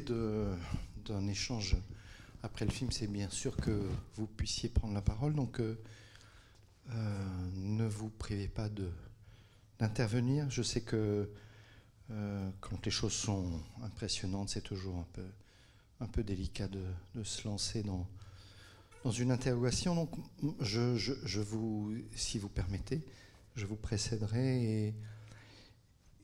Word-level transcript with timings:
d'un 0.00 1.26
échange 1.28 1.76
après 2.44 2.66
le 2.66 2.70
film, 2.70 2.92
c'est 2.92 3.06
bien 3.06 3.30
sûr 3.30 3.56
que 3.56 3.88
vous 4.16 4.26
puissiez 4.26 4.68
prendre 4.68 4.92
la 4.92 5.00
parole. 5.00 5.34
Donc, 5.34 5.60
euh, 5.60 5.80
euh, 6.90 7.50
ne 7.54 7.86
vous 7.86 8.10
privez 8.10 8.48
pas 8.48 8.68
d'intervenir. 9.78 10.50
Je 10.50 10.62
sais 10.62 10.82
que 10.82 11.30
euh, 12.10 12.50
quand 12.60 12.84
les 12.84 12.90
choses 12.90 13.14
sont 13.14 13.62
impressionnantes, 13.82 14.50
c'est 14.50 14.60
toujours 14.60 14.98
un 14.98 15.06
peu, 15.14 15.24
un 16.00 16.06
peu 16.06 16.22
délicat 16.22 16.68
de, 16.68 16.84
se 17.22 17.48
lancer 17.48 17.82
dans, 17.82 18.06
dans 19.04 19.10
une 19.10 19.30
interrogation. 19.30 19.94
Donc, 19.94 20.10
je, 20.60 20.98
je, 20.98 21.40
vous, 21.40 21.96
si 22.14 22.38
vous 22.38 22.50
permettez, 22.50 23.00
je 23.56 23.64
vous 23.64 23.76
précéderai 23.76 24.88
et, 24.88 24.94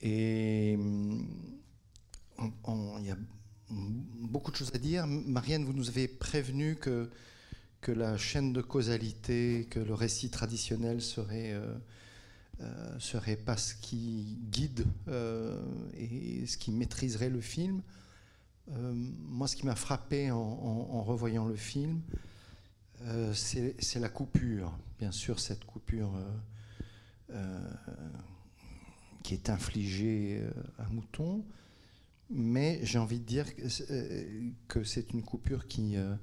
et 0.03 0.73
il 2.39 3.07
y 3.07 3.11
a 3.11 3.17
beaucoup 3.71 4.51
de 4.51 4.57
choses 4.57 4.73
à 4.75 4.79
dire. 4.79 5.07
Marianne, 5.07 5.65
vous 5.65 5.73
nous 5.73 5.89
avez 5.89 6.09
prévenu 6.09 6.77
que, 6.77 7.11
que 7.81 7.93
la 7.93 8.17
chaîne 8.17 8.53
de 8.53 8.61
causalité, 8.61 9.67
que 9.71 9.81
le 9.81 9.95
récit 9.95 10.31
traditionnel 10.31 11.01
serait, 11.01 11.53
euh, 11.53 11.75
euh, 12.61 12.99
serait 12.99 13.37
pas 13.37 13.57
ce 13.57 13.75
qui 13.75 14.39
guide 14.51 14.87
euh, 15.09 15.61
et 15.97 16.47
ce 16.47 16.57
qui 16.57 16.73
maîtriserait 16.73 17.31
le 17.31 17.41
film. 17.41 17.83
moi, 18.69 19.49
ce 19.49 19.57
qui 19.57 19.67
m'a 19.67 19.75
frappé 19.75 20.31
en, 20.31 21.03
revoyant 21.03 21.47
le 21.47 21.57
film, 21.57 22.01
c'est 23.35 23.99
la 23.99 24.09
coupure. 24.09 24.79
Bien 24.99 25.11
sûr, 25.11 25.41
cette 25.41 25.65
coupure 25.65 26.13
qui 29.25 29.35
est 29.35 29.51
infligée 29.51 30.41
à 30.79 30.89
Mouton 30.89 31.45
mais 32.31 32.79
j'ai 32.83 32.99
envie 32.99 33.19
de 33.19 33.25
dire 33.25 33.57
que 33.57 33.63
euh, 33.91 34.85
c'est 34.85 35.13
une 35.13 35.23
coupure 35.23 35.67
qui, 35.67 35.97
euh, 35.97 36.15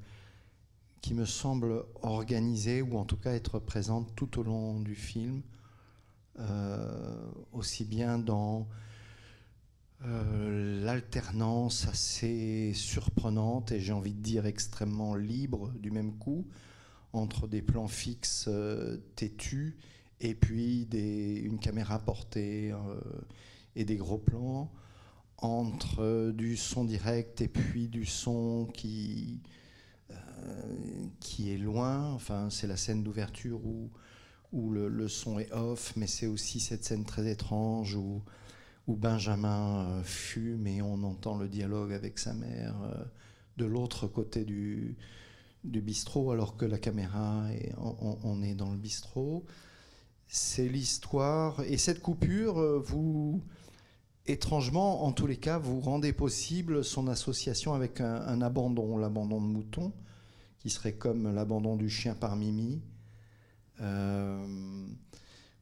qui 1.02 1.14
me 1.14 1.26
semble 1.26 1.84
organisée, 2.02 2.82
ou 2.82 2.98
en 2.98 3.06
tout 3.06 3.18
cas 3.18 3.34
être 3.34 3.60
présente 3.60 4.16
tout 4.16 4.40
au 4.40 4.44
long 4.44 4.80
du 4.80 4.96
film, 4.96 5.42
euh, 6.40 7.30
aussi 7.52 7.84
bien 7.84 8.18
dans 8.18 8.68
l'alternance 10.00 11.88
assez 11.88 12.72
surprenante 12.76 13.72
et 13.72 13.80
j'ai 13.80 13.94
envie 13.94 14.14
de 14.14 14.22
dire 14.22 14.46
extrêmement 14.46 15.16
libre 15.16 15.74
du 15.80 15.90
même 15.90 16.14
coup, 16.20 16.46
entre 17.14 17.48
des 17.48 17.64
plans 17.64 17.88
fixes 17.88 18.48
têtus 19.16 19.76
et 20.20 20.36
puis 20.36 20.84
une 20.84 21.58
caméra 21.58 21.98
portée 21.98 22.76
et 23.76 23.86
des 23.86 23.96
gros 23.96 24.20
plans 24.20 24.72
entre 25.38 26.32
du 26.32 26.58
son 26.58 26.84
direct 26.84 27.42
et 27.42 27.48
puis 27.48 27.88
du 27.88 28.06
son 28.06 28.68
qui, 28.74 29.42
euh, 30.12 30.16
qui 31.20 31.52
est 31.52 31.58
loin. 31.58 32.12
Enfin, 32.14 32.50
c'est 32.50 32.68
la 32.68 32.78
scène 32.78 33.04
d'ouverture 33.04 33.64
où, 33.66 33.92
où 34.52 34.72
le, 34.72 35.08
son 35.08 35.40
est 35.40 35.52
off, 35.52 35.94
mais 35.96 36.08
c'est 36.08 36.28
aussi 36.28 36.60
cette 36.60 36.84
scène 36.84 37.06
très 37.06 37.30
étrange 37.30 37.96
où, 37.96 38.24
où 38.88 38.96
Benjamin 38.96 39.86
euh, 39.86 40.04
fume 40.04 40.66
et 40.66 40.82
on 40.82 41.04
entend 41.04 41.38
le 41.38 41.48
dialogue 41.48 41.94
avec 41.94 42.18
sa 42.18 42.34
mère 42.34 42.76
euh, 42.84 43.04
de 43.58 43.66
l'autre 43.66 44.08
côté 44.08 44.44
du, 44.44 44.98
du 45.64 45.82
bistrot, 45.82 46.32
alors 46.32 46.58
que 46.58 46.66
la 46.66 46.80
caméra, 46.80 47.48
est, 47.54 47.74
on 47.78 48.42
est 48.42 48.54
dans 48.54 48.72
le 48.72 48.78
bistrot. 48.78 49.46
C'est 50.28 50.68
l'histoire. 50.68 51.62
Et 51.62 51.78
cette 51.78 52.02
coupure, 52.02 52.82
vous 52.82 53.42
étrangement, 54.28 55.06
en 55.06 55.12
tous 55.12 55.28
les 55.28 55.38
cas, 55.38 55.58
vous 55.58 55.80
rendez 55.80 56.14
possible 56.14 56.84
son 56.84 57.08
association 57.08 57.74
avec 57.74 58.02
un, 58.02 58.42
abandon, 58.42 58.98
l'abandon 58.98 59.42
de 59.42 59.48
mouton, 59.48 59.94
qui 60.60 60.70
serait 60.70 60.94
comme 60.94 61.34
l'abandon 61.34 61.76
du 61.76 61.90
chien 61.90 62.14
par 62.14 62.36
Mimi. 62.36 62.82
Euh, 63.82 64.46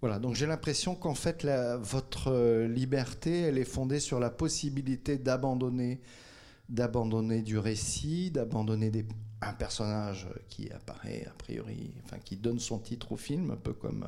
voilà, 0.01 0.19
donc 0.19 0.35
j'ai 0.35 0.45
l'impression 0.45 0.95
qu'en 0.95 1.16
fait, 1.16 1.47
votre 1.81 2.66
liberté, 2.66 3.41
elle 3.41 3.57
est 3.57 3.66
fondée 3.66 4.00
sur 4.00 4.19
la 4.19 4.29
possibilité 4.29 5.18
d'abandonner, 5.18 6.01
d'abandonner 6.69 7.41
du 7.41 7.57
récit, 7.57 8.31
d'abandonner 8.31 8.91
un 9.41 9.53
personnage 9.53 10.28
qui 10.50 10.72
apparaît 10.72 11.25
a 11.28 11.34
priori, 11.38 11.94
enfin 12.03 12.18
qui 12.18 12.35
donne 12.35 12.59
son 12.59 12.79
titre 12.79 13.12
au 13.12 13.18
film, 13.18 13.51
un 13.51 13.57
peu 13.57 13.73
comme, 13.73 14.06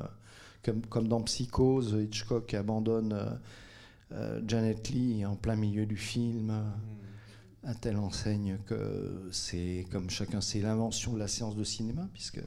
comme, 0.62 0.82
comme 0.86 1.08
dans 1.08 1.22
Psychose, 1.22 1.96
Hitchcock 2.00 2.54
abandonne. 2.54 3.38
Euh, 4.12 4.40
Janet 4.46 4.88
Lee 4.88 5.24
en 5.26 5.36
plein 5.36 5.56
milieu 5.56 5.86
du 5.86 5.96
film, 5.96 6.52
à 7.64 7.74
telle 7.74 7.96
enseigne 7.96 8.58
que 8.66 9.28
c'est, 9.32 9.86
comme 9.90 10.08
chacun 10.08 10.40
sait, 10.40 10.60
l'invention 10.60 11.12
de 11.12 11.18
la 11.18 11.28
séance 11.28 11.56
de 11.56 11.64
cinéma, 11.64 12.08
puisque 12.12 12.40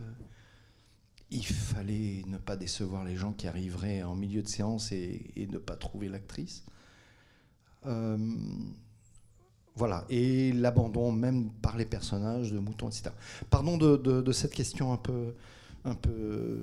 il 1.29 1.45
fallait 1.45 2.23
ne 2.27 2.37
pas 2.37 2.55
décevoir 2.55 3.03
les 3.03 3.15
gens 3.15 3.31
qui 3.31 3.47
arriveraient 3.47 4.03
en 4.03 4.15
milieu 4.15 4.41
de 4.41 4.47
séance 4.47 4.91
et, 4.91 5.47
ne 5.51 5.57
pas 5.57 5.75
trouver 5.75 6.09
l'actrice. 6.09 6.63
Euh, 7.85 8.17
voilà, 9.75 10.05
et 10.09 10.51
l'abandon 10.51 11.11
même 11.11 11.49
par 11.49 11.77
les 11.77 11.85
personnages 11.85 12.51
de 12.51 12.59
Mouton, 12.59 12.89
etc. 12.89 13.11
Pardon 13.49 13.77
de, 13.77 14.31
cette 14.31 14.53
question 14.53 14.91
un 14.91 14.97
peu, 14.97 15.33
un 15.85 15.95
peu 15.95 16.59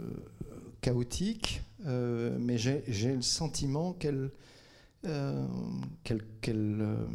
chaotique, 0.80 1.62
euh, 1.86 2.36
mais 2.38 2.58
j'ai 2.58 3.14
le 3.14 3.22
sentiment 3.22 3.94
qu'elle 3.94 4.30
euh, 5.04 5.46
euh, 6.48 7.06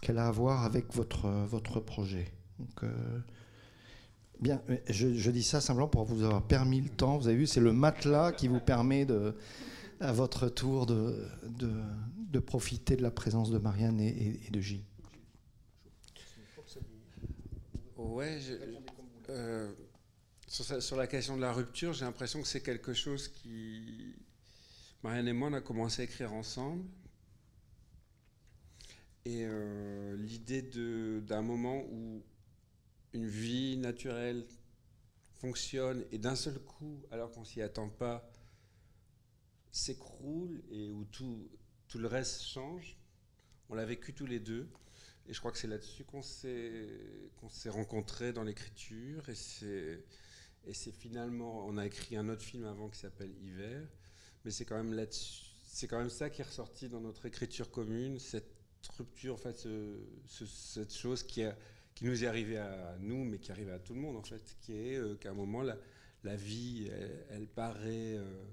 qu'elle 0.00 0.18
a 0.18 0.28
à 0.28 0.30
voir 0.30 0.64
avec 0.64 0.92
votre, 0.94 1.28
votre 1.46 1.80
projet. 1.80 2.32
Donc, 2.58 2.84
euh, 2.84 3.18
bien, 4.40 4.62
je, 4.88 5.30
dis 5.30 5.42
ça 5.42 5.60
simplement 5.60 5.88
pour 5.88 6.04
vous 6.04 6.22
avoir 6.22 6.46
permis 6.46 6.80
le 6.80 6.88
temps. 6.88 7.18
Vous 7.18 7.26
avez 7.26 7.36
vu, 7.36 7.46
c'est 7.46 7.60
le 7.60 7.72
matelas 7.72 8.32
qui 8.32 8.46
vous 8.46 8.60
permet 8.60 9.04
de, 9.04 9.34
à 10.00 10.12
votre 10.12 10.48
tour 10.48 10.86
de, 10.86 11.26
de, 11.44 12.38
profiter 12.38 12.96
de 12.96 13.02
la 13.02 13.10
présence 13.10 13.50
de 13.50 13.58
Marianne 13.58 14.00
et, 14.00 14.38
de 14.50 14.60
Gilles. 14.60 14.84
Ouais, 17.96 18.38
sur, 20.46 20.82
sur, 20.82 20.96
la 20.96 21.06
question 21.08 21.36
de 21.36 21.40
la 21.40 21.52
rupture, 21.52 21.92
j'ai 21.92 22.04
l'impression 22.04 22.40
que 22.40 22.46
c'est 22.46 22.62
quelque 22.62 22.92
chose 22.94 23.26
qui, 23.28 24.05
Marianne 25.06 25.28
et 25.28 25.32
moi, 25.32 25.50
on 25.50 25.52
a 25.52 25.60
commencé 25.60 26.02
à 26.02 26.04
écrire 26.04 26.32
ensemble. 26.32 26.84
Et 29.24 29.44
euh, 29.44 30.16
l'idée 30.16 30.62
d'un 31.20 31.42
moment 31.42 31.84
où 31.92 32.24
une 33.12 33.28
vie 33.28 33.76
naturelle 33.76 34.44
fonctionne 35.34 36.04
et 36.10 36.18
d'un 36.18 36.34
seul 36.34 36.58
coup, 36.58 37.04
alors 37.12 37.30
qu'on 37.30 37.44
s'y 37.44 37.62
attend 37.62 37.88
pas, 37.88 38.28
s'écroule 39.70 40.60
et 40.72 40.90
où 40.90 41.04
tout, 41.04 41.48
tout 41.86 41.98
le 41.98 42.08
reste 42.08 42.42
change. 42.42 42.98
On 43.68 43.76
l'a 43.76 43.84
vécu 43.84 44.12
tous 44.12 44.26
les 44.26 44.40
deux. 44.40 44.68
Et 45.28 45.32
je 45.32 45.38
crois 45.38 45.52
que 45.52 45.58
c'est 45.58 45.68
là-dessus 45.68 46.02
qu'on 46.02 46.22
s'est 46.22 47.70
rencontrés 47.70 48.32
dans 48.32 48.42
l'écriture. 48.42 49.22
Et 49.28 49.36
c'est 50.74 50.92
finalement, 50.98 51.64
on 51.64 51.78
a 51.78 51.86
écrit 51.86 52.16
un 52.16 52.28
autre 52.28 52.42
film 52.42 52.64
avant 52.64 52.88
qui 52.88 52.98
s'appelle 52.98 53.30
Hiver 53.40 53.86
mais 54.46 54.52
c'est 54.52 54.64
quand 54.64 54.82
même 54.82 55.06
c'est 55.10 55.88
quand 55.88 55.98
même 55.98 56.08
ça 56.08 56.30
qui 56.30 56.40
est 56.40 56.44
ressorti 56.44 56.88
dans 56.88 57.00
notre 57.00 57.26
écriture 57.26 57.70
commune, 57.70 58.20
cette 58.20 58.48
rupture, 58.96 59.34
en 59.34 59.36
fait, 59.36 59.68
cette 60.28 60.94
chose 60.94 61.24
qui, 61.24 61.42
qui 61.96 62.04
nous 62.04 62.22
est 62.22 62.28
arrivée 62.28 62.58
à 62.58 62.96
nous, 63.00 63.24
mais 63.24 63.38
qui 63.38 63.50
arrive 63.50 63.70
à 63.70 63.80
tout 63.80 63.92
le 63.92 64.00
monde, 64.00 64.16
en 64.16 64.22
fait, 64.22 64.56
qui 64.60 64.72
est 64.72 64.96
euh, 64.96 65.16
qu'à 65.16 65.30
un 65.30 65.34
moment, 65.34 65.62
la, 65.62 65.76
la 66.22 66.36
vie, 66.36 66.88
elle, 67.30 67.48
paraît 67.48 68.16
euh, 68.16 68.44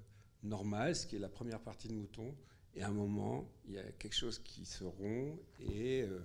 normale, 0.42 0.95
ce 0.95 1.06
qui 1.06 1.16
est 1.16 1.19
la 1.19 1.30
première 1.30 1.62
partie 1.62 1.88
de 1.88 1.94
Mouton, 1.94 2.36
et 2.74 2.81
à 2.81 2.88
un 2.88 2.94
moment, 2.94 3.48
il 3.68 3.75
y 3.75 3.78
a 3.78 3.84
quelque 3.92 4.16
chose 4.16 4.39
qui 4.39 4.66
se 4.66 4.84
rompt, 4.84 5.39
et 5.60 6.01
euh, 6.01 6.19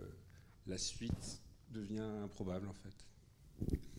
la 0.66 0.78
suite 0.78 1.42
devient 1.70 2.00
improbable, 2.00 2.68
en 2.68 2.74
fait. 2.74 2.94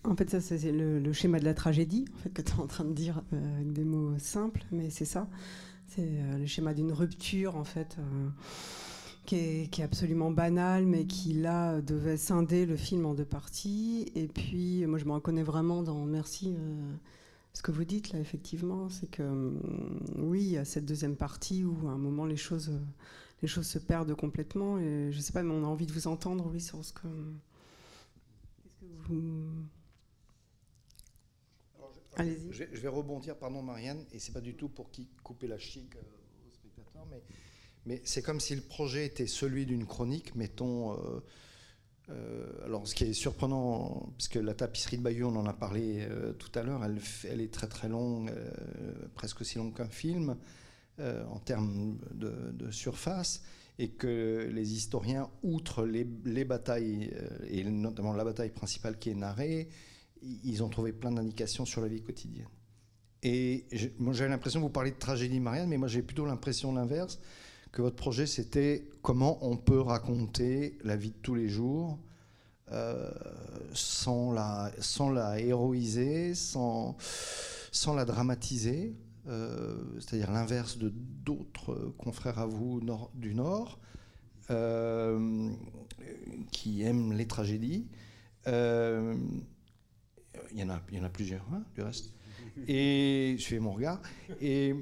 En 0.09 0.15
fait, 0.15 0.27
ça, 0.27 0.41
c'est 0.41 0.71
le, 0.71 1.13
schéma 1.13 1.39
de 1.39 1.45
la 1.45 1.53
tragédie, 1.53 2.05
en 2.15 2.17
fait, 2.17 2.29
que 2.31 2.41
tu 2.41 2.51
es 2.51 2.59
en 2.59 2.65
train 2.65 2.83
de 2.83 2.93
dire 2.93 3.21
euh, 3.31 3.55
avec 3.57 3.71
des 3.73 3.83
mots 3.83 4.17
simples, 4.17 4.65
mais 4.71 4.89
c'est 4.89 5.05
ça. 5.05 5.27
C'est 5.85 6.01
euh, 6.01 6.39
le 6.39 6.47
schéma 6.47 6.73
d'une 6.73 6.91
rupture, 6.91 7.55
en 7.55 7.63
fait, 7.63 7.95
euh, 7.99 8.29
qui, 9.27 9.35
est, 9.35 9.83
absolument 9.83 10.31
banal, 10.31 10.87
mais 10.87 11.05
qui, 11.05 11.33
là, 11.33 11.79
devait 11.81 12.17
scinder 12.17 12.65
le 12.65 12.75
film 12.75 13.05
en 13.05 13.13
deux 13.13 13.23
parties. 13.23 14.11
Et 14.15 14.27
puis, 14.27 14.83
moi, 14.87 14.97
je 14.97 15.05
me 15.05 15.11
reconnais 15.11 15.43
vraiment 15.43 15.83
dans 15.83 16.03
Merci. 16.05 16.55
ce 17.53 17.61
que 17.61 17.71
vous 17.71 17.85
dites, 17.85 18.11
là, 18.11 18.19
effectivement, 18.19 18.89
c'est 18.89 19.11
que, 19.11 19.53
oui, 20.17 20.41
il 20.41 20.51
y 20.53 20.57
a 20.57 20.65
cette 20.65 20.85
deuxième 20.85 21.17
partie 21.17 21.63
où, 21.63 21.87
à 21.87 21.91
un 21.91 21.99
moment, 21.99 22.25
les 22.25 22.35
choses, 22.35 22.71
les 23.43 23.47
choses 23.47 23.67
se 23.67 23.77
perdent 23.77 24.15
complètement. 24.15 24.79
Et 24.79 25.11
je 25.11 25.19
sais 25.19 25.33
pas, 25.33 25.43
mais 25.43 25.53
on 25.53 25.63
a 25.63 25.67
envie 25.67 25.85
de 25.85 25.93
vous 25.93 26.07
entendre, 26.07 26.49
oui, 26.51 26.61
sur 26.61 26.83
ce 26.83 26.93
que. 26.93 27.07
Qu'est-ce 28.63 28.73
que 28.79 29.13
vous 29.13 29.43
je, 32.23 32.63
vais 32.63 32.87
rebondir, 32.87 33.37
pardon 33.37 33.61
Marianne, 33.61 34.05
et 34.11 34.19
c'est 34.19 34.31
pas 34.31 34.41
du 34.41 34.55
tout 34.55 34.69
pour 34.69 34.91
qui 34.91 35.07
couper 35.23 35.47
la 35.47 35.57
chic 35.57 35.95
euh, 35.95 35.99
aux 36.47 36.53
spectateurs, 36.53 37.05
mais, 37.85 38.01
c'est 38.03 38.21
comme 38.21 38.39
si 38.39 38.55
le 38.55 38.61
projet 38.61 39.05
était 39.05 39.27
celui 39.27 39.65
d'une 39.65 39.85
chronique, 39.85 40.35
mettons. 40.35 40.93
Euh, 40.93 41.23
euh, 42.09 42.65
alors, 42.65 42.87
ce 42.87 42.95
qui 42.95 43.03
est 43.05 43.13
surprenant, 43.13 44.11
puisque 44.17 44.35
la 44.35 44.53
tapisserie 44.53 44.97
de 44.97 45.03
Bayeux, 45.03 45.25
on 45.25 45.35
en 45.35 45.45
a 45.45 45.53
parlé 45.53 46.07
euh, 46.09 46.33
tout 46.33 46.51
à 46.57 46.63
l'heure, 46.63 46.83
elle, 46.83 47.41
est 47.41 47.53
très 47.53 47.67
très 47.67 47.87
longue, 47.87 48.31
presque 49.15 49.41
aussi 49.41 49.57
longue 49.57 49.75
qu'un 49.75 49.89
film 49.89 50.37
en 50.99 51.39
termes 51.39 51.97
de, 52.11 52.71
surface, 52.71 53.41
et 53.77 53.89
que 53.89 54.49
les 54.51 54.73
historiens, 54.73 55.29
outre 55.43 55.85
les 55.85 56.03
batailles, 56.43 57.13
et 57.47 57.63
notamment 57.63 58.11
la 58.11 58.25
bataille 58.25 58.49
principale 58.49 58.99
qui 58.99 59.11
est 59.11 59.15
narrée, 59.15 59.69
ils 60.21 60.63
ont 60.63 60.69
trouvé 60.69 60.93
plein 60.93 61.11
d'indications 61.11 61.65
sur 61.65 61.81
la 61.81 61.87
vie 61.87 62.01
quotidienne. 62.01 62.47
Et 63.23 63.65
moi, 63.97 64.13
j'avais 64.13 64.29
l'impression, 64.29 64.61
vous 64.61 64.69
parlez 64.69 64.91
de 64.91 64.97
tragédie 64.97 65.39
Marianne, 65.39 65.69
mais 65.69 65.77
moi, 65.77 65.87
j'ai 65.87 66.01
plutôt 66.01 66.25
l'impression 66.25 66.73
l'inverse, 66.73 67.19
que 67.71 67.81
votre 67.81 67.95
projet, 67.95 68.25
c'était 68.25 68.89
comment 69.01 69.37
on 69.45 69.57
peut 69.57 69.79
raconter 69.79 70.77
la 70.83 70.95
vie 70.95 71.11
de 71.11 71.17
tous 71.21 71.35
les 71.35 71.49
jours 71.49 71.99
euh, 72.71 73.11
sans, 73.73 74.31
la, 74.31 74.71
sans 74.79 75.09
la 75.09 75.39
héroïser, 75.39 76.33
sans, 76.33 76.95
sans 77.71 77.93
la 77.93 78.05
dramatiser, 78.05 78.95
euh, 79.27 79.75
c'est-à-dire 79.99 80.31
l'inverse 80.31 80.77
de 80.77 80.89
d'autres 80.89 81.93
confrères 81.97 82.39
à 82.39 82.45
vous 82.45 82.81
du 83.15 83.35
Nord, 83.35 83.79
euh, 84.49 85.51
qui 86.51 86.81
aiment 86.83 87.13
les 87.13 87.27
tragédies. 87.27 87.87
Il 90.53 90.59
y, 90.59 90.63
en 90.63 90.69
a, 90.69 91.09
plusieurs, 91.09 91.45
hein, 91.53 91.63
du 91.75 91.81
reste. 91.81 92.11
Et 92.67 93.35
je 93.37 93.45
fais 93.45 93.59
mon 93.59 93.73
regard. 93.73 94.01
Et, 94.41 94.75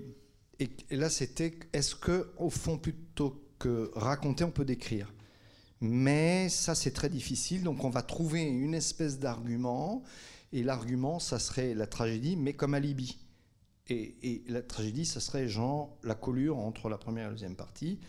là, 0.91 1.09
c'était 1.09 1.53
est-ce 1.73 1.95
que, 1.95 2.31
au 2.37 2.49
fond, 2.49 2.77
plutôt 2.77 3.43
que 3.59 3.91
raconter, 3.95 4.43
on 4.43 4.51
peut 4.51 4.65
décrire? 4.65 5.13
Mais 5.79 6.49
ça, 6.49 6.73
c'est 6.73 6.91
très 6.91 7.09
difficile. 7.09 7.63
Donc, 7.63 7.83
on 7.83 7.89
va 7.89 8.01
trouver 8.01 8.41
une 8.43 8.73
espèce 8.73 9.19
d'argument. 9.19 10.03
Et 10.53 10.63
l'argument, 10.63 11.19
ça 11.19 11.39
serait 11.39 11.73
la 11.73 11.87
tragédie, 11.87 12.35
mais 12.35 12.53
comme 12.53 12.73
alibi. 12.73 13.17
Et, 13.89 14.15
et, 14.23 14.43
la 14.47 14.61
tragédie, 14.61 15.05
ça 15.05 15.19
serait 15.19 15.47
genre 15.47 15.97
la 16.03 16.15
collure 16.15 16.57
entre 16.57 16.89
la 16.89 16.97
première 16.97 17.25
et 17.25 17.27
la 17.27 17.33
deuxième 17.33 17.55
partie, 17.55 17.99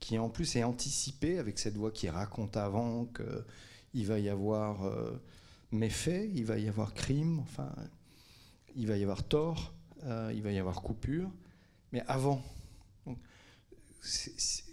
qui 0.00 0.18
en 0.18 0.28
plus 0.28 0.56
est 0.56 0.64
anticipée 0.64 1.38
avec 1.38 1.58
cette 1.58 1.76
voix 1.76 1.90
qui 1.90 2.08
raconte 2.08 2.56
avant 2.56 3.06
qu'il 3.06 4.06
va 4.06 4.18
y 4.18 4.28
avoir 4.28 4.84
euh, 4.84 5.12
méfait, 5.74 6.30
il 6.34 6.44
va 6.44 6.58
y 6.58 6.68
avoir 6.68 6.94
crime, 6.94 7.40
enfin, 7.40 7.72
il 8.76 8.86
va 8.86 8.96
y 8.96 9.02
avoir 9.02 9.24
tort, 9.24 9.74
euh, 10.04 10.32
il 10.34 10.42
va 10.42 10.52
y 10.52 10.58
avoir 10.58 10.82
coupure, 10.82 11.30
mais 11.92 12.02
avant. 12.06 12.42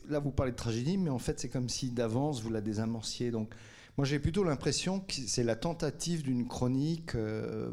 là, 0.10 0.20
vous 0.20 0.32
parlez 0.32 0.52
de 0.52 0.58
tragédie, 0.58 0.98
mais 0.98 1.10
en 1.10 1.20
fait, 1.20 1.40
c'est 1.40 1.50
comme 1.50 1.70
si 1.70 1.92
d'avance, 1.92 2.42
vous 2.42 2.50
la 2.50 2.62
désamorciez. 2.62 3.32
Donc, 3.32 3.54
moi, 3.98 4.06
j'ai 4.06 4.20
plutôt 4.20 4.44
l'impression 4.44 5.00
que 5.02 5.14
c'est 5.14 5.44
la 5.44 5.56
tentative 5.56 6.24
d'une 6.24 6.48
chronique 6.48 7.16
euh, 7.16 7.72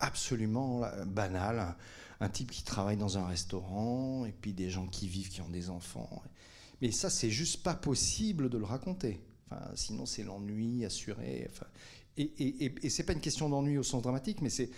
absolument 0.00 0.82
banale. 1.06 1.76
Un 2.20 2.28
type 2.28 2.50
qui 2.50 2.62
travaille 2.62 2.96
dans 2.96 3.18
un 3.18 3.26
restaurant, 3.26 4.24
et 4.24 4.32
puis 4.32 4.52
des 4.52 4.70
gens 4.70 4.86
qui 4.86 5.06
vivent, 5.06 5.28
qui 5.28 5.42
ont 5.42 5.50
des 5.50 5.68
enfants. 5.70 6.22
Mais 6.80 6.90
ça, 6.90 7.10
c'est 7.10 7.30
juste 7.30 7.62
pas 7.62 7.74
possible 7.74 8.48
de 8.48 8.58
le 8.58 8.64
raconter. 8.64 9.20
Sinon, 9.74 10.06
c'est 10.06 10.22
l'ennui 10.22 10.84
assuré. 10.84 11.48
Et, 12.16 12.22
et, 12.38 12.72
et, 12.82 12.90
c'est 12.90 13.04
pas 13.04 13.12
une 13.12 13.20
question 13.20 13.48
d'ennui 13.48 13.78
au 13.78 13.82
sens 13.82 14.02
dramatique, 14.02 14.40
mais 14.40 14.50
c'est 14.50 14.70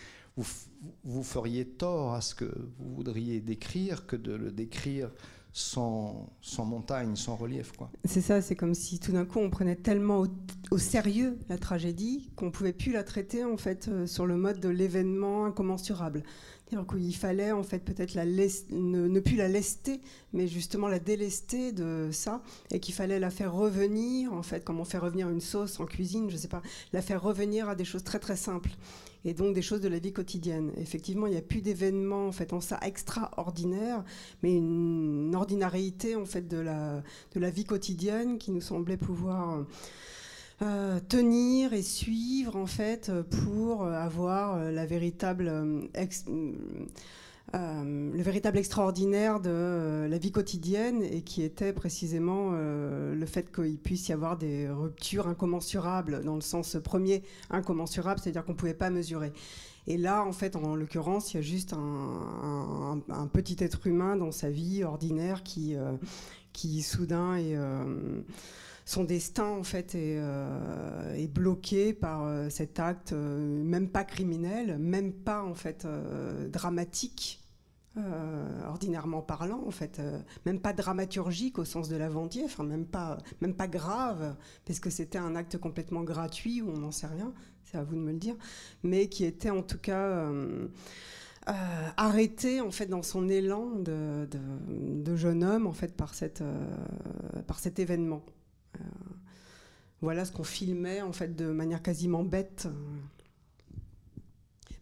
vous, 1.04 1.22
feriez 1.22 1.64
tort 1.64 2.14
à 2.14 2.20
ce 2.20 2.34
que 2.34 2.44
vous 2.78 2.94
voudriez 2.94 3.40
décrire 3.40 4.06
que 4.06 4.16
de 4.16 4.32
le 4.32 4.52
décrire 4.52 5.10
sans, 5.52 6.30
sans 6.40 6.64
montagne, 6.64 7.16
sans 7.16 7.34
relief. 7.34 7.72
quoi. 7.72 7.90
C'est 8.04 8.20
ça, 8.20 8.40
c'est 8.40 8.54
comme 8.54 8.74
si 8.74 9.00
tout 9.00 9.12
d'un 9.12 9.24
coup 9.24 9.40
on 9.40 9.50
prenait 9.50 9.76
tellement 9.76 10.24
au, 10.70 10.78
sérieux 10.78 11.38
la 11.48 11.58
tragédie 11.58 12.30
qu'on 12.36 12.50
pouvait 12.50 12.72
plus 12.72 12.92
la 12.92 13.02
traiter 13.02 13.44
en 13.44 13.56
fait 13.56 13.88
euh, 13.88 14.06
sur 14.06 14.26
le 14.26 14.36
mode 14.36 14.60
de 14.60 14.68
l'événement 14.68 15.46
incommensurable. 15.46 16.22
Il 16.70 16.78
qu'il 16.86 17.16
fallait 17.16 17.52
en 17.52 17.62
fait 17.62 17.78
peut-être 17.78 18.14
ne, 18.14 19.08
ne, 19.08 19.20
plus 19.20 19.36
la 19.36 19.48
lester, 19.48 20.00
mais 20.32 20.46
justement 20.46 20.88
la 20.88 20.98
délester 20.98 21.72
de 21.72 22.10
ça, 22.12 22.42
et 22.70 22.78
qu'il 22.78 22.94
fallait 22.94 23.18
la 23.18 23.30
faire 23.30 23.54
revenir 23.54 24.32
en 24.32 24.42
fait, 24.42 24.64
comme 24.64 24.78
on 24.78 24.84
fait 24.84 24.98
revenir 24.98 25.30
une 25.30 25.40
sauce 25.40 25.80
en 25.80 25.86
cuisine, 25.86 26.30
je 26.30 26.36
sais 26.36 26.48
pas, 26.48 26.62
la 26.92 27.00
faire 27.00 27.22
revenir 27.22 27.68
à 27.68 27.74
des 27.74 27.84
choses 27.84 28.04
très 28.04 28.18
très 28.18 28.36
simples 28.36 28.70
et 29.24 29.34
donc 29.34 29.54
des 29.54 29.62
choses 29.62 29.80
de 29.80 29.88
la 29.88 29.98
vie 29.98 30.12
quotidienne. 30.12 30.72
Effectivement, 30.76 31.26
il 31.26 31.32
n'y 31.32 31.38
a 31.38 31.42
plus 31.42 31.60
d'événements 31.60 32.26
en 32.26 32.32
fait 32.32 32.52
en 32.52 32.60
ça 32.60 32.78
extraordinaires, 32.82 34.04
mais 34.42 34.54
une 34.54 35.34
ordinarité 35.34 36.16
en 36.16 36.24
fait 36.24 36.46
de 36.48 36.58
la, 36.58 37.02
de 37.34 37.40
la 37.40 37.50
vie 37.50 37.64
quotidienne 37.64 38.38
qui 38.38 38.50
nous 38.50 38.60
semblait 38.60 38.96
pouvoir 38.96 39.64
euh, 40.60 40.98
tenir 41.08 41.72
et 41.72 41.82
suivre 41.82 42.56
en 42.56 42.66
fait 42.66 43.12
pour 43.44 43.84
avoir 43.84 44.58
la 44.70 44.86
véritable 44.86 45.88
euh, 47.54 48.12
le 48.12 48.22
véritable 48.22 48.58
extraordinaire 48.58 49.40
de 49.40 49.48
euh, 49.48 50.08
la 50.08 50.18
vie 50.18 50.32
quotidienne 50.32 51.02
et 51.02 51.22
qui 51.22 51.42
était 51.42 51.72
précisément 51.72 52.50
euh, 52.52 53.14
le 53.14 53.24
fait 53.24 53.50
qu'il 53.50 53.78
puisse 53.78 54.08
y 54.08 54.12
avoir 54.12 54.36
des 54.36 54.68
ruptures 54.68 55.28
incommensurables, 55.28 56.24
dans 56.24 56.34
le 56.34 56.42
sens 56.42 56.76
premier, 56.84 57.22
incommensurable, 57.48 58.20
c'est-à-dire 58.20 58.44
qu'on 58.44 58.52
ne 58.52 58.58
pouvait 58.58 58.74
pas 58.74 58.90
mesurer. 58.90 59.32
Et 59.86 59.96
là, 59.96 60.24
en 60.24 60.32
fait, 60.32 60.56
en 60.56 60.76
l'occurrence, 60.76 61.32
il 61.32 61.36
y 61.38 61.40
a 61.40 61.42
juste 61.42 61.72
un, 61.72 63.00
petit 63.32 63.56
être 63.60 63.86
humain 63.86 64.16
dans 64.16 64.32
sa 64.32 64.50
vie 64.50 64.84
ordinaire 64.84 65.42
qui, 65.42 65.74
qui 66.52 66.82
soudain 66.82 67.36
est 67.36 67.56
son 68.88 69.04
destin 69.04 69.48
en 69.48 69.64
fait 69.64 69.94
est, 69.94 70.18
est 71.14 71.28
bloqué 71.28 71.92
par 71.92 72.50
cet 72.50 72.80
acte 72.80 73.12
même 73.12 73.90
pas 73.90 74.04
criminel, 74.04 74.78
même 74.78 75.12
pas 75.12 75.42
en 75.42 75.54
fait 75.54 75.86
dramatique 76.50 77.44
euh, 77.98 78.68
ordinairement 78.68 79.22
parlant, 79.22 79.64
en 79.66 79.70
fait, 79.70 79.98
euh, 79.98 80.20
même 80.46 80.60
pas 80.60 80.72
dramaturgique 80.72 81.58
au 81.58 81.64
sens 81.64 81.88
de 81.88 81.96
l'Avendier, 81.96 82.44
enfin 82.44 82.62
même 82.62 82.84
pas, 82.84 83.18
même 83.40 83.54
pas 83.54 83.66
grave, 83.66 84.36
parce 84.66 84.78
que 84.78 84.90
c'était 84.90 85.18
un 85.18 85.34
acte 85.34 85.58
complètement 85.58 86.02
gratuit 86.02 86.62
ou 86.62 86.70
on 86.70 86.78
n'en 86.78 86.92
sait 86.92 87.08
rien, 87.08 87.32
c'est 87.64 87.76
à 87.76 87.82
vous 87.82 87.96
de 87.96 88.00
me 88.00 88.12
le 88.12 88.18
dire, 88.18 88.36
mais 88.84 89.08
qui 89.08 89.24
était 89.24 89.50
en 89.50 89.62
tout 89.62 89.78
cas 89.78 90.06
euh, 90.06 90.68
arrêté 91.96 92.60
en 92.60 92.70
fait 92.70 92.86
dans 92.86 93.02
son 93.02 93.28
élan 93.28 93.70
de, 93.70 94.28
de, 94.28 95.16
jeune 95.16 95.42
homme 95.42 95.66
en 95.66 95.72
fait 95.72 95.96
par 95.96 96.14
cette, 96.14 96.44
par 97.48 97.58
cet 97.58 97.80
événement. 97.80 98.22
Voilà 100.00 100.24
ce 100.24 100.32
qu'on 100.32 100.44
filmait 100.44 101.02
en 101.02 101.12
fait 101.12 101.34
de 101.34 101.46
manière 101.46 101.82
quasiment 101.82 102.22
bête 102.22 102.68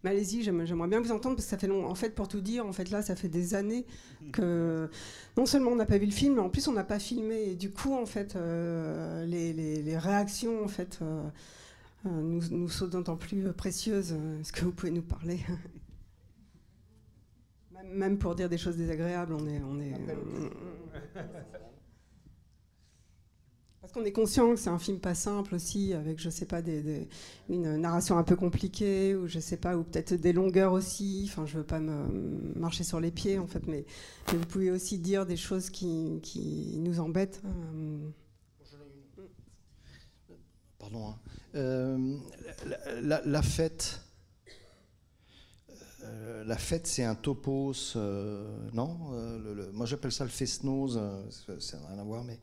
allez-y, 0.07 0.43
j'aimerais 0.43 0.87
bien 0.87 0.99
vous 1.01 1.11
entendre 1.11 1.35
parce 1.35 1.45
que 1.45 1.51
ça 1.51 1.57
fait 1.57 1.67
long. 1.67 1.85
En 1.85 1.95
fait, 1.95 2.15
pour 2.15 2.27
tout 2.27 2.41
dire, 2.41 2.65
en 2.65 2.73
fait, 2.73 2.89
là, 2.89 3.01
ça 3.01 3.15
fait 3.15 3.29
des 3.29 3.53
années 3.53 3.85
que 4.31 4.89
non 5.37 5.45
seulement 5.45 5.71
on 5.71 5.75
n'a 5.75 5.85
pas 5.85 5.97
vu 5.97 6.05
le 6.05 6.11
film, 6.11 6.35
mais 6.35 6.41
en 6.41 6.49
plus 6.49 6.67
on 6.67 6.73
n'a 6.73 6.83
pas 6.83 6.99
filmé. 6.99 7.49
Et 7.49 7.55
du 7.55 7.71
coup, 7.71 7.93
en 7.93 8.05
fait, 8.05 8.35
euh, 8.35 9.25
les, 9.25 9.97
réactions, 9.97 10.63
en 10.63 10.67
fait, 10.67 10.99
euh, 11.01 11.23
euh, 12.05 12.09
nous, 12.09 12.41
nous, 12.51 12.69
sont 12.69 12.87
d'autant 12.87 13.17
plus 13.17 13.51
précieuses. 13.53 14.15
Est-ce 14.41 14.51
que 14.51 14.65
vous 14.65 14.71
pouvez 14.71 14.91
nous 14.91 15.03
parler 15.03 15.39
Même 17.93 18.17
pour 18.17 18.35
dire 18.35 18.49
des 18.49 18.57
choses 18.57 18.77
désagréables, 18.77 19.33
on 19.33 19.47
est, 19.47 19.61
on 19.61 19.79
est. 19.79 19.93
Parce 23.87 23.99
qu'on 23.99 24.05
est 24.05 24.11
conscient 24.11 24.49
que 24.49 24.59
c'est 24.59 24.69
un 24.69 24.79
film 24.79 24.99
pas 24.99 25.15
simple 25.15 25.55
aussi, 25.55 25.93
avec, 25.93 26.19
je 26.19 26.29
sais 26.29 26.45
pas, 26.45 26.59
une 27.47 27.77
narration 27.77 28.17
un 28.17 28.23
peu 28.23 28.35
compliquée, 28.35 29.15
ou 29.15 29.27
je 29.27 29.39
sais 29.39 29.55
pas, 29.55 29.77
ou 29.77 29.83
peut-être 29.83 30.13
des 30.13 30.33
longueurs 30.33 30.73
aussi. 30.73 31.23
Enfin, 31.29 31.45
je 31.45 31.59
veux 31.59 31.63
pas 31.63 31.79
me 31.79 32.59
marcher 32.59 32.83
sur 32.83 32.99
les 32.99 33.11
pieds, 33.11 33.39
en 33.39 33.47
fait, 33.47 33.65
mais, 33.65 33.85
vous 34.27 34.45
pouvez 34.45 34.71
aussi 34.71 34.97
dire 34.97 35.25
des 35.25 35.37
choses 35.37 35.69
qui, 35.69 36.75
nous 36.79 36.99
embêtent. 36.99 37.41
Hein. 37.45 38.11
Pardon. 40.79 41.07
Hein. 41.07 41.15
Euh, 41.55 42.17
la, 43.01 43.41
fête. 43.41 44.01
Euh, 46.03 46.43
la 46.43 46.57
fête, 46.57 46.87
c'est 46.87 47.05
un 47.05 47.15
topos, 47.15 47.93
euh, 47.95 48.69
non 48.73 48.97
Moi, 49.71 49.85
j'appelle 49.85 50.11
ça 50.11 50.25
le 50.25 50.29
fest-nose, 50.29 50.99
ça 51.59 51.79
n'a 51.79 51.87
rien 51.87 51.99
à 51.99 52.03
voir, 52.03 52.25
mais 52.25 52.37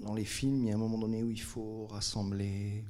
dans 0.00 0.14
les 0.14 0.24
films, 0.24 0.64
il 0.64 0.68
y 0.68 0.72
a 0.72 0.74
un 0.74 0.78
moment 0.78 0.98
donné 0.98 1.22
où 1.22 1.30
il 1.30 1.40
faut 1.40 1.86
rassembler. 1.86 2.84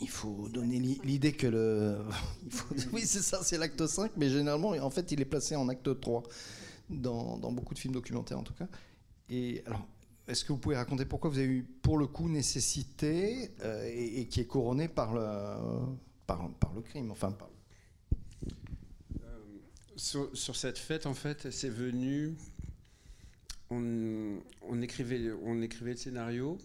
Il 0.00 0.08
faut 0.08 0.48
donner 0.48 0.78
l'idée 0.78 1.32
que 1.32 1.46
le. 1.46 1.98
Oui, 2.92 3.02
c'est 3.04 3.22
ça, 3.22 3.42
c'est 3.42 3.58
l'acte 3.58 3.86
5, 3.86 4.12
mais 4.16 4.28
généralement, 4.28 4.70
en 4.70 4.90
fait, 4.90 5.12
il 5.12 5.20
est 5.20 5.26
placé 5.26 5.54
en 5.54 5.68
acte 5.68 6.00
3, 6.00 6.22
dans, 6.88 7.38
beaucoup 7.52 7.74
de 7.74 7.78
films 7.78 7.94
documentaires 7.94 8.38
en 8.38 8.42
tout 8.42 8.54
cas. 8.54 8.66
Et 9.28 9.62
alors, 9.66 9.86
est-ce 10.26 10.44
que 10.44 10.52
vous 10.52 10.58
pouvez 10.58 10.76
raconter 10.76 11.04
pourquoi 11.04 11.30
vous 11.30 11.38
avez 11.38 11.46
eu, 11.46 11.62
pour 11.62 11.98
le 11.98 12.06
coup, 12.06 12.28
nécessité, 12.28 13.52
euh, 13.62 13.88
et, 13.94 14.26
qui 14.26 14.40
est 14.40 14.46
couronné 14.46 14.88
par 14.88 15.14
le, 15.14 15.22
par, 16.26 16.48
le 16.74 16.82
crime 16.82 17.10
enfin, 17.12 17.30
par... 17.30 17.48
Euh, 19.22 19.38
sur, 19.94 20.36
sur, 20.36 20.56
cette 20.56 20.78
fête, 20.78 21.06
en 21.06 21.14
fait, 21.14 21.50
c'est 21.50 21.70
venu 21.70 22.34
on, 23.70 24.82
écrivait, 24.82 25.32
on 25.42 25.62
écrivait 25.62 25.92
le 25.92 25.96
scénario 25.96 26.58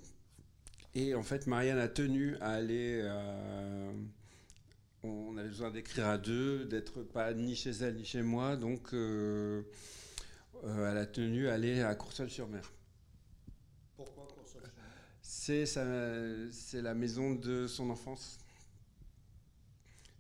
et 0.96 1.14
en 1.14 1.24
fait, 1.24 1.46
Marianne 1.46 1.78
a 1.78 1.90
tenu 1.90 2.38
à 2.38 2.52
aller. 2.52 3.02
Euh, 3.04 3.92
on 5.04 5.38
avait 5.38 5.50
besoin 5.50 5.70
d'écrire 5.70 6.08
à 6.08 6.18
deux, 6.18 6.66
d'être 6.66 7.04
pas 7.04 7.34
ni 7.34 7.54
chez 7.54 7.72
elle 7.72 7.98
ni 7.98 8.06
chez 8.06 8.22
moi, 8.22 8.56
donc 8.56 8.94
euh, 8.94 9.64
euh, 10.64 10.92
elle 10.92 10.98
a 10.98 11.06
tenu 11.06 11.50
à 11.50 11.56
aller 11.56 11.82
à 11.82 11.94
Courseul-sur-Mer. 11.96 12.72
Pourquoi 13.98 14.26
Courseul-sur-Mer 14.34 16.50
C'est 16.52 16.82
la 16.82 16.94
maison 16.94 17.36
de 17.36 17.68
son 17.68 17.90
enfance. 17.90 18.38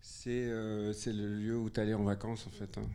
C'est 0.02 0.48
le 0.48 1.40
lieu 1.40 1.58
où 1.58 1.70
tu 1.70 1.80
allais 1.80 1.94
en 1.94 2.04
vacances 2.04 2.46
en 2.48 2.52
fait. 2.52 2.78
Hein. 2.78 2.88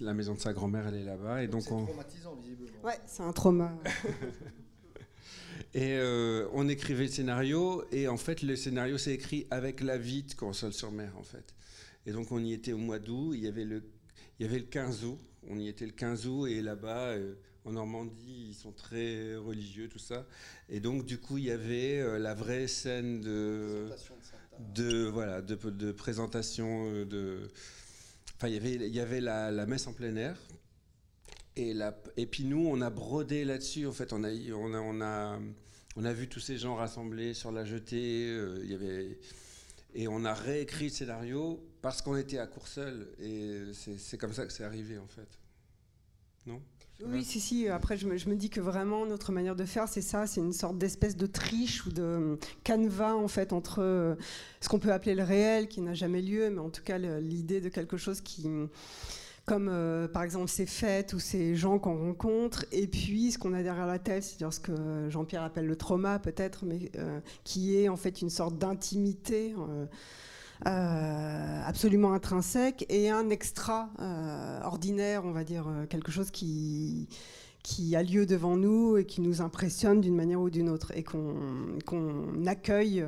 La 0.00 0.14
maison 0.14 0.34
de 0.34 0.40
sa 0.40 0.52
grand-mère, 0.52 0.86
elle 0.86 0.96
est 0.96 1.04
là-bas. 1.04 1.42
Et 1.42 1.48
donc, 1.48 1.62
c'est 1.62 1.68
traumatisant 1.70 2.34
visiblement. 2.36 2.84
Ouais, 2.84 2.98
c'est 3.06 3.22
un 3.22 3.32
trauma. 3.32 3.72
Et 5.74 5.98
euh, 5.98 6.48
on 6.52 6.68
écrivait 6.68 7.04
le 7.04 7.10
scénario, 7.10 7.84
et 7.92 8.08
en 8.08 8.16
fait, 8.16 8.42
le 8.42 8.56
scénario 8.56 8.96
s'est 8.96 9.12
écrit 9.12 9.46
avec 9.50 9.80
la 9.80 9.98
vie 9.98 10.22
de 10.22 10.34
Console-sur-Mer, 10.34 11.12
en 11.16 11.22
fait. 11.22 11.54
Et 12.06 12.12
donc, 12.12 12.32
on 12.32 12.42
y 12.42 12.52
était 12.52 12.72
au 12.72 12.78
mois 12.78 12.98
d'août, 12.98 13.32
il, 13.34 13.40
y 13.40 13.48
avait 13.48 13.64
le, 13.64 13.82
il 14.38 14.46
y 14.46 14.48
avait 14.48 14.58
le 14.58 14.64
15 14.64 15.04
août, 15.04 15.18
on 15.46 15.58
y 15.58 15.68
était 15.68 15.84
le 15.84 15.92
15 15.92 16.26
août, 16.26 16.46
et 16.46 16.62
là-bas, 16.62 17.08
euh, 17.10 17.34
en 17.64 17.72
Normandie, 17.72 18.46
ils 18.48 18.54
sont 18.54 18.72
très 18.72 19.36
religieux, 19.36 19.88
tout 19.88 19.98
ça. 19.98 20.26
Et 20.70 20.80
donc, 20.80 21.04
du 21.04 21.18
coup, 21.18 21.36
il 21.36 21.44
y 21.44 21.50
avait 21.50 21.98
euh, 21.98 22.18
la 22.18 22.34
vraie 22.34 22.66
scène 22.66 23.20
de, 23.20 23.90
de, 24.74 25.04
voilà, 25.06 25.42
de, 25.42 25.54
de 25.54 25.92
présentation 25.92 27.04
de. 27.04 27.48
Enfin, 28.38 28.46
il 28.46 28.54
y 28.54 28.56
avait, 28.56 28.74
il 28.74 28.94
y 28.94 29.00
avait 29.00 29.20
la, 29.20 29.66
messe 29.66 29.88
en 29.88 29.92
plein 29.92 30.14
air, 30.14 30.38
et, 31.56 32.26
puis 32.26 32.44
nous, 32.44 32.68
on 32.68 32.80
a 32.80 32.88
brodé 32.88 33.44
là-dessus. 33.44 33.86
En 33.88 33.92
fait, 33.92 34.12
on 34.12 34.22
a, 34.22 34.30
on 34.30 34.74
a, 34.74 34.80
on 34.80 35.00
a, 35.00 35.40
on 35.96 36.04
a 36.04 36.12
vu 36.12 36.28
tous 36.28 36.38
ces 36.38 36.56
gens 36.56 36.76
rassemblés 36.76 37.34
sur 37.34 37.50
la 37.50 37.64
jetée. 37.64 38.28
Euh, 38.28 38.64
y 38.64 38.74
avait, 38.74 39.18
et 39.92 40.06
on 40.06 40.24
a 40.24 40.34
réécrit 40.34 40.84
le 40.84 40.90
scénario 40.90 41.60
parce 41.82 42.00
qu'on 42.00 42.16
était 42.16 42.38
à 42.38 42.46
Courseul. 42.46 43.08
Et 43.20 43.72
c'est 43.72 44.18
comme 44.18 44.32
ça 44.32 44.46
que 44.46 44.52
c'est 44.52 44.62
arrivé, 44.62 44.98
en 44.98 45.08
fait. 45.08 45.28
Non? 46.46 46.62
Oui, 47.04 47.24
si, 47.24 47.40
si. 47.40 47.68
Après, 47.68 47.96
je 47.96 48.06
me, 48.06 48.16
je 48.16 48.28
me, 48.28 48.34
dis 48.34 48.50
que 48.50 48.60
vraiment, 48.60 49.06
notre 49.06 49.32
manière 49.32 49.54
de 49.56 49.64
faire, 49.64 49.88
c'est 49.88 50.02
ça. 50.02 50.26
C'est 50.26 50.40
une 50.40 50.52
sorte 50.52 50.78
d'espèce 50.78 51.16
de 51.16 51.26
triche 51.26 51.86
ou 51.86 51.90
de 51.90 52.38
canevas, 52.64 53.14
en 53.14 53.28
fait, 53.28 53.52
entre 53.52 53.82
euh, 53.82 54.14
ce 54.60 54.68
qu'on 54.68 54.78
peut 54.78 54.92
appeler 54.92 55.14
le 55.14 55.22
réel, 55.22 55.68
qui 55.68 55.80
n'a 55.80 55.94
jamais 55.94 56.22
lieu, 56.22 56.50
mais 56.50 56.60
en 56.60 56.70
tout 56.70 56.82
cas, 56.82 56.98
l'idée 56.98 57.60
de 57.60 57.68
quelque 57.68 57.96
chose 57.96 58.20
qui 58.20 58.48
comme 59.48 59.68
euh, 59.70 60.06
par 60.06 60.22
exemple 60.22 60.48
ces 60.48 60.66
fêtes 60.66 61.14
ou 61.14 61.18
ces 61.18 61.56
gens 61.56 61.78
qu'on 61.78 61.98
rencontre, 61.98 62.66
et 62.70 62.86
puis 62.86 63.32
ce 63.32 63.38
qu'on 63.38 63.54
a 63.54 63.62
derrière 63.62 63.86
la 63.86 63.98
tête, 63.98 64.22
c'est-à-dire 64.22 64.52
ce 64.52 64.60
que 64.60 65.08
Jean-Pierre 65.08 65.42
appelle 65.42 65.66
le 65.66 65.74
trauma 65.74 66.18
peut-être, 66.18 66.64
mais 66.64 66.92
euh, 66.96 67.18
qui 67.42 67.76
est 67.76 67.88
en 67.88 67.96
fait 67.96 68.20
une 68.20 68.30
sorte 68.30 68.58
d'intimité 68.58 69.54
euh, 69.58 69.86
absolument 70.64 72.12
intrinsèque 72.12 72.84
et 72.88 73.10
un 73.10 73.30
extra 73.30 73.90
ordinaire, 74.64 75.24
on 75.24 75.32
va 75.32 75.44
dire, 75.44 75.66
quelque 75.88 76.10
chose 76.10 76.30
qui 76.30 77.08
qui 77.62 77.96
a 77.96 78.02
lieu 78.02 78.24
devant 78.24 78.56
nous 78.56 78.96
et 78.96 79.04
qui 79.04 79.20
nous 79.20 79.42
impressionne 79.42 80.00
d'une 80.00 80.14
manière 80.14 80.40
ou 80.40 80.48
d'une 80.48 80.70
autre 80.70 80.92
et 80.96 81.02
qu'on 81.02 82.46
accueille 82.46 83.04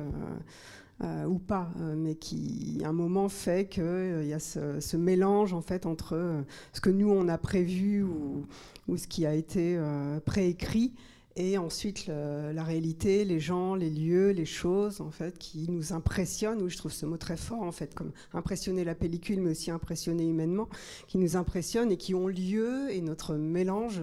euh, 1.03 1.25
ou 1.25 1.39
pas, 1.39 1.71
euh, 1.79 1.95
mais 1.97 2.13
qui, 2.13 2.79
à 2.83 2.89
un 2.89 2.93
moment, 2.93 3.27
fait 3.27 3.67
qu'il 3.67 3.81
euh, 3.81 4.23
y 4.23 4.33
a 4.33 4.39
ce, 4.39 4.97
mélange 4.97 5.51
en 5.51 5.61
fait 5.61 5.87
entre 5.87 6.43
ce 6.73 6.81
que 6.81 6.91
nous 6.91 7.09
on 7.09 7.27
a 7.27 7.39
prévu 7.39 8.03
ou, 8.03 8.45
ou 8.87 8.97
ce 8.97 9.07
qui 9.07 9.25
a 9.25 9.33
été 9.33 9.79
préécrit 10.25 10.93
et 11.35 11.57
ensuite 11.57 12.07
la 12.07 12.63
réalité, 12.63 13.25
les 13.25 13.39
gens, 13.39 13.75
les 13.75 13.89
lieux, 13.89 14.31
les 14.31 14.45
choses 14.45 15.01
en 15.01 15.11
fait 15.11 15.37
qui 15.37 15.69
nous 15.69 15.93
impressionnent. 15.93 16.61
Ou 16.61 16.69
je 16.69 16.77
trouve 16.77 16.91
ce 16.91 17.05
mot 17.05 17.17
très 17.17 17.37
fort 17.37 17.61
en 17.61 17.71
fait, 17.71 17.93
comme 17.93 18.11
impressionner 18.33 18.83
la 18.83 18.95
pellicule, 18.95 19.41
mais 19.41 19.51
aussi 19.51 19.71
impressionner 19.71 20.25
humainement, 20.25 20.67
qui 21.07 21.17
nous 21.17 21.37
impressionnent 21.37 21.91
et 21.91 21.97
qui 21.97 22.15
ont 22.15 22.27
lieu. 22.27 22.91
Et 22.91 23.01
notre 23.01 23.35
mélange 23.35 24.01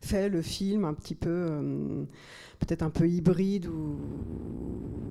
fait 0.00 0.28
le 0.28 0.42
film 0.42 0.84
un 0.84 0.94
petit 0.94 1.14
peu 1.14 2.06
peut-être 2.60 2.82
un 2.82 2.90
peu 2.90 3.08
hybride 3.08 3.66
ou, 3.66 3.98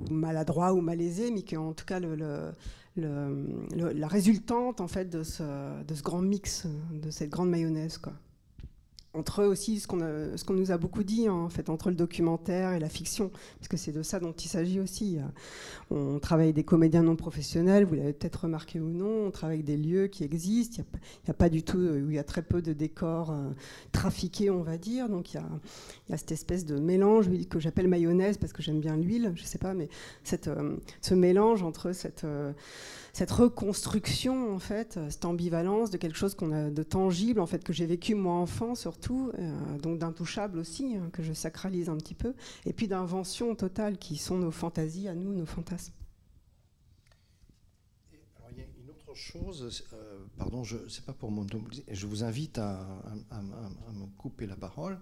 maladroit 0.10 0.74
ou 0.74 0.81
malaisé, 0.81 1.31
mais 1.31 1.41
qui 1.41 1.58
en 1.58 1.74
tout 1.74 1.86
cas 1.86 2.00
la 2.96 4.08
résultante 4.08 4.81
en 4.81 4.88
fait 4.88 5.10
de 5.10 5.24
ce, 5.24 5.84
de 5.84 5.93
ce 5.93 6.03
grand 6.03 6.22
mix, 6.22 6.67
de 6.91 7.10
cette 7.10 7.29
grande 7.29 7.50
mayonnaise. 7.50 7.98
Quoi 7.98 8.13
entre 9.13 9.44
aussi 9.44 9.80
ce 9.80 9.88
qu'on 9.88 10.54
nous 10.54 10.72
a 10.72 10.78
beaucoup 10.78 11.04
dit 11.04 11.28
hein, 11.28 11.34
en 11.34 11.50
fait 11.50 11.70
entre 11.70 11.89
le 11.89 11.96
documentaire 11.96 12.74
et 12.74 12.80
la 12.80 12.89
fiction 12.89 13.32
parce 13.58 13.68
que 13.68 13.78
c'est 13.78 13.92
de 13.92 14.04
ça 14.04 14.20
dont 14.20 14.34
il 14.34 14.48
s'agit 14.48 14.80
aussi. 14.80 15.18
On 15.89 16.20
travaille 16.20 16.54
des 16.54 16.63
comédiens 16.63 17.04
non 17.04 17.16
professionnels 17.16 17.86
vous 17.86 17.96
l'avez 17.96 18.13
peut-être 18.13 18.44
remarqué 18.44 18.80
ou 18.80 18.89
non 18.89 19.28
on 19.28 19.32
travaille 19.32 19.58
avec 19.58 19.66
des 19.66 19.78
lieux 19.78 20.08
qui 20.08 20.24
existent 20.24 20.84
il 20.84 21.25
n'y 21.25 21.32
a, 21.32 21.34
pas 21.34 21.50
du 21.50 21.63
tout 21.63 21.82
il 21.82 22.13
y 22.13 22.20
a 22.20 22.24
très 22.24 22.44
peu 22.44 22.62
de 22.62 22.74
décors 22.74 23.32
euh, 23.32 23.50
trafiqués 23.92 24.50
on 24.50 24.62
va 24.62 24.78
dire. 24.78 25.10
Donc 25.10 25.34
il 25.34 25.38
y 25.38 25.39
a, 25.39 26.13
a 26.13 26.18
cette 26.18 26.32
espèce 26.32 26.66
de 26.66 26.80
mélange 26.80 27.30
que 27.50 27.60
j'appelle 27.60 27.88
mayonnaise 27.88 28.38
parce 28.38 28.54
que 28.54 28.62
j'aime 28.62 28.80
bien 28.80 28.96
l'huile 28.96 29.34
je 29.36 29.44
sais 29.44 29.58
pas 29.58 29.74
mais 29.74 29.89
euh, 30.48 30.75
ce 31.01 31.13
mélange 31.13 31.63
entre 31.63 31.92
cette 31.94 32.24
euh, 32.24 32.54
cette 33.19 33.31
reconstruction, 33.31 34.55
en 34.55 34.59
fait, 34.59 34.95
euh, 34.95 35.09
cette 35.09 35.25
ambivalence 35.25 35.89
de 35.89 35.97
quelque 35.97 36.15
chose 36.15 36.35
qu'on 36.35 36.53
a 36.53 36.69
de 36.69 36.83
tangible, 36.83 37.41
en 37.41 37.47
fait, 37.47 37.65
que 37.65 37.73
j'ai 37.73 37.85
vécu 37.85 38.15
moi 38.15 38.35
enfant 38.35 38.75
surtout, 38.75 39.33
euh, 39.38 39.77
donc 39.79 39.99
d'intouchable 39.99 40.57
aussi, 40.57 40.95
hein, 40.95 41.09
que 41.11 41.21
je 41.21 41.33
sacralise 41.33 41.89
un 41.89 41.97
petit 41.97 42.13
peu, 42.13 42.33
et 42.65 42.71
puis 42.71 42.88
d'inventions 42.88 43.55
totales 43.55 43.97
qui 43.97 44.15
sont 44.15 44.38
nos 44.38 44.51
fantasies 44.51 45.09
à 45.09 45.15
nous, 45.15 45.33
nos 45.33 45.45
fantasmes. 45.45 45.91
alors, 48.38 48.51
il 48.53 48.59
y 48.59 48.61
a 48.61 48.65
une 48.81 48.89
autre 48.89 49.13
chose, 49.13 49.83
euh, 49.91 50.19
pardon, 50.38 50.63
je 50.63 50.77
sais 50.88 51.01
pas 51.01 51.11
pour 51.11 51.29
monopoliser, 51.29 51.83
je 51.91 52.07
vous 52.07 52.23
invite 52.23 52.57
à, 52.57 52.88
me 53.93 54.05
couper 54.17 54.45
la 54.45 54.55
parole, 54.55 54.97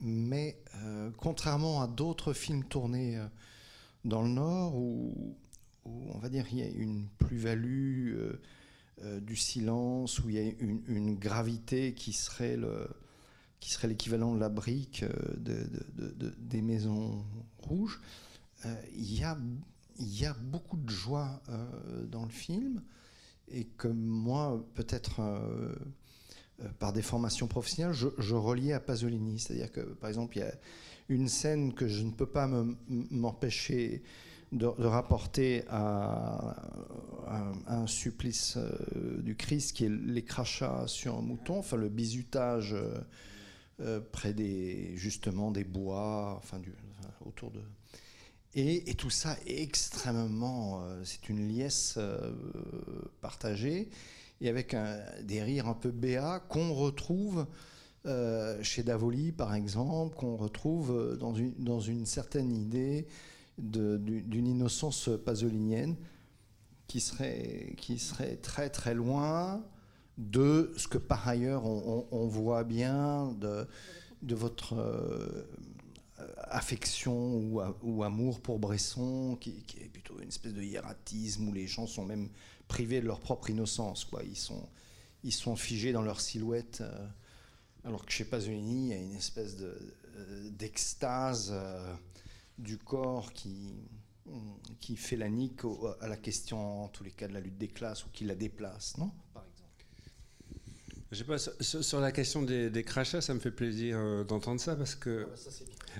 mais 0.00 0.58
contrairement 1.16 1.80
à 1.80 1.86
d'autres 1.86 2.32
films 2.32 2.64
tournés 2.64 3.24
dans 4.04 4.22
le 4.22 4.30
Nord, 4.30 4.76
où 4.76 5.36
on 6.14 6.18
va 6.18 6.28
dire 6.28 6.46
il 6.52 6.58
y 6.58 6.62
a 6.62 6.68
une 6.68 7.06
plus-value 7.18 8.14
euh, 8.16 8.40
euh, 9.02 9.20
du 9.20 9.36
silence, 9.36 10.20
où 10.20 10.28
il 10.28 10.36
y 10.36 10.38
a 10.38 10.52
une, 10.60 11.16
gravité 11.16 11.94
qui 11.94 12.12
serait 12.12 12.56
le 12.56 12.88
qui 13.60 13.70
serait 13.70 13.88
l'équivalent 13.88 14.34
de 14.34 14.40
la 14.40 14.48
brique 14.48 15.02
euh, 15.02 15.70
des 16.38 16.62
maisons 16.62 17.24
rouges. 17.58 18.00
il, 18.94 19.18
y 19.18 19.24
a, 19.24 19.36
il 19.98 20.20
y 20.20 20.26
a 20.26 20.34
beaucoup 20.34 20.76
de 20.76 20.90
joie 20.90 21.40
dans 22.10 22.24
le 22.24 22.30
film 22.30 22.82
et 23.48 23.64
que 23.64 23.88
moi, 23.88 24.64
peut-être 24.74 25.22
par 26.78 26.92
des 26.92 27.02
formations 27.02 27.48
professionnelles, 27.48 27.94
je, 27.94 28.08
je 28.18 28.34
reliais 28.34 28.74
à 28.74 28.80
Pasolini. 28.80 29.38
C'est-à-dire 29.38 29.72
que, 29.72 29.80
par 29.80 30.10
exemple, 30.10 30.36
il 30.36 30.40
y 30.40 30.44
a 30.44 30.54
une 31.08 31.28
scène 31.28 31.72
que 31.72 31.88
je 31.88 32.02
ne 32.02 32.10
peux 32.10 32.26
pas 32.26 32.48
m'empêcher 32.88 34.02
de, 34.52 34.66
rapporter 34.86 35.64
à, 35.68 36.56
un 37.66 37.86
supplice 37.86 38.56
euh, 38.56 39.20
du 39.20 39.34
Christ 39.34 39.76
qui 39.76 39.84
est 39.84 39.88
les 39.88 40.22
crachats 40.22 40.84
sur 40.86 41.16
un 41.16 41.20
mouton, 41.20 41.58
enfin 41.58 41.76
le 41.76 41.88
bizutage 41.88 42.74
euh, 42.74 42.94
euh, 43.80 44.00
près 44.12 44.32
des 44.32 44.96
justement 44.96 45.50
des 45.50 45.64
bois, 45.64 46.34
enfin, 46.36 46.60
du, 46.60 46.72
autour 47.24 47.50
de. 47.50 47.60
Et, 48.54 48.94
tout 48.94 49.10
ça 49.10 49.36
est 49.46 49.60
extrêmement, 49.60 50.82
c'est 51.04 51.28
une 51.28 51.46
liesse 51.46 51.98
partagée 53.20 53.90
et 54.40 54.48
avec 54.48 54.74
des 55.24 55.42
rires 55.42 55.68
un 55.68 55.74
peu 55.74 55.90
béats 55.90 56.40
qu'on 56.48 56.72
retrouve 56.72 57.46
chez 58.62 58.82
Davoli 58.82 59.32
par 59.32 59.54
exemple, 59.54 60.16
qu'on 60.16 60.36
retrouve 60.36 61.18
dans 61.18 61.34
une, 61.34 61.52
dans 61.58 61.80
une 61.80 62.06
certaine 62.06 62.56
idée 62.56 63.06
d'une 63.58 64.46
innocence 64.46 65.10
pasolinienne 65.24 65.96
qui 66.86 67.00
serait, 67.00 67.74
qui 67.78 67.98
serait 67.98 68.36
très 68.36 68.70
très 68.70 68.94
loin 68.94 69.64
de 70.18 70.72
ce 70.76 70.88
que 70.88 70.98
par 70.98 71.26
ailleurs 71.28 71.64
on, 71.66 72.26
voit 72.26 72.64
bien 72.64 73.34
de, 73.40 74.34
votre 74.34 74.74
euh, 74.74 75.46
affection 76.38 77.34
ou, 77.34 77.60
ou, 77.82 78.02
amour 78.02 78.40
pour 78.40 78.58
Bresson, 78.58 79.36
qui, 79.40 79.62
est 79.80 79.88
plutôt 79.88 80.18
une 80.20 80.28
espèce 80.28 80.54
de 80.54 80.62
hiératisme 80.62 81.48
où 81.48 81.52
les 81.52 81.66
gens 81.66 81.86
sont 81.86 82.04
même 82.04 82.28
privés 82.68 83.00
de 83.00 83.06
leur 83.06 83.20
propre 83.20 83.50
innocence. 83.50 84.04
Quoi. 84.04 84.22
Ils, 84.22 84.36
sont, 84.36 84.68
ils 85.22 85.32
sont 85.32 85.56
figés 85.56 85.92
dans 85.92 86.02
leur 86.02 86.20
silhouette, 86.20 86.80
euh, 86.80 87.06
alors 87.84 88.06
que 88.06 88.12
chez 88.12 88.24
Pasolini, 88.24 88.86
il 88.86 88.88
y 88.88 88.94
a 88.94 88.98
une 88.98 89.14
espèce 89.14 89.56
euh, 89.60 90.50
d'extase 90.50 91.54
du 92.58 92.78
corps 92.78 93.32
qui, 93.32 93.74
qui 94.80 94.96
fait 94.96 95.16
la 95.16 95.28
nique 95.28 95.60
à 96.00 96.08
la 96.08 96.16
question, 96.16 96.84
en 96.84 96.88
tous 96.88 97.04
les 97.04 97.10
cas, 97.10 97.28
de 97.28 97.34
la 97.34 97.40
lutte 97.40 97.58
des 97.58 97.68
classes 97.68 98.04
ou 98.04 98.08
qui 98.12 98.24
la 98.24 98.34
déplace, 98.34 98.96
non 98.98 99.10
Par 99.34 99.44
exemple? 99.44 99.56
Je 101.12 101.18
sais 101.18 101.24
pas, 101.24 101.38
sur, 101.38 102.00
la 102.00 102.12
question 102.12 102.42
des, 102.42 102.84
crachats, 102.84 103.20
ça 103.20 103.34
me 103.34 103.40
fait 103.40 103.50
plaisir 103.50 103.96
euh, 103.98 104.24
d'entendre 104.24 104.60
ça 104.60 104.74
parce 104.74 104.94
que. 104.94 105.28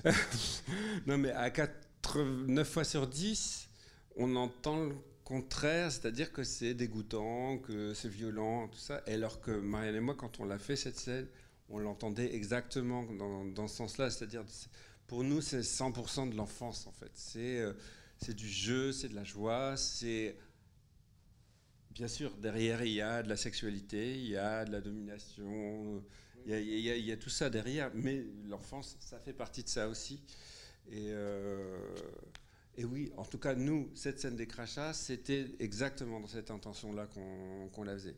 Ah 0.05 0.11
bah 0.11 0.11
non, 1.07 1.19
mais 1.19 1.31
à 1.31 1.51
4, 1.51 2.19
9 2.19 2.69
fois 2.69 2.85
sur 2.85 3.07
10, 3.07 3.69
on 4.17 4.35
entend 4.37 4.85
le 4.85 4.95
contraire, 5.25 5.91
c'est-à-dire 5.91 6.33
que 6.33 6.45
c'est 6.45 6.75
dégoûtant, 6.75 7.59
que 7.59 7.95
c'est 7.95 8.09
violent, 8.09 8.69
tout 8.69 8.79
ça. 8.79 9.03
Alors 9.07 9.41
que 9.41 9.51
Marianne 9.51 9.97
et 9.97 10.01
moi, 10.01 10.15
quand 10.15 10.41
on 10.41 10.45
l'a 10.45 10.59
fait 10.59 10.77
cette 10.77 10.99
scène, 10.99 11.27
on 11.69 11.79
l'entendait 11.79 12.35
exactement 12.35 13.05
dans, 13.05 13.45
dans 13.45 13.69
ce 13.69 13.77
sens-là. 13.77 14.11
C'est-à-dire, 14.11 14.45
pour 15.07 15.25
nous, 15.25 15.41
c'est 15.41 15.61
100% 15.61 16.31
de 16.31 16.37
l'enfance 16.37 16.87
en 16.87 16.93
fait. 16.93 17.11
C'est 17.15 17.61
euh, 17.61 17.73
du 18.29 18.49
jeu, 18.49 18.93
c'est 18.93 19.09
de 19.09 19.15
la 19.15 19.25
joie, 19.25 19.77
c'est 19.77 20.37
bien 21.91 22.09
sûr, 22.09 22.37
derrière, 22.37 22.85
il 22.85 22.93
y 22.93 23.01
a 23.01 23.23
de 23.23 23.29
la 23.29 23.39
sexualité, 23.39 24.15
il 24.15 24.29
y 24.29 24.37
a 24.37 24.67
de 24.67 24.73
la 24.73 24.83
domination, 24.83 26.05
il 26.47 26.79
y 26.79 27.11
a, 27.11 27.17
tout 27.17 27.31
ça 27.31 27.49
derrière, 27.49 27.91
mais 27.95 28.23
l'enfance, 28.45 28.97
ça 29.01 29.19
fait 29.19 29.33
partie 29.33 29.63
de 29.63 29.69
ça 29.69 29.89
aussi. 29.89 30.21
Euh, 30.93 31.79
et, 32.77 32.85
oui, 32.85 33.11
en 33.17 33.25
tout 33.25 33.39
cas, 33.39 33.55
nous, 33.55 33.91
cette 33.95 34.21
scène 34.21 34.37
des 34.37 34.47
crachats, 34.47 34.93
c'était 34.93 35.47
exactement 35.59 36.21
dans 36.21 36.27
cette 36.27 36.51
intention-là 36.51 37.07
qu'on 37.73 37.83
la 37.83 37.95
faisait. 37.95 38.17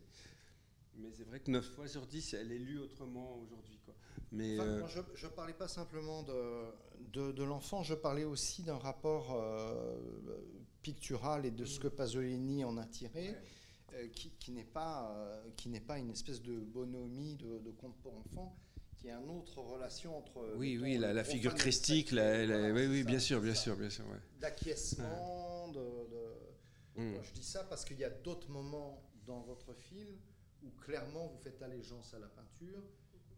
Mais 0.97 1.13
c'est 1.17 1.25
vrai 1.25 1.39
que 1.39 1.51
9 1.51 1.65
fois 1.65 1.87
sur 1.87 2.05
10, 2.05 2.35
elle 2.35 2.51
est 2.51 2.59
lue 2.59 2.81
autrement 2.81 3.39
aujourd'hui. 3.39 3.78
Mais 4.33 4.59
euh, 4.59 4.87
je 5.15 5.27
ne 5.27 5.33
parlais 5.33 5.55
pas 5.55 5.69
simplement 5.69 6.23
de, 6.23 7.33
de, 7.33 7.43
l'enfant, 7.43 7.83
je 7.83 7.95
parlais 7.95 8.25
aussi 8.25 8.63
d'un 8.63 8.77
rapport 8.77 9.35
euh, 9.35 9.97
pictural 10.83 11.47
et 11.47 11.51
de 11.51 11.65
ce 11.65 11.81
que 11.81 11.89
Pasolini 11.89 12.65
en 12.65 12.77
a 12.77 12.85
tiré. 12.85 13.35
Euh, 13.95 14.07
qui, 14.09 14.31
qui 14.39 14.53
n'est 14.53 14.65
pas, 14.65 15.11
euh, 15.17 15.51
qui 15.57 15.71
pas 15.81 15.99
une 15.99 16.11
espèce 16.11 16.43
de 16.43 16.59
bonhomie 16.59 17.37
de, 17.37 17.59
de 17.59 17.71
conte 17.71 17.97
pour 18.03 18.19
enfants, 18.19 18.55
qui 18.99 19.09
est 19.09 19.13
une 19.13 19.31
autre 19.31 19.63
relation 19.63 20.19
entre. 20.19 20.57
Oui, 20.57 20.77
oui, 20.77 20.99
la, 20.99 21.25
figure 21.25 21.55
christique, 21.55 22.13
la, 22.13 22.45
oui, 22.71 22.87
oui, 22.87 23.03
bien 23.03 23.19
sûr, 23.19 23.41
bien 23.41 23.55
sûr, 23.55 23.77
bien 23.77 23.89
sûr. 23.89 24.05
D'acquiescement, 24.41 25.69
de. 25.69 25.81
Mm. 26.97 27.15
Je 27.23 27.33
dis 27.33 27.45
ça 27.45 27.65
parce 27.65 27.85
qu'il 27.85 27.99
y 27.99 28.05
a 28.05 28.11
d'autres 28.11 28.51
moments 28.51 29.03
dans 29.27 29.41
votre 29.41 29.73
film 29.73 30.19
où 30.63 30.71
clairement 30.83 31.29
vous 31.29 31.39
faites 31.39 31.63
allégeance 31.63 32.13
à 32.13 32.19
la 32.19 32.29
peinture. 32.29 32.83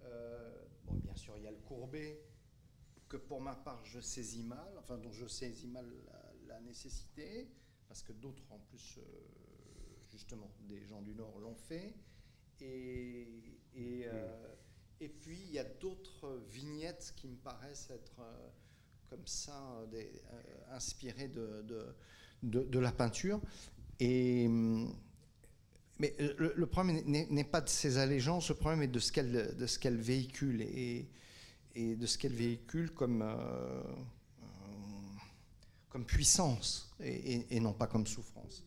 Euh, 0.04 0.66
bon, 0.84 0.94
bien 0.94 1.14
sûr, 1.14 1.36
il 1.36 1.44
y 1.44 1.46
a 1.46 1.50
le 1.50 1.58
courbet 1.58 2.22
que 3.08 3.16
pour 3.16 3.40
ma 3.40 3.56
part 3.56 3.84
je 3.84 4.00
saisis 4.00 4.44
mal, 4.44 4.72
enfin 4.78 4.96
dont 4.98 5.12
je 5.12 5.26
saisis 5.26 5.66
mal 5.66 5.86
la, 6.46 6.60
nécessité, 6.60 7.48
parce 7.88 8.02
que 8.02 8.12
d'autres 8.12 8.44
en 8.50 8.58
plus 8.58 9.00
justement, 10.10 10.50
des 10.68 10.84
gens 10.84 11.00
du 11.02 11.14
Nord 11.14 11.38
l'ont 11.38 11.54
fait. 11.54 11.94
Et, 12.60 13.26
et, 13.74 14.04
euh, 14.06 14.54
et, 15.00 15.08
puis, 15.08 15.40
il 15.40 15.52
y 15.52 15.58
a 15.58 15.64
d'autres 15.64 16.42
vignettes 16.48 17.14
qui 17.16 17.28
me 17.28 17.36
paraissent 17.36 17.90
être 17.90 18.20
euh, 18.20 18.48
comme 19.08 19.26
ça, 19.26 19.86
des, 19.90 20.22
euh, 20.32 20.42
inspirées 20.70 21.28
de, 21.28 21.62
de, 22.42 22.64
de, 22.64 22.78
la 22.78 22.92
peinture. 22.92 23.40
Et, 23.98 24.48
mais 26.00 26.14
le, 26.38 26.66
problème 26.66 27.02
n'est 27.04 27.44
pas 27.44 27.60
de 27.60 27.68
ces 27.68 27.98
allégeances, 27.98 28.48
le 28.48 28.54
problème 28.54 28.82
est 28.82 28.88
de 28.88 28.98
ce 28.98 29.12
qu'elle 29.12 29.54
qu'elle 29.80 29.98
véhicule 29.98 30.62
et, 30.62 31.06
et, 31.74 31.94
de 31.94 32.06
ce 32.06 32.16
qu'elle 32.16 32.32
véhicule 32.32 32.90
comme, 32.90 33.22
comme 35.90 36.06
puissance 36.06 36.90
et, 37.02 37.60
non 37.60 37.74
pas 37.74 37.86
comme 37.86 38.06
souffrance. 38.06 38.64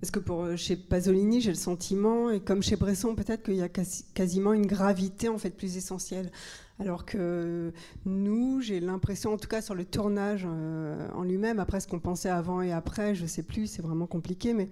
Parce 0.00 0.10
que 0.10 0.18
pour, 0.18 0.44
euh, 0.44 0.56
chez 0.56 0.76
Pasolini, 0.76 1.40
j'ai 1.42 1.50
le 1.50 1.56
sentiment, 1.56 2.30
et 2.30 2.40
comme 2.40 2.62
chez 2.62 2.76
Bresson, 2.76 3.14
peut-être 3.14 3.44
qu'il 3.44 3.56
y 3.56 3.62
a 3.62 3.68
quasiment 3.68 4.54
une 4.54 4.66
gravité 4.66 5.28
en 5.28 5.38
fait 5.38 5.50
plus 5.50 5.76
essentielle. 5.76 6.32
Alors 6.80 7.04
que 7.04 7.72
nous, 8.06 8.60
j'ai 8.60 8.80
l'impression, 8.80 9.34
en 9.34 9.36
tout 9.36 9.46
cas 9.46 9.60
sur 9.60 9.74
le 9.74 9.84
tournage 9.84 10.46
euh, 10.48 11.08
en 11.14 11.22
lui-même, 11.22 11.60
après 11.60 11.80
ce 11.80 11.86
qu'on 11.86 12.00
pensait 12.00 12.30
avant 12.30 12.62
et 12.62 12.72
après, 12.72 13.14
je 13.14 13.22
ne 13.22 13.28
sais 13.28 13.42
plus, 13.42 13.66
c'est 13.66 13.82
vraiment 13.82 14.06
compliqué, 14.06 14.54
mais 14.54 14.68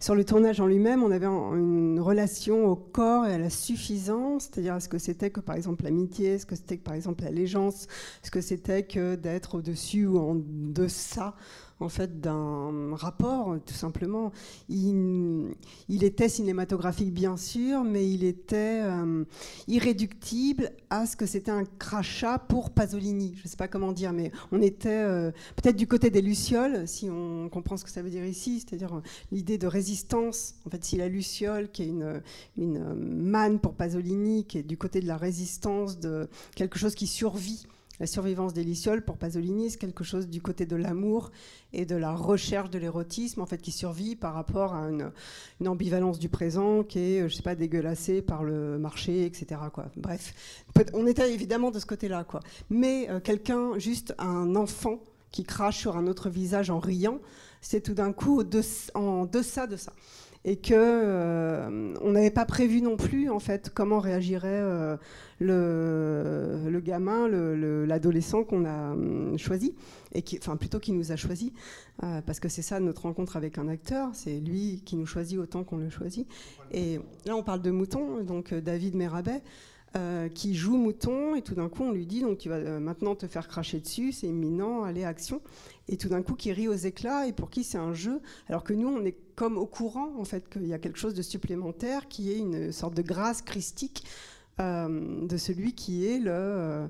sur 0.00 0.14
le 0.14 0.24
tournage 0.24 0.60
en 0.60 0.66
lui-même, 0.66 1.02
on 1.02 1.10
avait 1.10 1.26
une 1.26 2.00
relation 2.00 2.66
au 2.66 2.74
corps 2.74 3.26
et 3.26 3.34
à 3.34 3.38
la 3.38 3.50
suffisance, 3.50 4.44
c'est-à-dire 4.44 4.76
est-ce 4.76 4.88
que 4.88 4.98
c'était 4.98 5.30
que 5.30 5.40
par 5.40 5.54
exemple 5.54 5.84
l'amitié, 5.84 6.34
est-ce 6.34 6.46
que 6.46 6.56
c'était 6.56 6.78
que 6.78 6.82
par 6.82 6.94
exemple 6.94 7.22
l'allégeance, 7.22 7.86
est-ce 8.22 8.30
que 8.30 8.40
c'était 8.40 8.84
que 8.84 9.14
d'être 9.14 9.56
au-dessus 9.56 10.06
ou 10.06 10.18
en 10.18 10.34
deçà 10.34 11.34
en 11.82 11.88
fait 11.88 12.20
d'un 12.20 12.94
rapport, 12.94 13.56
tout 13.66 13.74
simplement? 13.74 14.32
Il, 14.68 15.54
était 15.88 16.28
cinématographique, 16.28 17.12
bien 17.12 17.36
sûr, 17.36 17.84
mais 17.84 18.08
il 18.08 18.24
était 18.24 18.80
euh, 18.82 19.24
irréductible 19.68 20.70
à 20.90 21.06
ce 21.06 21.16
que 21.16 21.26
c'était 21.26 21.41
un 21.50 21.64
crachat 21.64 22.38
pour 22.38 22.70
Pasolini. 22.70 23.34
Je 23.36 23.44
ne 23.44 23.48
sais 23.48 23.56
pas 23.56 23.68
comment 23.68 23.92
dire, 23.92 24.12
mais 24.12 24.32
on 24.50 24.60
était 24.62 24.88
euh, 24.88 25.30
peut-être 25.56 25.76
du 25.76 25.86
côté 25.86 26.10
des 26.10 26.22
Lucioles, 26.22 26.86
si 26.86 27.08
on 27.10 27.48
comprend 27.48 27.76
ce 27.76 27.84
que 27.84 27.90
ça 27.90 28.02
veut 28.02 28.10
dire 28.10 28.24
ici, 28.24 28.60
c'est-à-dire 28.60 28.96
euh, 28.96 29.02
l'idée 29.30 29.58
de 29.58 29.66
résistance. 29.66 30.54
En 30.66 30.70
fait, 30.70 30.84
si 30.84 30.96
la 30.96 31.08
Luciole, 31.08 31.70
qui 31.70 31.82
est 31.82 31.88
une, 31.88 32.22
une 32.56 32.94
manne 32.94 33.58
pour 33.60 33.74
Pasolini, 33.74 34.44
qui 34.44 34.58
est 34.58 34.62
du 34.62 34.76
côté 34.76 35.00
de 35.00 35.06
la 35.06 35.16
résistance, 35.16 35.98
de 35.98 36.28
quelque 36.54 36.78
chose 36.78 36.94
qui 36.94 37.06
survit, 37.06 37.66
la 38.02 38.08
survivance 38.08 38.52
des 38.52 38.66
pour 39.06 39.16
Pasolini, 39.16 39.70
c'est 39.70 39.78
quelque 39.78 40.02
chose 40.02 40.26
du 40.26 40.42
côté 40.42 40.66
de 40.66 40.74
l'amour 40.74 41.30
et 41.72 41.86
de 41.86 41.94
la 41.94 42.12
recherche 42.12 42.68
de 42.68 42.80
l'érotisme, 42.80 43.40
en 43.40 43.46
fait, 43.46 43.58
qui 43.58 43.70
survit 43.70 44.16
par 44.16 44.34
rapport 44.34 44.74
à 44.74 44.88
une, 44.88 45.12
ambivalence 45.68 46.18
du 46.18 46.28
présent 46.28 46.82
qui 46.82 46.98
est, 46.98 47.28
je 47.28 47.36
sais 47.36 47.44
pas, 47.44 47.54
dégueulassée 47.54 48.20
par 48.20 48.42
le 48.42 48.76
marché, 48.76 49.24
etc. 49.24 49.60
Quoi. 49.72 49.86
Bref, 49.96 50.34
on 50.94 51.06
était 51.06 51.32
évidemment 51.32 51.70
de 51.70 51.78
ce 51.78 51.86
côté-là, 51.86 52.24
quoi. 52.24 52.40
Mais 52.70 53.08
euh, 53.08 53.20
quelqu'un, 53.20 53.78
juste 53.78 54.16
un 54.18 54.56
enfant 54.56 54.98
qui 55.30 55.44
crache 55.44 55.78
sur 55.78 55.96
un 55.96 56.08
autre 56.08 56.28
visage 56.28 56.70
en 56.70 56.80
riant, 56.80 57.20
c'est 57.60 57.82
tout 57.82 57.94
d'un 57.94 58.12
coup 58.12 58.42
en 58.94 59.26
deçà 59.26 59.68
de 59.68 59.76
ça 59.76 59.92
et 60.44 60.56
que 60.56 60.74
euh, 60.74 61.94
on 62.00 62.12
n'avait 62.12 62.30
pas 62.30 62.44
prévu 62.44 62.82
non 62.82 62.96
plus 62.96 63.30
en 63.30 63.38
fait 63.38 63.70
comment 63.72 64.00
réagirait 64.00 64.48
euh, 64.50 64.96
le, 65.38 66.68
le, 66.68 66.80
gamin, 66.80 67.28
l'adolescent 67.28 68.42
qu'on 68.42 68.64
a 68.64 68.92
hum, 68.92 69.38
choisi 69.38 69.74
et 70.12 70.22
qui, 70.22 70.38
enfin 70.38 70.56
plutôt 70.56 70.80
qui 70.80 70.92
nous 70.92 71.12
a 71.12 71.16
choisi 71.16 71.52
euh, 72.02 72.20
parce 72.22 72.40
que 72.40 72.48
c'est 72.48 72.62
ça 72.62 72.80
notre 72.80 73.02
rencontre 73.02 73.36
avec 73.36 73.56
un 73.58 73.68
acteur, 73.68 74.10
c'est 74.14 74.40
lui 74.40 74.82
qui 74.84 74.96
nous 74.96 75.06
choisit 75.06 75.38
autant 75.38 75.62
qu'on 75.62 75.76
le 75.76 75.90
choisit. 75.90 76.26
Et 76.72 76.98
là 77.24 77.36
on 77.36 77.42
parle 77.44 77.62
de 77.62 77.70
Mouton, 77.70 78.22
donc 78.24 78.52
David 78.52 78.96
Merabet. 79.94 80.30
qui 80.34 80.54
joue 80.54 80.76
Mouton 80.76 81.34
et 81.34 81.42
tout 81.42 81.54
d'un 81.54 81.68
coup 81.68 81.82
on 81.84 81.92
lui 81.92 82.06
dit 82.06 82.20
donc 82.20 82.38
tu 82.38 82.48
vas 82.48 82.80
maintenant 82.80 83.14
te 83.14 83.26
faire 83.26 83.48
cracher 83.48 83.80
dessus, 83.80 84.12
c'est 84.12 84.26
imminent, 84.26 84.84
allez 84.84 85.04
action 85.04 85.40
et 85.88 85.96
tout 85.96 86.08
d'un 86.08 86.22
coup 86.22 86.34
qui 86.34 86.52
rit 86.52 86.68
aux 86.68 86.74
éclats 86.74 87.26
et 87.26 87.32
pour 87.32 87.50
qui 87.50 87.64
c'est 87.64 87.78
un 87.78 87.92
jeu, 87.92 88.20
alors 88.48 88.64
que 88.64 88.72
nous 88.72 88.88
on 88.88 89.04
est 89.04 89.16
comme 89.34 89.58
au 89.58 89.66
courant 89.66 90.12
en 90.18 90.24
fait 90.24 90.48
qu'il 90.48 90.66
y 90.66 90.74
a 90.74 90.78
quelque 90.78 90.98
chose 90.98 91.14
de 91.14 91.22
supplémentaire 91.22 92.08
qui 92.08 92.32
est 92.32 92.38
une 92.38 92.72
sorte 92.72 92.94
de 92.94 93.02
grâce 93.02 93.42
christique 93.42 94.04
euh, 94.60 95.26
de 95.26 95.36
celui 95.36 95.74
qui 95.74 96.06
est 96.06 96.18
le 96.18 96.88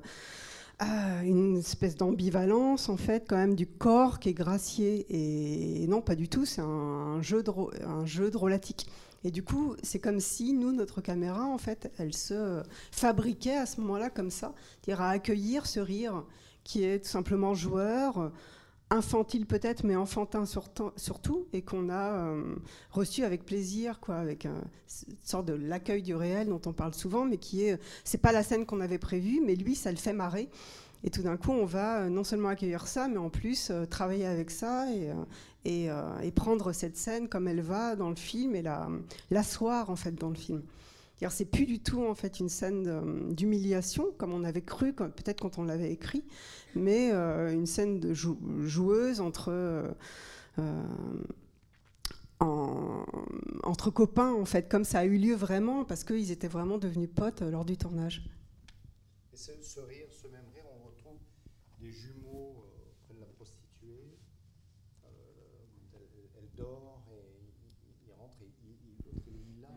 euh, 0.81 1.21
une 1.21 1.57
espèce 1.57 1.95
d'ambivalence 1.95 2.89
en 2.89 2.97
fait 2.97 3.25
quand 3.29 3.37
même 3.37 3.55
du 3.55 3.67
corps 3.67 4.19
qui 4.19 4.29
est 4.29 4.33
gracié 4.33 5.05
et, 5.09 5.85
non 5.87 6.01
pas 6.01 6.15
du 6.15 6.27
tout 6.27 6.45
c'est 6.45 6.61
un, 6.61 7.21
jeu 7.21 7.43
un 7.85 8.05
jeu 8.05 8.31
drôlatique 8.31 8.87
et 9.23 9.29
du 9.29 9.43
coup 9.43 9.75
c'est 9.83 9.99
comme 9.99 10.19
si 10.19 10.51
nous 10.53 10.71
notre 10.71 10.99
caméra 10.99 11.45
en 11.45 11.59
fait 11.59 11.91
elle 11.99 12.13
se 12.13 12.63
fabriquait 12.91 13.55
à 13.55 13.67
ce 13.67 13.81
moment-là 13.81 14.09
comme 14.09 14.31
ça 14.31 14.53
c'est-à-dire 14.81 15.03
à 15.03 15.11
accueillir 15.11 15.67
ce 15.67 15.79
rire 15.79 16.23
qui 16.63 16.83
est 16.83 17.03
tout 17.03 17.09
simplement 17.09 17.53
joueur 17.53 18.31
infantile 18.93 19.45
peut-être, 19.45 19.83
mais 19.83 19.95
enfantin 19.95 20.45
surtout, 20.45 21.47
et 21.51 21.61
qu'on 21.61 21.89
a 21.89 22.13
euh, 22.13 22.55
reçu 22.91 23.23
avec 23.23 23.43
plaisir, 23.45 23.99
quoi, 23.99 24.15
avec 24.15 24.45
une 24.45 24.61
sorte 25.23 25.45
de 25.47 25.53
l'accueil 25.53 26.03
du 26.03 26.15
réel 26.15 26.47
dont 26.47 26.61
on 26.65 26.73
parle 26.73 26.93
souvent, 26.93 27.25
mais 27.25 27.37
qui 27.37 27.63
est, 27.63 27.79
c'est 28.03 28.19
pas 28.19 28.31
la 28.31 28.43
scène 28.43 28.65
qu'on 28.65 28.81
avait 28.81 28.99
prévue, 28.99 29.41
mais 29.43 29.55
lui, 29.55 29.75
ça 29.75 29.91
le 29.91 29.97
fait 29.97 30.13
marrer. 30.13 30.49
Et 31.03 31.09
tout 31.09 31.21
d'un 31.21 31.35
coup, 31.35 31.51
on 31.51 31.65
va 31.65 32.03
euh, 32.03 32.09
non 32.09 32.23
seulement 32.23 32.49
accueillir 32.49 32.87
ça, 32.87 33.07
mais 33.07 33.17
en 33.17 33.29
plus 33.29 33.69
euh, 33.71 33.85
travailler 33.85 34.25
avec 34.25 34.51
ça 34.51 34.85
et, 34.91 35.09
et, 35.65 36.31
prendre 36.31 36.71
cette 36.71 36.97
scène 36.97 37.27
comme 37.27 37.47
elle 37.47 37.61
va 37.61 37.95
dans 37.95 38.09
le 38.09 38.15
film 38.15 38.55
et 38.55 38.63
l'asseoir 39.31 39.89
en 39.89 39.95
fait 39.95 40.13
dans 40.13 40.29
le 40.29 40.35
film. 40.35 40.61
C'est 41.31 41.45
plus 41.45 41.65
du 41.65 41.79
tout 41.79 42.03
en 42.03 42.15
fait 42.15 42.39
une 42.39 42.49
scène 42.49 43.33
d'humiliation 43.33 44.11
comme 44.17 44.33
on 44.33 44.43
avait 44.43 44.61
cru, 44.61 44.93
peut-être 44.93 45.41
quand 45.41 45.57
on 45.57 45.63
l'avait 45.63 45.91
écrit, 45.91 46.23
mais 46.75 47.11
euh, 47.11 47.51
une 47.51 47.65
scène 47.65 47.99
de 47.99 48.13
joueuse 48.13 49.21
entre 49.21 49.49
euh, 49.51 49.91
euh, 50.59 50.83
entre 53.63 53.89
copains 53.89 54.33
en 54.33 54.45
fait, 54.45 54.69
comme 54.69 54.83
ça 54.83 54.99
a 54.99 55.05
eu 55.05 55.17
lieu 55.17 55.35
vraiment 55.35 55.85
parce 55.85 56.03
qu'ils 56.03 56.31
étaient 56.31 56.47
vraiment 56.47 56.77
devenus 56.77 57.09
potes 57.13 57.41
lors 57.41 57.65
du 57.65 57.77
tournage. 57.77 58.23
Et 59.33 59.37
ce, 59.37 59.51
ce 59.61 59.79
on 59.79 60.87
retrouve 60.87 61.17
des 61.79 61.91
jumeaux 61.91 62.65
près 63.05 63.13
de 63.13 63.21
la 63.21 63.25
prostituée. 63.27 64.17
elle, 65.93 66.49
dort 66.57 67.05
et 67.11 67.23
il, 68.05 68.13
rentre 68.13 68.37
et 68.41 68.51
il, 68.67 69.57
est 69.57 69.61
là. 69.61 69.69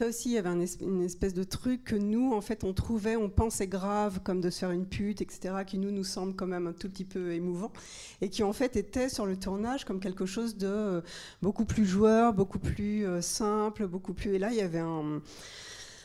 Ça 0.00 0.06
aussi, 0.06 0.30
il 0.30 0.32
y 0.32 0.38
avait 0.38 0.48
une 0.80 1.02
espèce 1.02 1.34
de 1.34 1.44
truc 1.44 1.84
que 1.84 1.94
nous, 1.94 2.32
en 2.32 2.40
fait, 2.40 2.64
on 2.64 2.72
trouvait, 2.72 3.16
on 3.16 3.28
pensait 3.28 3.66
grave, 3.66 4.20
comme 4.24 4.40
de 4.40 4.48
se 4.48 4.60
faire 4.60 4.70
une 4.70 4.86
pute, 4.86 5.20
etc., 5.20 5.56
qui 5.66 5.76
nous, 5.76 5.90
nous 5.90 6.04
semble 6.04 6.34
quand 6.34 6.46
même 6.46 6.66
un 6.66 6.72
tout 6.72 6.88
petit 6.88 7.04
peu 7.04 7.34
émouvant, 7.34 7.70
et 8.22 8.30
qui 8.30 8.42
en 8.42 8.54
fait 8.54 8.76
était 8.76 9.10
sur 9.10 9.26
le 9.26 9.36
tournage 9.38 9.84
comme 9.84 10.00
quelque 10.00 10.24
chose 10.24 10.56
de 10.56 10.68
euh, 10.68 11.00
beaucoup 11.42 11.66
plus 11.66 11.84
joueur, 11.84 12.32
beaucoup 12.32 12.58
plus 12.58 13.06
euh, 13.06 13.20
simple, 13.20 13.86
beaucoup 13.86 14.14
plus... 14.14 14.36
Et 14.36 14.38
là, 14.38 14.48
il 14.52 14.56
y 14.56 14.62
avait 14.62 14.78
un 14.78 15.20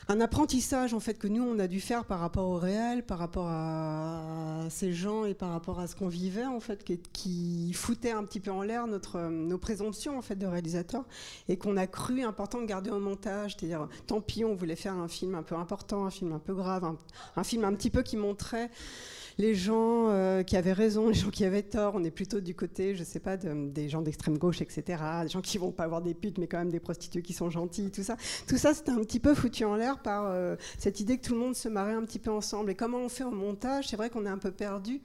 un 0.07 0.21
apprentissage 0.21 0.93
en 0.93 0.99
fait 0.99 1.17
que 1.17 1.27
nous 1.27 1.43
on 1.43 1.57
a 1.59 1.67
dû 1.67 1.81
faire 1.81 2.05
par 2.05 2.19
rapport 2.19 2.47
au 2.47 2.57
réel, 2.57 3.03
par 3.03 3.17
rapport 3.17 3.47
à 3.47 4.67
ces 4.69 4.93
gens 4.93 5.25
et 5.25 5.33
par 5.33 5.49
rapport 5.49 5.79
à 5.79 5.87
ce 5.87 5.95
qu'on 5.95 6.07
vivait 6.07 6.45
en 6.45 6.59
fait, 6.59 6.83
qui, 7.11 7.71
foutait 7.73 8.11
un 8.11 8.23
petit 8.23 8.39
peu 8.39 8.51
en 8.51 8.61
l'air 8.61 8.87
notre 8.87 9.19
nos 9.29 9.57
présomptions 9.57 10.17
en 10.17 10.21
fait 10.21 10.35
de 10.35 10.45
réalisateur 10.45 11.03
et 11.49 11.57
qu'on 11.57 11.77
a 11.77 11.87
cru 11.87 12.23
important 12.23 12.61
de 12.61 12.65
garder 12.65 12.89
au 12.89 12.99
montage. 12.99 13.55
C'est-à-dire, 13.57 13.87
tant 14.07 14.21
pis, 14.21 14.45
on 14.45 14.55
voulait 14.55 14.75
faire 14.75 14.93
un 14.93 15.07
film 15.07 15.35
un 15.35 15.43
peu 15.43 15.55
important, 15.55 16.05
un 16.05 16.09
film 16.09 16.31
un 16.31 16.39
peu 16.39 16.53
grave, 16.53 16.95
un 17.35 17.43
film 17.43 17.65
un 17.65 17.73
petit 17.73 17.89
peu 17.89 18.01
qui 18.01 18.17
montrait 18.17 18.69
les 19.37 19.53
gens 19.53 20.09
euh, 20.09 20.43
qui 20.43 20.57
avaient 20.57 20.73
raison, 20.73 21.09
les 21.09 21.15
gens 21.15 21.29
qui 21.29 21.45
avaient 21.45 21.63
tort. 21.63 21.93
On 21.95 22.03
est 22.03 22.11
plutôt 22.11 22.39
du 22.39 22.55
côté, 22.55 22.95
je 22.95 23.03
sais 23.03 23.19
pas, 23.19 23.37
des 23.37 23.89
gens 23.89 24.01
d'extrême 24.01 24.37
gauche, 24.37 24.61
etc. 24.61 25.01
Des 25.23 25.29
gens 25.29 25.41
qui 25.41 25.57
vont 25.57 25.71
pas 25.71 25.83
avoir 25.83 26.01
des 26.01 26.13
putes, 26.13 26.37
mais 26.37 26.47
quand 26.47 26.57
même 26.57 26.71
des 26.71 26.79
prostituées 26.79 27.21
qui 27.21 27.33
sont 27.33 27.49
gentilles, 27.49 27.91
tout 27.91 28.03
ça. 28.03 28.17
Tout 28.47 28.57
ça, 28.57 28.73
c'était 28.73 28.91
un 28.91 29.01
petit 29.01 29.19
peu 29.19 29.33
foutu 29.33 29.65
en 29.65 29.75
l'air 29.75 29.99
par 29.99 30.25
euh, 30.27 30.55
cette 30.77 30.99
idée 30.99 31.17
que 31.17 31.27
tout 31.27 31.33
le 31.33 31.39
monde 31.39 31.55
se 31.55 31.69
marrait 31.69 31.93
un 31.93 32.03
petit 32.03 32.19
peu 32.19 32.31
ensemble. 32.31 32.71
Et 32.71 32.75
comment 32.75 32.99
on 32.99 33.09
fait 33.09 33.23
au 33.23 33.31
montage? 33.31 33.89
C'est 33.89 33.97
vrai 33.97 34.09
qu'on 34.09 34.25
est 34.25 34.29
un 34.29 34.37
peu 34.37 34.51
perdu 34.51 35.01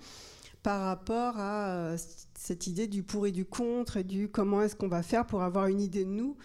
par 0.62 0.82
rapport 0.82 1.38
à 1.38 1.70
euh, 1.70 1.96
cette 2.34 2.66
idée 2.66 2.86
du 2.86 3.02
pour 3.02 3.26
et 3.26 3.32
du 3.32 3.44
contre 3.44 3.96
et 3.96 4.04
du 4.04 4.28
comment 4.28 4.62
est-ce 4.62 4.76
qu'on 4.76 4.88
va 4.88 5.02
faire 5.02 5.26
pour 5.26 5.42
avoir 5.42 5.66
une 5.66 5.80
idée 5.80 6.04
de 6.04 6.10
nous 6.10 6.36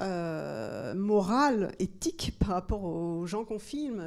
euh, 0.00 0.94
morale, 0.94 1.72
éthique 1.78 2.36
par 2.40 2.50
rapport 2.50 2.84
aux 2.84 3.26
gens 3.26 3.44
qu'on 3.44 3.58
filme. 3.58 4.04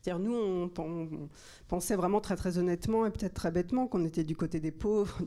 C'est-à-dire 0.00 0.24
nous, 0.24 0.34
on, 0.34 1.28
pensait 1.68 1.96
vraiment 1.96 2.20
très 2.20 2.36
très 2.36 2.58
honnêtement 2.58 3.06
et 3.06 3.10
peut-être 3.10 3.34
très 3.34 3.50
bêtement 3.50 3.86
qu'on 3.86 4.04
était 4.04 4.24
du 4.24 4.36
côté 4.36 4.60
des 4.60 4.70
pauvres, 4.70 5.18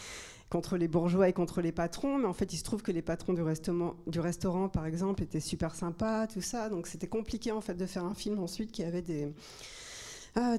contre 0.50 0.76
les 0.76 0.88
bourgeois 0.88 1.28
et 1.28 1.32
contre 1.32 1.60
les 1.60 1.72
patrons. 1.72 2.18
Mais 2.18 2.26
en 2.26 2.32
fait, 2.32 2.52
il 2.52 2.56
se 2.56 2.64
trouve 2.64 2.82
que 2.82 2.92
les 2.92 3.02
patrons 3.02 3.34
du 3.34 3.42
restaurant, 3.42 3.96
du 4.06 4.70
par 4.72 4.86
exemple, 4.86 5.22
étaient 5.22 5.40
super 5.40 5.74
sympas, 5.74 6.26
tout 6.26 6.42
ça. 6.42 6.68
Donc 6.68 6.86
c'était 6.86 7.08
compliqué 7.08 7.52
en 7.52 7.60
fait 7.60 7.74
de 7.74 7.86
faire 7.86 8.04
un 8.04 8.14
film 8.14 8.38
ensuite 8.38 8.72
qui 8.72 8.82
avait 8.82 9.02
des, 9.02 9.32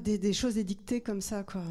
des, 0.01 0.17
des 0.17 0.34
choses 0.34 0.58
édictées 0.58 1.01
comme 1.01 1.21
ça, 1.21 1.43
quoi. 1.43 1.62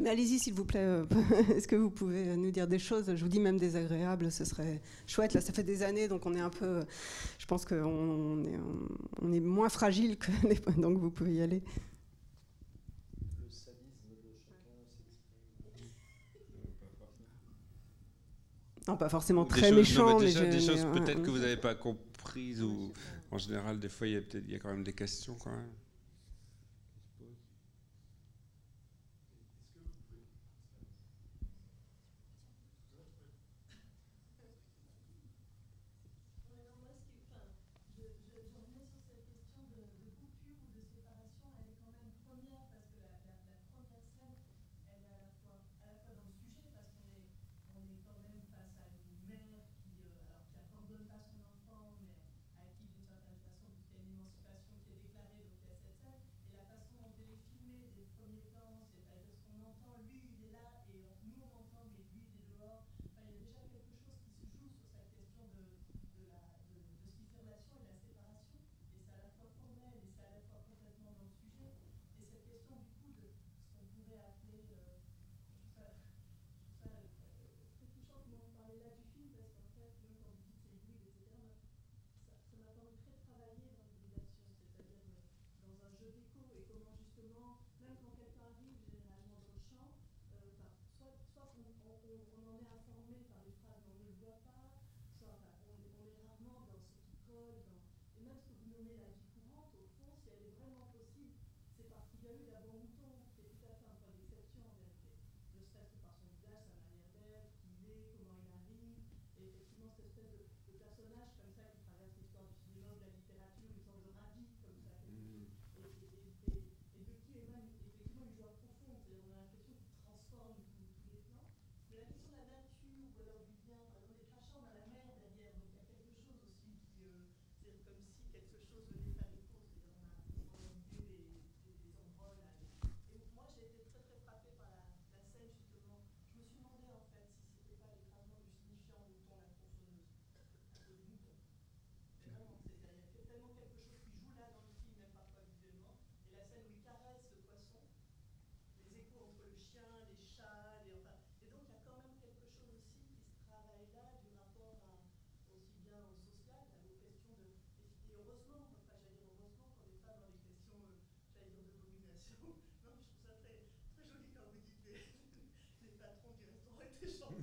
Mais 0.00 0.10
allez-y, 0.10 0.38
s'il 0.38 0.54
vous 0.54 0.64
plaît. 0.64 0.84
Euh, 0.84 1.04
est-ce 1.56 1.66
que 1.66 1.76
vous 1.76 1.90
pouvez 1.90 2.36
nous 2.36 2.50
dire 2.50 2.66
des 2.68 2.78
choses? 2.78 3.14
Je 3.14 3.22
vous 3.22 3.28
dis 3.28 3.40
même 3.40 3.58
désagréables, 3.58 4.30
ce 4.30 4.44
serait 4.44 4.80
chouette. 5.06 5.34
Là, 5.34 5.40
ça 5.40 5.52
fait 5.52 5.64
des 5.64 5.82
années, 5.82 6.08
donc 6.08 6.24
on 6.26 6.34
est 6.34 6.40
un 6.40 6.50
peu. 6.50 6.80
Je 7.38 7.46
pense 7.46 7.64
qu'on 7.64 8.44
est, 8.44 8.58
on 9.20 9.32
est 9.32 9.40
moins 9.40 9.68
fragile 9.68 10.16
que 10.16 10.30
les. 10.48 10.56
Donc 10.80 10.98
vous 10.98 11.10
pouvez 11.10 11.34
y 11.34 11.42
aller. 11.42 11.62
Le 13.40 13.50
sadisme 13.50 14.10
de 14.22 14.30
chacun 14.46 14.70
Non, 18.86 18.96
pas 18.96 19.08
forcément 19.08 19.44
très 19.44 19.72
méchant. 19.72 20.18
des, 20.18 20.32
des 20.32 20.60
choses 20.60 20.86
peut-être 20.92 21.22
que 21.22 21.30
vous 21.30 21.38
n'avez 21.38 21.56
pas 21.56 21.74
comprises 21.74 22.62
ou 22.62 22.92
en 23.30 23.38
général, 23.38 23.78
des 23.78 23.88
fois, 23.88 24.06
il 24.06 24.14
y, 24.14 24.16
a 24.16 24.20
il 24.34 24.52
y 24.52 24.54
a 24.54 24.58
quand 24.58 24.70
même 24.70 24.84
des 24.84 24.94
questions 24.94 25.34
quand 25.34 25.50
même. 25.50 25.70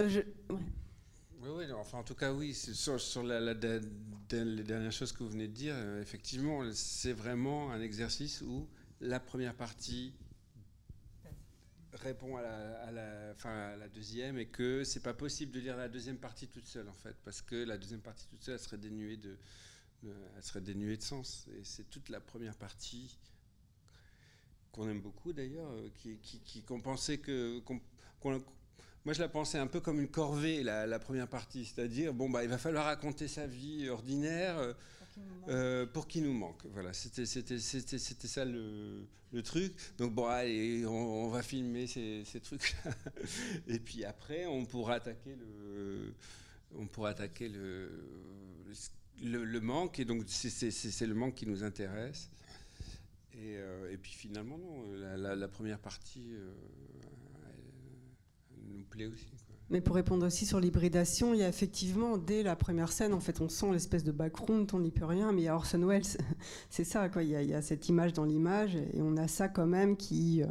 Euh, 0.00 0.22
oui, 1.42 1.70
enfin 1.72 1.98
en 1.98 2.02
tout 2.02 2.14
cas 2.14 2.32
oui, 2.32 2.54
sur, 2.54 3.22
les 3.22 4.62
dernières 4.64 4.92
choses 4.92 5.12
que 5.12 5.22
vous 5.22 5.28
venez 5.28 5.48
de 5.48 5.52
dire, 5.52 5.74
euh, 5.76 6.00
effectivement, 6.00 6.62
c'est 6.72 7.12
vraiment 7.12 7.70
un 7.70 7.80
exercice 7.82 8.40
où 8.40 8.66
la 9.00 9.20
première 9.20 9.54
partie 9.54 10.14
répond 11.92 12.36
à 12.36 12.90
la, 12.92 13.88
deuxième 13.88 14.38
et 14.38 14.46
que 14.46 14.84
c'est 14.84 15.02
pas 15.02 15.12
possible 15.12 15.52
de 15.52 15.60
lire 15.60 15.76
la 15.76 15.88
deuxième 15.88 16.18
partie 16.18 16.48
toute 16.48 16.66
seule 16.66 16.88
en 16.88 16.94
fait, 16.94 17.16
parce 17.24 17.42
que 17.42 17.56
la 17.56 17.76
deuxième 17.76 18.00
partie 18.00 18.26
toute 18.28 18.42
seule 18.42 18.54
elle 18.54 18.60
serait 18.60 18.78
dénuée 18.78 19.16
de, 19.16 19.36
serait 20.40 20.60
dénuée 20.60 20.96
de 20.96 21.02
sens. 21.02 21.46
Et 21.58 21.64
c'est 21.64 21.90
toute 21.90 22.08
la 22.08 22.20
première 22.20 22.56
partie 22.56 23.18
qu'on 24.72 24.88
aime 24.88 25.00
beaucoup 25.00 25.32
d'ailleurs, 25.32 25.70
euh, 25.72 25.90
qui, 25.96 26.16
qui, 26.18 26.62
qu'on 26.62 26.80
pensait 26.80 27.18
que 27.18 27.60
moi, 29.04 29.14
je 29.14 29.20
la 29.20 29.28
pensais 29.28 29.58
un 29.58 29.66
peu 29.66 29.80
comme 29.80 30.00
une 30.00 30.08
corvée, 30.08 30.62
la, 30.62 30.98
première 30.98 31.28
partie, 31.28 31.64
c'est-à-dire, 31.64 32.12
bon, 32.12 32.28
bah, 32.28 32.42
il 32.42 32.50
va 32.50 32.58
falloir 32.58 32.84
raconter 32.84 33.28
sa 33.28 33.46
vie 33.46 33.88
ordinaire 33.88 34.74
euh, 35.48 35.86
pour 35.86 36.06
qu'il 36.06 36.24
nous, 36.24 36.34
manque. 36.34 36.62
Voilà, 36.72 36.92
c'était, 36.92 37.24
ça 37.24 38.44
le, 38.44 39.06
le, 39.32 39.42
truc. 39.42 39.72
Donc, 39.96 40.14
bon, 40.14 40.26
allez, 40.26 40.84
on, 40.84 41.28
va 41.28 41.42
filmer 41.42 41.86
ces, 41.86 42.24
ces 42.26 42.40
trucs-là. 42.40 42.92
Et 43.68 43.78
puis 43.78 44.04
après, 44.04 44.44
on 44.46 44.66
pourra 44.66 44.94
attaquer 44.94 45.34
le, 45.34 46.14
on 46.76 46.86
pourra 46.86 47.10
attaquer 47.10 47.48
le, 47.48 47.90
le, 49.22 49.44
le 49.44 49.60
manque. 49.60 49.98
Et 49.98 50.04
donc, 50.04 50.24
c'est, 50.26 51.06
le 51.06 51.14
manque 51.14 51.36
qui 51.36 51.46
nous 51.46 51.64
intéresse. 51.64 52.30
Et, 53.32 53.56
euh, 53.56 53.90
et, 53.90 53.96
puis 53.96 54.12
finalement, 54.12 54.58
non, 54.58 54.92
la, 54.92 55.34
la, 55.34 55.48
première 55.48 55.78
partie 55.78 56.34
euh, 56.34 56.52
Mais 59.70 59.80
pour 59.80 59.94
répondre 59.94 60.26
aussi 60.26 60.46
sur 60.46 60.58
l'hybridation, 60.58 61.32
il 61.32 61.38
y 61.38 61.42
a 61.44 61.48
effectivement, 61.48 62.18
dès 62.18 62.42
la 62.42 62.56
première 62.56 62.90
scène, 62.90 63.12
en 63.12 63.20
fait, 63.20 63.40
on 63.40 63.48
sent 63.48 63.70
l'espèce 63.70 64.02
de 64.02 64.10
background, 64.10 64.68
on 64.72 64.80
n'y 64.80 64.90
peut 64.90 65.04
rien, 65.04 65.30
mais 65.30 65.42
il 65.42 65.44
y 65.44 65.48
a 65.48 65.54
Orson 65.54 65.86
Welles, 65.86 66.02
c'est 66.70 66.82
ça, 66.82 67.08
quoi. 67.08 67.22
Il 67.22 67.30
y, 67.30 67.36
a, 67.36 67.42
il 67.42 67.48
y, 67.48 67.54
a, 67.54 67.62
cette 67.62 67.88
image 67.88 68.12
dans 68.12 68.24
l'image, 68.24 68.74
et 68.74 69.00
on 69.00 69.16
a 69.16 69.28
ça 69.28 69.46
quand 69.48 69.66
même 69.66 69.96
qui, 69.96 70.42
euh, 70.42 70.46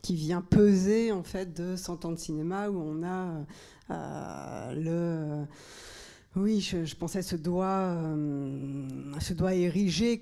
qui 0.00 0.14
vient 0.14 0.40
peser, 0.40 1.12
en 1.12 1.22
fait, 1.22 1.52
de 1.54 1.76
100 1.76 2.06
ans 2.06 2.12
de 2.12 2.18
cinéma, 2.18 2.70
où 2.70 2.78
on 2.78 3.02
a 3.02 3.44
euh, 3.90 4.74
le 4.74 5.46
oui, 6.34 6.60
je, 6.60 6.96
pensais 6.96 7.20
ce 7.20 7.36
doigt, 7.36 7.66
euh, 7.66 9.18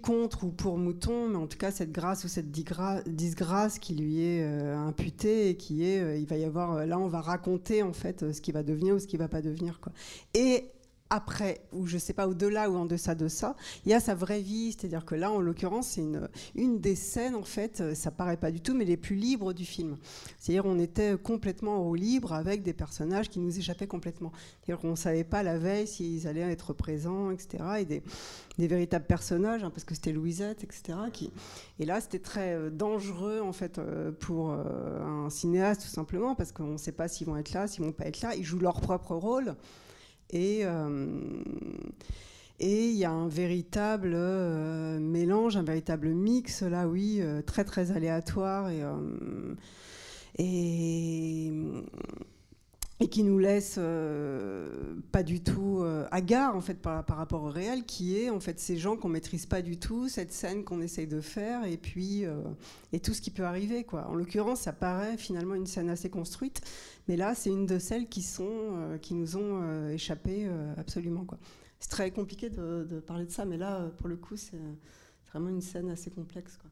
contre 0.03 0.43
ou 0.43 0.51
pour 0.51 0.77
Mouton, 0.77 1.29
mais 1.29 1.37
en 1.37 1.47
tout 1.47 1.57
cas 1.57 1.71
cette 1.71 1.93
grâce 1.93 2.25
ou 2.25 2.29
cette 2.29 2.51
disgrâce 2.51 3.79
qui 3.79 3.95
lui 3.95 4.21
est 4.21 4.43
euh, 4.43 4.77
imputée 4.77 5.51
et 5.51 5.57
qui 5.57 5.85
est, 5.85 6.01
euh, 6.01 6.17
il 6.17 6.27
va 6.27 6.37
y 6.37 6.45
avoir, 6.45 6.85
là 6.85 6.99
on 6.99 7.07
va 7.07 7.21
raconter 7.21 7.85
en 7.85 7.93
fait 7.93 8.33
ce 8.33 8.41
qui 8.41 8.51
va 8.51 8.65
devenir 8.65 8.97
ou 8.97 8.99
ce 8.99 9.07
qui 9.07 9.19
va 9.19 9.29
pas 9.29 9.41
devenir 9.41 9.79
quoi. 9.79 9.93
Après, 11.11 11.61
ou 11.73 11.87
je 11.87 11.99
sais 11.99 12.13
pas, 12.13 12.29
au-delà 12.29 12.71
ou 12.71 12.77
en 12.77 12.87
deçà 12.87 13.17
de 13.17 13.27
ça, 13.27 13.57
il 13.85 13.91
y 13.91 13.95
a 13.95 14.01
sa 14.01 14.15
vraie 14.15 14.41
vie. 14.41 14.73
C'est-à-dire 14.73 15.05
que 15.05 15.17
là, 15.17 15.33
en 15.33 15.41
l'occurrence, 15.41 15.89
c'est 15.89 16.05
une, 16.55 16.79
des 16.81 16.95
scènes, 16.95 17.35
en 17.35 17.43
fait, 17.43 17.81
euh, 17.81 17.95
ça 17.95 18.13
paraît 18.13 18.37
pas 18.37 18.53
du 18.53 18.61
tout, 18.61 18.75
mais 18.75 18.85
les 18.85 18.97
plus 18.97 19.17
libres 19.17 19.53
du 19.53 19.65
film. 19.65 19.97
C'est-à-dire 20.39 20.65
on 20.67 20.79
était 20.79 21.17
complètement 21.19 21.79
en 21.79 21.83
roue 21.83 21.97
libre 21.97 22.33
avec 22.33 22.63
des 22.63 22.73
personnages 22.73 23.29
qui 23.29 23.41
nous 23.41 23.59
échappaient 23.59 23.89
complètement. 23.89 24.31
C'est-à-dire 24.63 24.81
qu'on 24.81 24.95
savait 24.95 25.25
pas 25.25 25.43
la 25.43 25.59
veille 25.59 25.89
s'ils 25.89 26.29
allaient 26.29 26.53
être 26.53 26.73
présents, 26.73 27.33
etc. 27.33 27.65
Et 27.81 27.85
des, 27.85 28.03
véritables 28.69 29.07
personnages, 29.07 29.65
hein, 29.65 29.71
parce 29.71 29.85
que 29.85 29.95
c'était 29.95 30.13
Louisette, 30.13 30.63
etc. 30.63 30.97
Et 31.81 31.87
là, 31.87 32.01
c'était 32.01 32.19
très 32.21 32.55
euh, 32.55 32.71
dangereux, 32.71 33.41
en 33.41 33.53
fait, 33.53 33.79
euh, 33.79 34.13
pour 34.13 34.51
un 34.53 35.29
cinéaste, 35.29 35.83
tout 35.83 35.89
simplement, 35.89 36.37
parce 36.37 36.53
qu'on 36.53 36.73
ne 36.73 36.77
sait 36.77 36.93
pas 36.93 37.09
s'ils 37.09 37.27
vont 37.27 37.37
être 37.37 37.53
là, 37.53 37.67
s'ils 37.67 37.83
vont 37.83 37.93
pas 37.93 38.07
être 38.07 38.21
là. 38.21 38.37
Ils 38.37 38.45
jouent 38.45 38.61
leur 38.61 38.81
propre 38.81 39.17
rôle. 39.17 39.57
Et 40.33 40.61
euh, 40.65 41.07
et 42.63 42.91
il 42.91 42.97
y 42.97 43.05
a 43.07 43.11
un 43.11 43.27
véritable 43.27 44.13
euh, 44.15 44.99
mélange, 44.99 45.57
un 45.57 45.63
véritable 45.63 46.09
mix, 46.09 46.63
là 46.63 46.87
oui, 46.87 47.19
euh, 47.21 47.41
très 47.41 47.65
très 47.65 47.91
aléatoire 47.91 48.69
et, 48.69 48.83
et, 50.39 51.53
et, 53.01 53.09
qui 53.09 53.23
nous 53.23 53.39
laisse 53.39 53.79
pas 55.13 55.23
du 55.23 55.43
tout 55.43 55.83
hagard 56.11 56.57
en 56.57 56.61
fait 56.61 56.75
par, 56.75 57.05
par, 57.05 57.17
rapport 57.17 57.43
au 57.43 57.51
réel, 57.51 57.85
qui 57.85 58.17
est 58.17 58.31
en 58.31 58.41
fait 58.41 58.61
ces 58.61 58.77
gens 58.77 58.97
qu'on 58.97 59.09
maîtrise 59.09 59.47
pas 59.47 59.63
du 59.63 59.79
tout, 59.79 60.09
cette 60.09 60.33
scène 60.33 60.65
qu'on 60.65 60.81
essaye 60.81 61.07
de 61.07 61.21
faire 61.21 61.65
et 61.65 61.77
puis 61.77 62.25
et 62.93 63.01
tout 63.01 63.15
ce 63.15 63.21
qui 63.21 63.31
peut 63.31 63.45
arriver 63.45 63.85
quoi. 63.85 64.07
En 64.09 64.15
l'occurrence, 64.15 64.61
ça 64.61 64.73
paraît 64.73 65.17
finalement 65.17 65.55
une 65.55 65.67
scène 65.67 65.91
assez 65.91 66.11
construite, 66.11 66.63
mais 67.09 67.17
là, 67.17 67.35
c'est 67.35 67.51
une 67.51 67.67
de 67.67 67.79
celles 67.79 68.09
qui, 68.09 68.23
sont, 68.23 68.49
euh, 68.49 68.99
qui 68.99 69.15
nous 69.15 69.37
ont 69.37 69.63
euh, 69.63 69.91
échappé 69.91 70.47
euh, 70.47 70.73
absolument. 70.77 71.27
C'est 71.79 71.91
très 71.91 72.11
compliqué 72.11 72.51
de, 72.51 73.03
parler 73.07 73.25
de 73.25 73.31
ça, 73.31 73.45
mais 73.45 73.57
là, 73.57 73.91
pour 73.99 74.09
le 74.09 74.17
coup, 74.17 74.37
c'est 74.37 74.61
vraiment 75.31 75.49
une 75.49 75.61
scène 75.61 75.91
assez 75.91 76.11
complexe. 76.11 76.57
Quoi. 76.57 76.71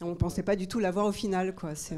On 0.00 0.10
ne 0.10 0.14
pensait 0.14 0.42
pas 0.42 0.56
du 0.56 0.68
tout 0.68 0.78
la 0.78 0.90
voir 0.90 1.06
au 1.06 1.12
final. 1.12 1.54
Quoi. 1.54 1.74
C'est 1.74 1.96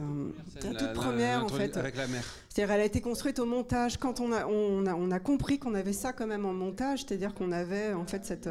la 0.63 0.75
toute 0.75 0.93
première, 0.95 1.45
en 1.45 1.49
fait. 1.49 1.77
Avec 1.77 1.97
la 1.97 2.07
mer. 2.07 2.25
C'est-à-dire, 2.49 2.75
elle 2.75 2.81
a 2.81 2.85
été 2.85 3.01
construite 3.01 3.39
au 3.39 3.47
montage. 3.47 3.99
Quand 3.99 4.21
on 4.21 4.33
a, 4.33 4.47
on 4.47 4.87
a, 4.87 4.95
on 4.95 5.11
a 5.11 5.21
compris 5.21 5.59
qu'on 5.59 5.75
avait 5.75 5.93
ça 5.93 6.13
quand 6.13 6.27
même 6.27 6.47
en 6.47 6.53
montage, 6.53 7.05
c'est-à-dire 7.05 7.35
qu'on 7.35 7.53
avait 7.53 7.93
en 7.93 8.07
fait 8.07 8.25
cette 8.25 8.49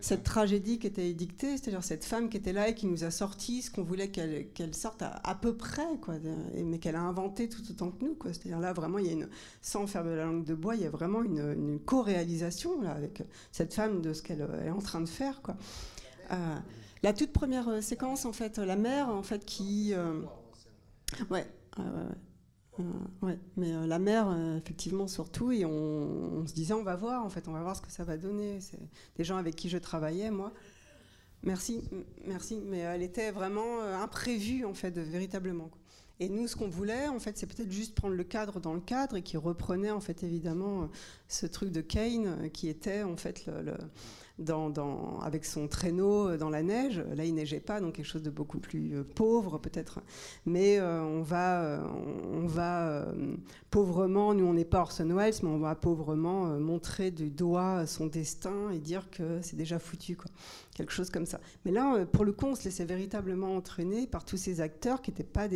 cette 0.00 0.22
tragédie 0.22 0.78
qui 0.78 0.86
était 0.86 1.08
édictée, 1.08 1.56
c'est-à-dire 1.56 1.82
cette 1.82 2.04
femme 2.04 2.28
qui 2.28 2.36
était 2.36 2.52
là 2.52 2.68
et 2.68 2.74
qui 2.74 2.86
nous 2.86 3.04
a 3.04 3.10
sorti 3.10 3.62
ce 3.62 3.70
qu'on 3.70 3.82
voulait 3.82 4.08
qu'elle 4.08 4.74
sorte 4.74 5.02
à, 5.02 5.34
peu 5.34 5.56
près, 5.56 5.96
quoi, 6.00 6.14
mais 6.54 6.78
qu'elle 6.78 6.96
a 6.96 7.00
inventé 7.00 7.48
tout 7.48 7.62
autant 7.70 7.90
que 7.90 8.04
nous. 8.04 8.16
C'est-à-dire 8.24 8.60
là, 8.60 8.72
vraiment, 8.72 8.98
il 8.98 9.06
y 9.06 9.10
a 9.10 9.12
une, 9.12 9.28
sans 9.60 9.86
faire 9.86 10.04
de 10.04 10.10
la 10.10 10.24
langue 10.24 10.44
de 10.44 10.54
bois, 10.54 10.76
il 10.76 10.82
y 10.82 10.86
a 10.86 10.90
vraiment 10.90 11.22
une, 11.22 11.52
une 11.56 11.80
co-réalisation 11.80 12.82
avec 12.82 13.22
cette 13.50 13.74
femme 13.74 14.00
de 14.00 14.12
ce 14.12 14.22
qu'elle 14.22 14.46
est 14.64 14.70
en 14.70 14.80
train 14.80 15.00
de 15.00 15.08
faire. 15.08 15.42
Quoi. 15.42 15.56
Euh, 16.32 16.56
la 17.02 17.12
toute 17.12 17.32
première 17.32 17.68
euh, 17.68 17.80
séquence, 17.80 18.24
en 18.24 18.32
fait, 18.32 18.58
la 18.58 18.76
mère, 18.76 19.08
en 19.08 19.22
fait, 19.22 19.44
qui... 19.44 19.94
Euh, 19.94 20.22
ouais, 21.30 21.46
euh, 21.78 22.82
ouais, 23.22 23.38
mais 23.56 23.72
euh, 23.72 23.86
la 23.86 23.98
mer, 23.98 24.28
euh, 24.28 24.58
effectivement, 24.58 25.08
surtout, 25.08 25.50
et 25.50 25.64
on, 25.64 26.46
se 26.46 26.52
disait, 26.52 26.74
on 26.74 26.82
va 26.82 26.96
voir, 26.96 27.24
en 27.24 27.28
fait, 27.28 27.48
on 27.48 27.52
va 27.52 27.62
voir 27.62 27.76
ce 27.76 27.82
que 27.82 27.90
ça 27.90 28.04
va 28.04 28.16
donner. 28.16 28.60
C'est 28.60 28.78
des 29.16 29.24
gens 29.24 29.36
avec 29.36 29.56
qui 29.56 29.68
je 29.68 29.78
travaillais, 29.78 30.30
moi. 30.30 30.52
Merci, 31.42 31.82
merci, 32.26 32.60
mais 32.64 32.78
elle 32.78 33.02
était 33.02 33.30
vraiment 33.30 33.80
imprévue, 33.80 34.64
en 34.64 34.74
fait, 34.74 34.98
véritablement. 34.98 35.70
Et 36.20 36.28
nous, 36.28 36.48
ce 36.48 36.56
qu'on 36.56 36.68
voulait, 36.68 37.06
en 37.06 37.20
fait, 37.20 37.38
c'est 37.38 37.46
peut-être 37.46 37.70
juste 37.70 37.94
prendre 37.94 38.14
le 38.14 38.24
cadre 38.24 38.58
dans 38.58 38.74
le 38.74 38.80
cadre 38.80 39.16
et 39.16 39.22
qui 39.22 39.36
reprenait, 39.36 39.92
en 39.92 40.00
fait, 40.00 40.24
évidemment, 40.24 40.88
ce 41.28 41.46
truc 41.46 41.70
de 41.70 41.80
Kane, 41.80 42.50
qui 42.50 42.68
était, 42.68 43.04
en 43.04 43.16
fait, 43.16 43.46
le 43.46 43.74
avec 45.22 45.44
son 45.44 45.68
traîneau 45.68 46.36
dans 46.36 46.50
la 46.50 46.62
neige. 46.62 47.02
Là, 47.14 47.24
il 47.24 47.34
neigeait 47.34 47.60
pas, 47.60 47.80
donc 47.80 47.94
quelque 47.94 48.06
chose 48.06 48.22
de 48.22 48.30
beaucoup 48.30 48.58
plus 48.58 48.94
euh, 48.94 49.04
pauvre 49.04 49.58
peut-être. 49.58 50.00
Mais 50.46 50.78
euh, 50.78 51.02
on 51.02 51.22
va, 51.22 51.62
euh, 51.62 51.82
on 52.32 52.46
va 52.46 53.06
pauvrement, 53.70 54.34
nous 54.34 54.46
on 54.46 54.54
n'est 54.54 54.64
pas 54.64 54.80
Orson 54.80 55.08
Welles, 55.08 55.34
mais 55.42 55.48
on 55.48 55.58
va 55.58 55.74
pauvrement 55.74 56.46
montrer 56.58 57.10
du 57.10 57.30
doigt 57.30 57.86
son 57.86 58.06
destin 58.06 58.70
et 58.70 58.78
dire 58.78 59.10
que 59.10 59.40
c'est 59.42 59.56
déjà 59.56 59.78
foutu, 59.78 60.16
quoi. 60.16 60.30
Quelque 60.74 60.92
chose 60.92 61.10
comme 61.10 61.26
ça. 61.26 61.40
Mais 61.64 61.72
là, 61.72 62.06
pour 62.06 62.24
le 62.24 62.32
coup, 62.32 62.46
on 62.46 62.54
se 62.54 62.64
laissait 62.64 62.84
véritablement 62.84 63.56
entraîner 63.56 64.06
par 64.06 64.24
tous 64.24 64.36
ces 64.36 64.60
acteurs 64.60 65.02
qui 65.02 65.10
n'étaient 65.10 65.24
pas 65.24 65.48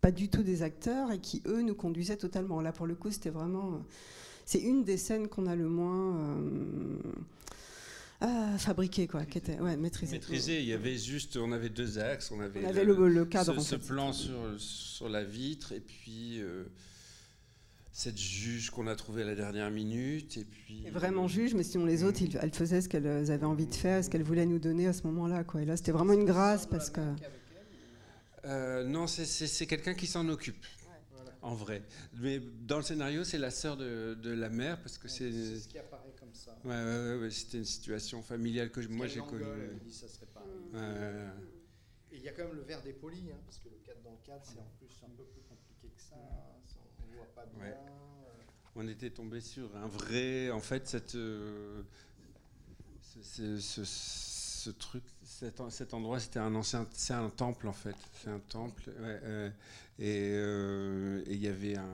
pas 0.00 0.10
du 0.12 0.28
tout 0.28 0.42
des 0.42 0.62
acteurs 0.62 1.10
et 1.10 1.18
qui 1.18 1.42
eux 1.46 1.62
nous 1.62 1.74
conduisaient 1.74 2.16
totalement. 2.16 2.60
Là, 2.60 2.72
pour 2.72 2.86
le 2.86 2.94
coup, 2.94 3.10
c'était 3.10 3.30
vraiment 3.30 3.80
c'est 4.44 4.60
une 4.60 4.82
des 4.82 4.96
scènes 4.96 5.28
qu'on 5.28 5.46
a 5.46 5.54
le 5.54 5.68
moins 5.68 6.36
ah, 8.20 8.58
fabriqué 8.58 9.06
quoi, 9.06 9.24
qui 9.24 9.38
était 9.38 9.60
ouais, 9.60 9.76
maîtrisé. 9.76 10.16
Maîtrisé, 10.16 10.60
il 10.60 10.66
y 10.66 10.72
avait 10.72 10.96
juste, 10.96 11.36
on 11.36 11.52
avait 11.52 11.68
deux 11.68 11.98
axes, 12.00 12.32
on 12.32 12.40
avait, 12.40 12.62
le, 12.84 13.24
cadre, 13.24 13.60
ce, 13.60 13.76
plan 13.76 14.12
sur, 14.12 14.34
sur 14.58 15.08
la 15.08 15.22
vitre 15.22 15.72
et 15.72 15.78
puis 15.78 16.40
euh, 16.40 16.64
cette 17.92 18.18
juge 18.18 18.70
qu'on 18.70 18.88
a 18.88 18.96
trouvée 18.96 19.22
à 19.22 19.26
la 19.26 19.36
dernière 19.36 19.70
minute 19.70 20.36
et 20.36 20.44
puis. 20.44 20.88
vraiment 20.90 21.28
juge, 21.28 21.54
mais 21.54 21.62
sinon 21.62 21.84
les 21.84 22.02
autres, 22.02 22.20
elles 22.40 22.52
faisaient 22.52 22.80
ce 22.80 22.88
qu'elles 22.88 23.30
avaient 23.30 23.44
envie 23.44 23.66
de 23.66 23.74
faire, 23.74 24.02
ce 24.02 24.10
qu'elles 24.10 24.24
voulaient 24.24 24.46
nous 24.46 24.58
donner 24.58 24.88
à 24.88 24.92
ce 24.92 25.04
moment-là 25.06 25.44
quoi. 25.44 25.62
Et 25.62 25.64
là, 25.64 25.76
c'était 25.76 25.92
vraiment 25.92 26.14
une 26.14 26.24
grâce 26.24 26.66
parce 26.66 26.90
que. 26.90 27.00
Euh, 28.44 28.84
non, 28.84 29.06
c'est 29.06 29.66
quelqu'un 29.66 29.94
qui 29.94 30.06
s'en 30.06 30.28
occupe 30.28 30.64
en 31.42 31.54
vrai. 31.54 31.82
Mais 32.14 32.40
dans 32.40 32.78
le 32.78 32.82
scénario, 32.82 33.24
c'est 33.24 33.38
la 33.38 33.50
sœur 33.50 33.76
de, 33.76 34.14
de, 34.14 34.30
la 34.30 34.48
mère 34.48 34.80
parce 34.80 34.98
que 34.98 35.08
c'est. 35.08 35.30
C'est 35.32 35.58
ce 35.60 35.68
qui 35.68 35.78
apparaît 35.78 36.08
ça. 36.32 36.56
Ouais, 36.64 36.70
ouais, 36.70 37.16
ouais, 37.20 37.30
c'était 37.30 37.58
une 37.58 37.64
situation 37.64 38.22
familiale 38.22 38.70
que 38.70 38.80
moi 38.88 39.06
j'ai 39.06 39.20
connue. 39.20 39.44
ça 39.90 40.08
serait 40.08 40.26
pas. 40.26 40.44
Et 42.10 42.16
il 42.16 42.22
y 42.22 42.28
a 42.28 42.32
quand 42.32 42.44
même 42.44 42.56
le 42.56 42.62
verre 42.62 42.82
dépoli, 42.82 43.30
hein, 43.30 43.38
parce 43.44 43.58
que 43.58 43.68
le 43.68 43.76
cadre 43.84 44.00
dans 44.02 44.12
le 44.12 44.24
cadre, 44.24 44.42
c'est 44.44 44.58
en 44.58 44.70
plus 44.78 44.88
un 45.04 45.10
peu 45.10 45.24
plus 45.24 45.42
compliqué 45.42 45.88
que 45.94 46.00
ça. 46.02 46.16
On 47.02 47.10
ne 47.10 47.16
voit 47.16 47.34
pas 47.34 47.44
bien. 47.46 47.64
Euh. 47.66 47.74
On 48.76 48.88
était 48.88 49.10
tombé 49.10 49.40
sur 49.40 49.76
un 49.76 49.88
vrai, 49.88 50.50
en 50.50 50.60
fait, 50.60 50.88
cette, 50.88 51.16
euh, 51.16 51.82
ce, 53.02 53.22
ce, 53.22 53.58
ce, 53.58 53.84
truc, 54.70 55.04
cet, 55.24 55.60
cet 55.70 55.94
endroit, 55.94 56.20
c'était 56.20 56.38
un 56.38 56.54
ancien, 56.54 56.86
c'est 56.92 57.14
un 57.14 57.30
temple 57.30 57.68
en 57.68 57.72
fait, 57.72 57.96
c'est 58.22 58.30
un 58.30 58.40
temple. 58.48 58.90
Ouais, 59.00 59.20
euh, 60.00 61.22
et 61.26 61.34
il 61.34 61.40
y 61.40 61.48
avait 61.48 61.76
un, 61.76 61.84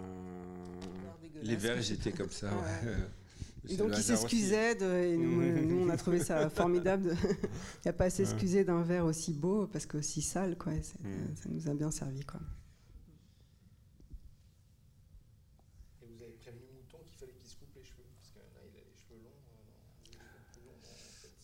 les 1.43 1.57
verres, 1.57 1.83
j'étais 1.83 2.13
comme 2.13 2.31
ça. 2.31 2.49
Ouais. 2.49 2.93
Et 3.69 3.77
donc 3.77 3.93
il 3.97 4.03
s'excusait, 4.03 4.73
et 4.73 5.17
nous, 5.17 5.87
on 5.87 5.89
a 5.89 5.97
trouvé 5.97 6.23
ça 6.23 6.51
formidable. 6.51 7.17
il 7.23 7.87
n'y 7.87 7.89
a 7.89 7.93
pas 7.93 8.05
à 8.05 8.11
s'excuser 8.11 8.65
d'un 8.65 8.83
verre 8.83 9.07
aussi 9.07 9.33
beau, 9.33 9.67
parce 9.67 9.87
que 9.87 9.97
aussi 9.99 10.21
sale, 10.21 10.57
quoi. 10.57 10.73
Ça, 10.83 10.95
mm. 11.03 11.37
ça 11.37 11.49
nous 11.49 11.69
a 11.69 11.75
bien 11.75 11.91
servi, 11.91 12.25
quoi. 12.25 12.41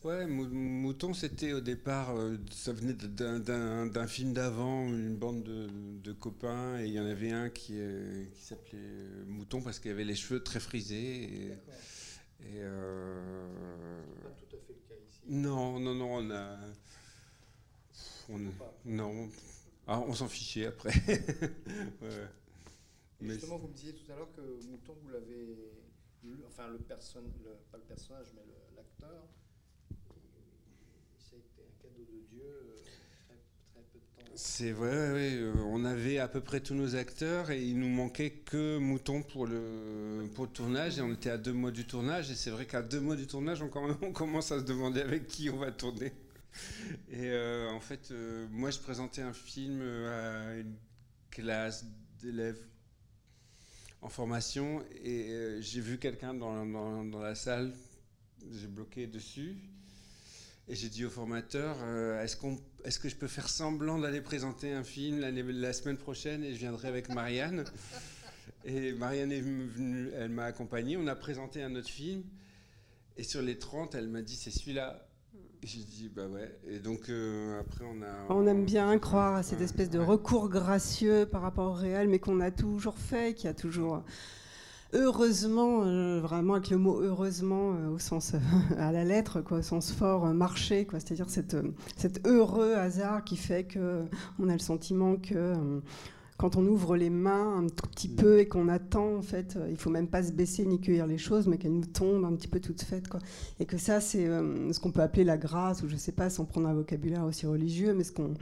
Ouais, 0.03 0.27
Mouton, 0.27 1.13
c'était 1.13 1.53
au 1.53 1.61
départ, 1.61 2.17
euh, 2.17 2.39
ça 2.51 2.73
venait 2.73 2.95
d'un 2.95 4.07
film 4.07 4.33
d'avant, 4.33 4.87
une 4.87 5.15
bande 5.15 5.43
de, 5.43 6.13
copains, 6.13 6.81
et 6.81 6.87
il 6.87 6.95
y 6.95 7.01
en 7.01 7.05
avait 7.05 7.33
un 7.33 7.51
qui, 7.51 7.75
euh, 7.77 8.25
qui 8.33 8.41
s'appelait 8.41 8.79
euh, 8.79 9.25
Mouton 9.27 9.61
parce 9.61 9.79
qu'il 9.79 9.91
avait 9.91 10.05
les 10.05 10.15
cheveux 10.15 10.43
très 10.43 10.59
frisés. 10.59 11.25
Et, 11.25 11.47
et 12.47 12.63
Pas 12.63 14.31
tout 14.39 14.57
à 14.57 14.59
fait 14.59 14.73
le 14.73 14.89
cas 14.89 14.95
ici. 15.07 15.21
Non, 15.29 15.79
non, 15.79 15.95
non, 15.95 16.15
on 16.15 16.31
a. 16.31 16.57
On, 18.31 18.41
non. 18.87 19.29
Ah, 19.87 20.01
on 20.01 20.15
s'en 20.15 20.29
fichait 20.29 20.65
après. 20.65 20.95
ouais. 22.01 22.29
Justement, 23.21 23.59
vous 23.59 23.69
me 23.69 23.75
disiez 23.75 23.93
tout 23.93 24.11
à 24.11 24.17
l'heure 24.17 24.33
que 24.33 24.41
Mouton, 24.67 24.97
vous 25.03 25.11
l'avez. 25.11 25.47
Enfin, 26.47 26.69
le, 26.69 26.79
personne, 26.79 27.31
pas 27.71 27.77
le 27.77 27.85
personnage, 27.85 28.29
mais 28.35 28.43
l'acteur 28.75 29.29
C'est 34.43 34.73
vrai. 34.73 34.89
Euh, 34.91 35.53
on 35.67 35.85
avait 35.85 36.19
à 36.19 36.27
peu 36.27 36.41
près 36.41 36.61
tous 36.61 36.73
nos 36.73 36.95
acteurs 36.97 37.51
et 37.51 37.63
il 37.63 37.79
nous 37.79 37.91
manquait 37.91 38.31
que 38.31 38.79
Mouton 38.79 39.23
pour 39.23 39.47
le, 39.47 40.27
pour 40.35 40.45
le 40.45 40.51
tournage 40.51 40.99
et 40.99 41.03
on 41.03 41.13
était 41.13 41.29
à 41.29 41.37
deux 41.37 41.53
mois 41.53 41.71
du 41.71 41.85
tournage 41.85 42.31
et 42.31 42.35
c'est 42.35 42.49
vrai 42.49 42.65
qu'à 42.65 42.81
deux 42.81 43.01
mois 43.01 43.17
du 43.17 43.27
tournage, 43.27 43.61
on, 43.61 43.69
commence 44.13 44.51
à 44.51 44.61
se 44.61 44.65
demander 44.65 45.03
avec 45.03 45.27
qui 45.27 45.51
on 45.51 45.59
va 45.59 45.71
tourner. 45.73 46.13
Et 47.11 47.29
euh, 47.29 47.69
en 47.69 47.81
fait, 47.81 48.11
euh, 48.13 48.47
moi 48.51 48.71
je 48.71 48.79
présentais 48.79 49.21
un 49.21 49.35
film 49.35 49.83
à 49.83 50.55
une 50.57 50.75
classe 51.31 51.85
d'élèves 52.19 52.65
en 54.01 54.09
formation 54.09 54.83
et 55.05 55.59
j'ai 55.61 55.83
vu 55.83 55.99
quelqu'un 55.99 56.33
dans, 56.33 56.65
dans 57.05 57.21
la 57.21 57.35
salle, 57.35 57.75
j'ai 58.51 58.69
bloqué 58.69 59.07
dessus 59.07 59.59
et 60.69 60.75
j'ai 60.75 60.89
dit 60.89 61.05
au 61.05 61.11
formateur, 61.11 61.77
euh, 61.83 62.23
est-ce, 62.23 62.37
qu'on, 62.37 62.59
est-ce 62.85 62.99
que 62.99 63.09
je 63.09 63.17
peux 63.17 63.27
faire 63.27 63.49
semblant 63.49 63.99
d'aller 63.99 64.21
présenter 64.21 64.73
un 64.73 64.85
film 64.85 65.19
la 65.21 65.73
semaine 65.73 65.97
prochaine 65.97 66.45
et 66.45 66.53
je 66.53 66.59
viendrai 66.59 66.89
avec 66.89 67.09
Marianne? 67.09 67.65
Et 68.65 68.93
Marianne 68.93 69.33
est 69.33 69.41
venue, 69.41 70.11
elle 70.15 70.29
m'a 70.29 70.45
accompagné, 70.45 70.97
on 70.97 71.07
a 71.07 71.17
présenté 71.17 71.63
un 71.63 71.75
autre 71.75 71.89
film. 71.89 72.23
Et 73.17 73.23
sur 73.23 73.43
les 73.43 73.59
30, 73.59 73.95
elle 73.95 74.09
m'a 74.09 74.23
dit, 74.23 74.37
c'est 74.37 74.51
celui-là. 74.51 75.07
Et 75.63 75.67
j'ai 75.67 75.83
dit, 75.83 76.09
bah 76.09 76.27
ouais. 76.27 76.59
Et 76.69 76.79
donc 76.79 77.09
euh, 77.09 77.61
après, 77.61 77.85
on 77.85 78.03
a... 78.03 78.33
On 78.33 78.47
aime 78.47 78.65
bien 78.65 78.99
croire 78.99 79.37
à 79.37 79.43
cette 79.43 79.61
espèce 79.61 79.91
de 79.91 79.99
recours 79.99 80.49
gracieux 80.49 81.27
par 81.27 81.43
rapport 81.43 81.71
au 81.71 81.75
réel, 81.75 82.09
mais 82.09 82.19
qu'on 82.19 82.41
a 82.41 82.51
toujours 82.51 82.97
fait, 82.97 83.35
qui 83.35 83.49
a 83.49 83.55
toujours 83.55 84.03
heureusement, 84.93 85.83
euh, 85.85 86.21
vraiment 86.21 86.55
avec 86.55 86.71
le 86.71 86.79
mot 86.79 87.01
heureusement 87.01 87.75
euh, 87.75 87.91
au 87.91 87.99
sens 87.99 88.35
euh, 88.35 88.39
à 88.79 88.93
la 88.93 89.05
lettre, 89.05 89.41
quoi, 89.41 89.59
au 89.59 89.63
sens 89.63 89.93
fort, 89.93 90.27
marché, 90.27 90.87
quoi, 90.87 91.01
c'est-à-dire 91.01 91.29
cet 91.29 92.27
heureux 92.27 92.75
hasard 92.75 93.25
qui 93.25 93.37
fait 93.37 93.65
que 93.65 94.05
on 94.39 94.49
a 94.49 94.53
le 94.53 94.59
sentiment 94.59 95.17
que 95.17 95.55
quand 96.37 96.57
on 96.57 96.67
ouvre 96.67 96.97
les 96.97 97.11
mains 97.11 97.59
un 97.59 97.67
tout 97.67 97.87
petit 97.89 98.09
peu 98.09 98.39
et 98.39 98.49
qu'on 98.49 98.69
attend, 98.69 99.17
en 99.17 99.23
fait, 99.23 99.59
il 99.69 99.77
faut 99.77 99.91
même 99.91 100.09
pas 100.09 100.23
se 100.23 100.33
baisser 100.33 100.65
ni 100.65 100.81
cueillir 100.81 101.07
les 101.07 101.19
choses, 101.19 101.47
mais 101.47 101.59
qu'elles 101.59 101.75
nous 101.75 101.85
tombent 101.85 102.25
un 102.25 102.35
petit 102.35 102.49
peu 102.49 102.61
toutes 102.61 102.81
faites, 102.81 103.09
quoi. 103.09 103.21
Et 103.59 103.67
que 103.67 103.77
ça, 103.77 104.01
c'est 104.01 104.25
ce 104.25 104.81
qu'on 104.81 104.91
peut 104.91 105.03
appeler 105.03 105.25
la 105.25 105.37
grâce, 105.37 105.83
ou 105.83 105.89
je 105.89 105.97
sais 105.97 106.13
pas, 106.13 106.31
sans 106.31 106.47
prendre 106.47 106.67
un 106.67 106.73
vocabulaire 106.73 107.25
aussi 107.25 107.47
religieux, 107.47 107.93
mais 107.93 108.05
ce 108.05 108.13
qu'on 108.13 108.33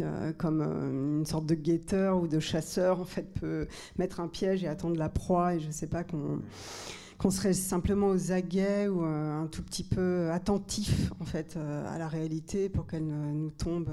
euh, 0.00 0.32
comme 0.32 0.62
euh, 0.62 1.18
une 1.18 1.26
sorte 1.26 1.44
de 1.44 1.54
guetteur 1.54 2.18
ou 2.18 2.26
de 2.26 2.40
chasseur, 2.40 3.00
en 3.00 3.04
fait, 3.04 3.32
peut 3.34 3.68
mettre 3.98 4.20
un 4.20 4.28
piège 4.28 4.64
et 4.64 4.68
attendre 4.68 4.96
la 4.96 5.10
proie, 5.10 5.54
et 5.54 5.60
je 5.60 5.66
ne 5.66 5.72
sais 5.72 5.86
pas 5.86 6.02
qu'on 6.02 7.30
serait 7.30 7.52
simplement 7.52 8.08
aux 8.08 8.32
aguets 8.32 8.88
ou 8.88 9.04
euh, 9.04 9.42
un 9.42 9.46
tout 9.48 9.62
petit 9.62 9.84
peu 9.84 10.30
attentif 10.30 11.12
en 11.20 11.24
fait 11.24 11.56
à 11.56 11.98
la 11.98 12.08
réalité 12.08 12.68
pour 12.68 12.86
qu'elle 12.86 13.06
nous 13.06 13.50
tombe 13.50 13.90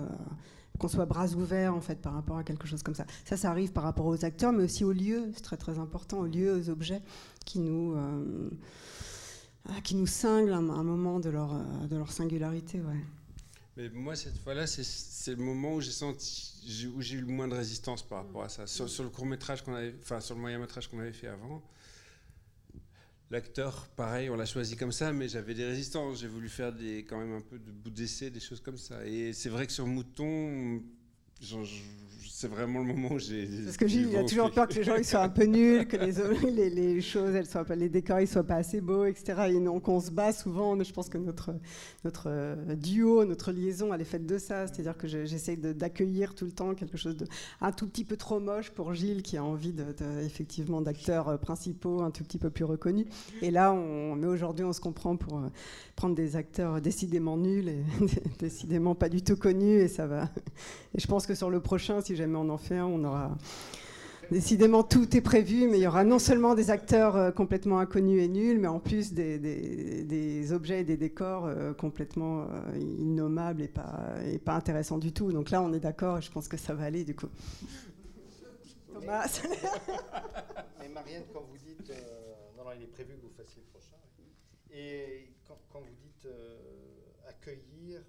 qu'on 0.79 0.87
soit 0.87 1.05
bras 1.05 1.27
ouverts 1.33 1.75
en 1.75 1.81
fait 1.81 2.01
par 2.01 2.13
rapport 2.13 2.37
à 2.37 2.43
quelque 2.43 2.65
chose 2.65 2.81
comme 2.81 2.95
ça. 2.95 3.05
Ça, 3.25 3.35
ça 3.35 3.51
arrive 3.51 3.73
par 3.73 3.83
rapport 3.83 4.05
aux 4.05 4.23
acteurs, 4.23 4.53
mais 4.53 4.63
aussi 4.63 4.85
aux 4.85 4.93
lieux. 4.93 5.29
C'est 5.33 5.43
très 5.43 5.57
très 5.57 5.77
important 5.77 6.19
aux 6.19 6.25
lieux, 6.25 6.55
aux 6.55 6.69
objets 6.69 7.01
qui 7.45 7.59
nous 7.59 7.95
qui 9.83 9.95
nous 9.95 10.07
cinglent 10.07 10.53
à 10.53 10.57
un 10.57 10.83
moment 10.83 11.19
de 11.19 11.29
leur 11.29 11.53
de 11.89 11.97
leur 11.97 12.11
singularité. 12.11 12.79
Ouais. 12.79 13.18
Mais 13.79 13.87
moi, 13.87 14.13
cette 14.13 14.37
fois-là, 14.39 14.67
c'est 14.67 15.31
le 15.31 15.41
moment 15.41 15.75
où 15.75 15.79
j'ai 15.79 15.91
senti, 15.91 16.51
où 16.93 17.01
j'ai 17.01 17.15
eu 17.15 17.21
le 17.21 17.27
moins 17.27 17.47
de 17.47 17.55
résistance 17.55 18.03
par 18.03 18.25
rapport 18.25 18.43
à 18.43 18.49
ça. 18.49 18.67
Sur, 18.67 19.03
le 19.03 19.09
court 19.09 19.25
métrage 19.25 19.63
qu'on 19.63 19.73
avait, 19.73 19.95
enfin 20.01 20.19
sur 20.19 20.35
le 20.35 20.41
moyen 20.41 20.59
métrage 20.59 20.89
qu'on 20.89 20.99
avait 20.99 21.13
fait 21.13 21.27
avant, 21.27 21.63
l'acteur, 23.31 23.87
pareil, 23.95 24.29
on 24.29 24.35
l'a 24.35 24.45
choisi 24.45 24.75
comme 24.75 24.91
ça, 24.91 25.13
mais 25.13 25.29
j'avais 25.29 25.53
des 25.53 25.63
résistances. 25.63 26.19
J'ai 26.19 26.27
voulu 26.27 26.49
faire 26.49 26.73
des, 26.73 27.05
quand 27.05 27.17
même 27.19 27.31
un 27.31 27.41
peu 27.41 27.57
de 27.57 27.71
bout 27.71 27.89
d'essai, 27.89 28.29
des 28.29 28.41
choses 28.41 28.59
comme 28.59 28.77
ça. 28.77 29.05
Et 29.07 29.31
c'est 29.31 29.49
vrai 29.49 29.65
que 29.65 29.71
sur 29.71 29.87
Mouton, 29.87 30.83
c'est 32.39 32.47
vraiment 32.47 32.79
le 32.79 32.85
moment 32.85 33.11
où 33.11 33.19
j'ai. 33.19 33.49
Parce 33.65 33.75
que 33.75 34.15
a 34.15 34.23
toujours 34.23 34.49
peur 34.51 34.69
que 34.69 34.75
les 34.75 34.83
gens 34.85 34.95
ils 34.95 35.03
soient 35.03 35.23
un 35.23 35.27
peu 35.27 35.43
nuls, 35.43 35.85
que 35.85 35.97
les, 36.45 36.49
les, 36.51 36.69
les, 36.69 37.01
choses, 37.01 37.35
elles 37.35 37.45
soient 37.45 37.65
pas, 37.65 37.75
les 37.75 37.89
décors 37.89 38.21
ils 38.21 38.29
soient 38.29 38.45
pas 38.45 38.55
assez 38.55 38.79
beaux, 38.79 39.03
etc. 39.03 39.49
Et 39.49 39.59
donc 39.59 39.89
on 39.89 39.99
se 39.99 40.09
bat 40.09 40.31
souvent. 40.31 40.81
Je 40.81 40.93
pense 40.93 41.09
que 41.09 41.17
notre, 41.17 41.53
notre 42.05 42.27
euh, 42.27 42.75
duo, 42.75 43.25
notre 43.25 43.51
liaison, 43.51 43.93
elle 43.93 43.99
est 43.99 44.05
faite 44.05 44.25
de 44.25 44.37
ça. 44.37 44.67
C'est-à-dire 44.67 44.97
que 44.97 45.05
j'essaie 45.05 45.57
d'accueillir 45.57 46.33
tout 46.33 46.45
le 46.45 46.53
temps 46.53 46.73
quelque 46.75 46.95
chose 46.95 47.17
de 47.17 47.25
un 47.59 47.73
tout 47.73 47.87
petit 47.87 48.05
peu 48.05 48.15
trop 48.15 48.39
moche 48.39 48.69
pour 48.69 48.93
Gilles 48.93 49.21
qui 49.21 49.35
a 49.35 49.43
envie 49.43 49.73
de, 49.73 49.83
effectivement 50.23 50.79
d'acteurs 50.79 51.27
euh, 51.27 51.35
principaux 51.35 52.03
un 52.03 52.11
tout 52.11 52.23
petit 52.23 52.37
peu 52.37 52.49
plus 52.49 52.63
reconnus. 52.63 53.07
Et 53.41 53.51
là, 53.51 53.73
on, 53.73 54.15
mais 54.15 54.27
aujourd'hui, 54.27 54.63
on 54.63 54.71
se 54.71 54.79
comprend 54.79 55.17
pour 55.17 55.39
euh, 55.39 55.49
prendre 55.97 56.15
des 56.15 56.37
acteurs 56.37 56.79
décidément 56.79 57.35
nuls 57.35 57.67
et 57.67 57.83
décidément 58.39 58.95
pas 58.95 59.09
du 59.09 59.21
tout 59.21 59.35
connus 59.35 59.81
et 59.81 59.89
ça 59.89 60.07
va. 60.07 60.29
Et 60.95 61.01
je 61.01 61.07
pense 61.07 61.27
que 61.27 61.35
sur 61.35 61.49
le 61.49 61.59
prochain, 61.59 61.99
si 61.99 62.15
jamais 62.15 62.28
on 62.35 62.49
en 62.49 62.57
fait 62.57 62.77
un, 62.77 62.85
on 62.85 63.03
aura 63.03 63.31
décidément 64.31 64.83
tout 64.83 65.15
est 65.15 65.21
prévu, 65.21 65.67
mais 65.67 65.79
il 65.79 65.83
y 65.83 65.87
aura 65.87 66.03
non 66.03 66.19
seulement 66.19 66.55
des 66.55 66.69
acteurs 66.69 67.15
euh, 67.15 67.31
complètement 67.31 67.79
inconnus 67.79 68.21
et 68.23 68.27
nuls, 68.27 68.59
mais 68.59 68.67
en 68.67 68.79
plus 68.79 69.13
des, 69.13 70.51
objets 70.51 70.81
et 70.81 70.83
des 70.83 70.97
décors 70.97 71.45
euh, 71.45 71.73
complètement 71.73 72.43
euh, 72.43 72.77
innommables 72.77 73.61
et 73.61 73.67
pas, 73.67 74.15
et 74.25 74.39
pas 74.39 74.53
intéressants 74.53 74.97
du 74.97 75.13
tout. 75.13 75.31
Donc 75.31 75.49
là, 75.49 75.61
on 75.61 75.73
est 75.73 75.79
d'accord 75.79 76.17
et 76.17 76.21
je 76.21 76.31
pense 76.31 76.47
que 76.47 76.57
ça 76.57 76.73
va 76.73 76.85
aller 76.85 77.03
du 77.03 77.15
coup. 77.15 77.29
Thomas. 78.93 79.41
Mais 80.79 80.89
Marianne, 80.89 81.23
quand 81.33 81.41
vous 81.49 81.57
dites, 81.57 81.91
non, 82.57 82.63
non, 82.65 82.71
il 82.75 82.83
est 82.83 82.87
prévu 82.87 83.15
que 83.15 83.21
vous 83.21 83.33
fassiez 83.35 83.61
le 83.65 83.71
prochain, 83.71 83.95
et 84.71 85.33
quand, 85.47 85.79
vous 85.79 85.95
dites 86.03 86.27
accueillir, 87.27 88.01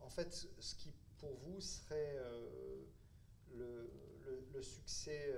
en 0.00 0.10
fait, 0.10 0.48
ce 0.58 0.74
qui 0.74 0.92
pour 1.18 1.34
vous 1.46 1.60
serait 1.60 2.16
euh, 3.60 3.86
le, 4.52 4.62
succès 4.62 5.32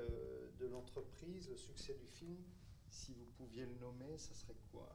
de 0.59 0.67
l'entreprise, 0.67 1.49
le 1.49 1.57
succès 1.57 1.95
du 1.95 2.07
film, 2.07 2.43
si 2.89 3.13
vous 3.15 3.27
pouviez 3.37 3.67
le 3.67 3.75
nommer, 3.75 4.17
ça 4.17 4.33
serait 4.35 4.57
quoi? 4.73 4.89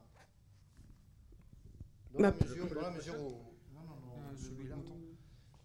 Dans 2.11 2.19
la, 2.19 2.31
mesure, 2.31 2.65
où, 3.19 3.35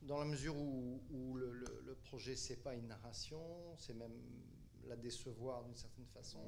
dans 0.02 0.18
la 0.18 0.24
mesure 0.24 0.56
où, 0.56 1.36
le, 1.36 1.52
le, 1.52 1.94
projet 1.94 2.34
c'est 2.36 2.56
pas 2.56 2.74
une 2.74 2.86
narration, 2.86 3.76
c'est 3.76 3.92
même 3.92 4.18
la 4.86 4.96
décevoir 4.96 5.64
d'une 5.64 5.76
certaine 5.76 6.06
façon. 6.06 6.40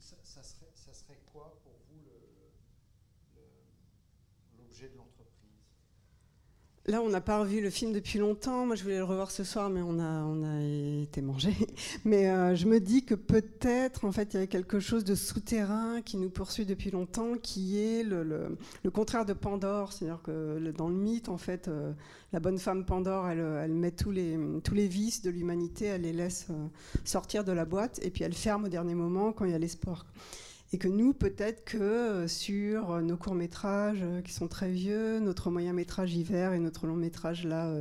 ça, 0.00 0.42
serait, 0.42 0.72
ça 0.74 0.92
serait 0.92 1.20
quoi 1.32 1.58
pour 1.62 1.72
vous 1.88 2.04
l'objet 4.58 4.88
de 4.88 4.96
l'entreprise? 4.96 5.35
Là, 6.88 7.02
on 7.02 7.08
n'a 7.08 7.20
pas 7.20 7.40
revu 7.40 7.60
le 7.60 7.68
film 7.68 7.92
depuis 7.92 8.20
longtemps. 8.20 8.64
Moi, 8.64 8.76
je 8.76 8.84
voulais 8.84 8.98
le 8.98 9.04
revoir 9.04 9.32
ce 9.32 9.42
soir, 9.42 9.70
mais 9.70 9.80
on 9.82 9.98
a, 9.98 10.62
été 11.02 11.20
mangé. 11.20 11.52
Mais 12.04 12.30
euh, 12.30 12.54
je 12.54 12.66
me 12.66 12.78
dis 12.78 13.04
que 13.04 13.16
peut-être, 13.16 14.04
en 14.04 14.12
fait, 14.12 14.34
il 14.34 14.40
y 14.40 14.42
a 14.42 14.46
quelque 14.46 14.78
chose 14.78 15.02
de 15.02 15.16
souterrain 15.16 16.00
qui 16.02 16.16
nous 16.16 16.30
poursuit 16.30 16.64
depuis 16.64 16.92
longtemps, 16.92 17.34
qui 17.42 17.80
est 17.82 18.04
le, 18.04 18.56
contraire 18.92 19.24
de 19.24 19.32
Pandore. 19.32 19.92
C'est-à-dire 19.92 20.22
que 20.22 20.72
dans 20.76 20.88
le 20.88 20.94
mythe, 20.94 21.28
en 21.28 21.38
fait, 21.38 21.66
euh, 21.66 21.92
la 22.32 22.38
bonne 22.38 22.58
femme 22.58 22.84
Pandore, 22.84 23.28
elle, 23.28 23.40
elle, 23.40 23.74
met 23.74 23.90
tous 23.90 24.12
les, 24.12 24.38
tous 24.62 24.74
les 24.74 24.86
vices 24.86 25.22
de 25.22 25.30
l'humanité, 25.30 25.86
elle 25.86 26.02
les 26.02 26.12
laisse 26.12 26.46
euh, 26.50 26.66
sortir 27.04 27.42
de 27.42 27.52
la 27.52 27.64
boîte, 27.64 27.98
et 28.02 28.10
puis 28.10 28.22
elle 28.22 28.34
ferme 28.34 28.66
au 28.66 28.68
dernier 28.68 28.94
moment 28.94 29.32
quand 29.32 29.44
il 29.44 29.50
y 29.50 29.54
a 29.54 29.58
l'espoir 29.58 30.06
et 30.72 30.78
que 30.78 30.88
nous, 30.88 31.12
peut-être 31.12 31.64
que 31.64 31.78
euh, 31.78 32.28
sur 32.28 32.90
euh, 32.90 33.00
nos 33.00 33.16
courts-métrages 33.16 34.00
euh, 34.02 34.20
qui 34.20 34.32
sont 34.32 34.48
très 34.48 34.70
vieux, 34.70 35.20
notre 35.20 35.50
moyen-métrage 35.50 36.14
hiver 36.14 36.52
et 36.52 36.58
notre 36.58 36.86
long-métrage 36.86 37.44
là, 37.44 37.72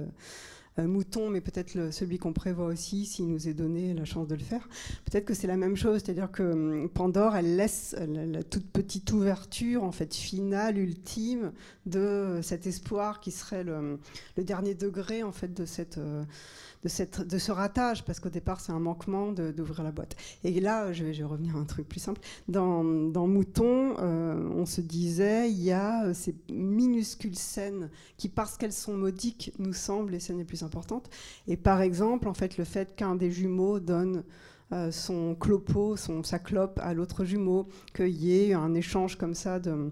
mouton, 0.77 1.29
mais 1.29 1.39
peut-être 1.39 1.93
celui 1.93 2.17
qu'on 2.17 2.33
prévoit 2.33 2.65
aussi 2.65 3.05
s'il 3.05 3.29
nous 3.29 3.47
est 3.47 3.53
donné 3.53 3.93
la 3.93 4.03
chance 4.03 4.27
de 4.27 4.35
le 4.35 4.43
faire. 4.43 4.67
Peut-être 5.05 5.23
que 5.23 5.33
c'est 5.33 5.47
la 5.47 5.55
même 5.55 5.77
chose, 5.77 6.01
c'est-à-dire 6.03 6.29
que 6.29 6.43
hum, 6.43 6.89
Pandore, 6.89 7.37
elle 7.37 7.55
laisse 7.55 7.95
la, 7.97 8.43
toute 8.43 8.69
petite 8.69 9.09
ouverture, 9.13 9.85
en 9.85 9.93
fait, 9.93 10.13
finale, 10.13 10.77
ultime, 10.77 11.53
de 11.85 12.41
cet 12.43 12.67
espoir 12.67 13.21
qui 13.21 13.31
serait 13.31 13.63
le, 13.63 13.99
dernier 14.35 14.75
degré, 14.75 15.23
en 15.23 15.31
fait, 15.31 15.53
de 15.53 15.65
cette 15.65 15.97
de, 16.85 17.37
ce 17.37 17.51
ratage, 17.51 18.03
parce 18.05 18.19
qu'au 18.19 18.29
départ, 18.29 18.59
c'est 18.61 18.71
un 18.71 18.79
manquement 18.79 19.31
d'ouvrir 19.31 19.83
la 19.83 19.91
boîte. 19.91 20.15
Et 20.43 20.59
là, 20.59 20.93
je 20.93 21.03
vais, 21.03 21.23
revenir 21.23 21.55
à 21.55 21.59
un 21.59 21.65
truc 21.65 21.87
plus 21.87 21.99
simple. 21.99 22.21
Dans, 22.47 22.83
Mouton, 22.83 23.95
euh, 23.99 24.49
on 24.55 24.65
se 24.65 24.81
disait, 24.81 25.49
il 25.49 25.61
y 25.63 25.71
a 25.71 26.05
euh, 26.05 26.13
ces 26.13 26.35
minuscules 26.51 27.35
scènes 27.35 27.89
qui, 28.17 28.29
parce 28.29 28.57
qu'elles 28.57 28.73
sont 28.73 28.95
modiques, 28.95 29.51
nous 29.57 29.73
semblent 29.73 30.11
les 30.11 30.19
scènes 30.19 30.37
les 30.37 30.45
plus 30.45 30.63
importantes. 30.63 31.09
Et 31.47 31.57
par 31.57 31.81
exemple, 31.81 32.27
en 32.27 32.33
fait, 32.33 32.57
le 32.57 32.63
fait 32.63 32.95
qu'un 32.95 33.15
des 33.15 33.31
jumeaux 33.31 33.79
donne 33.79 34.23
son 34.91 35.35
clopo, 35.35 35.95
son, 35.95 36.23
sa 36.23 36.39
clope 36.39 36.79
à 36.81 36.93
l'autre 36.93 37.23
jumeau, 37.23 37.67
qu'il 37.93 38.09
y 38.09 38.39
ait 38.39 38.53
un 38.53 38.73
échange 38.73 39.15
comme 39.17 39.33
ça 39.33 39.59
de, 39.59 39.91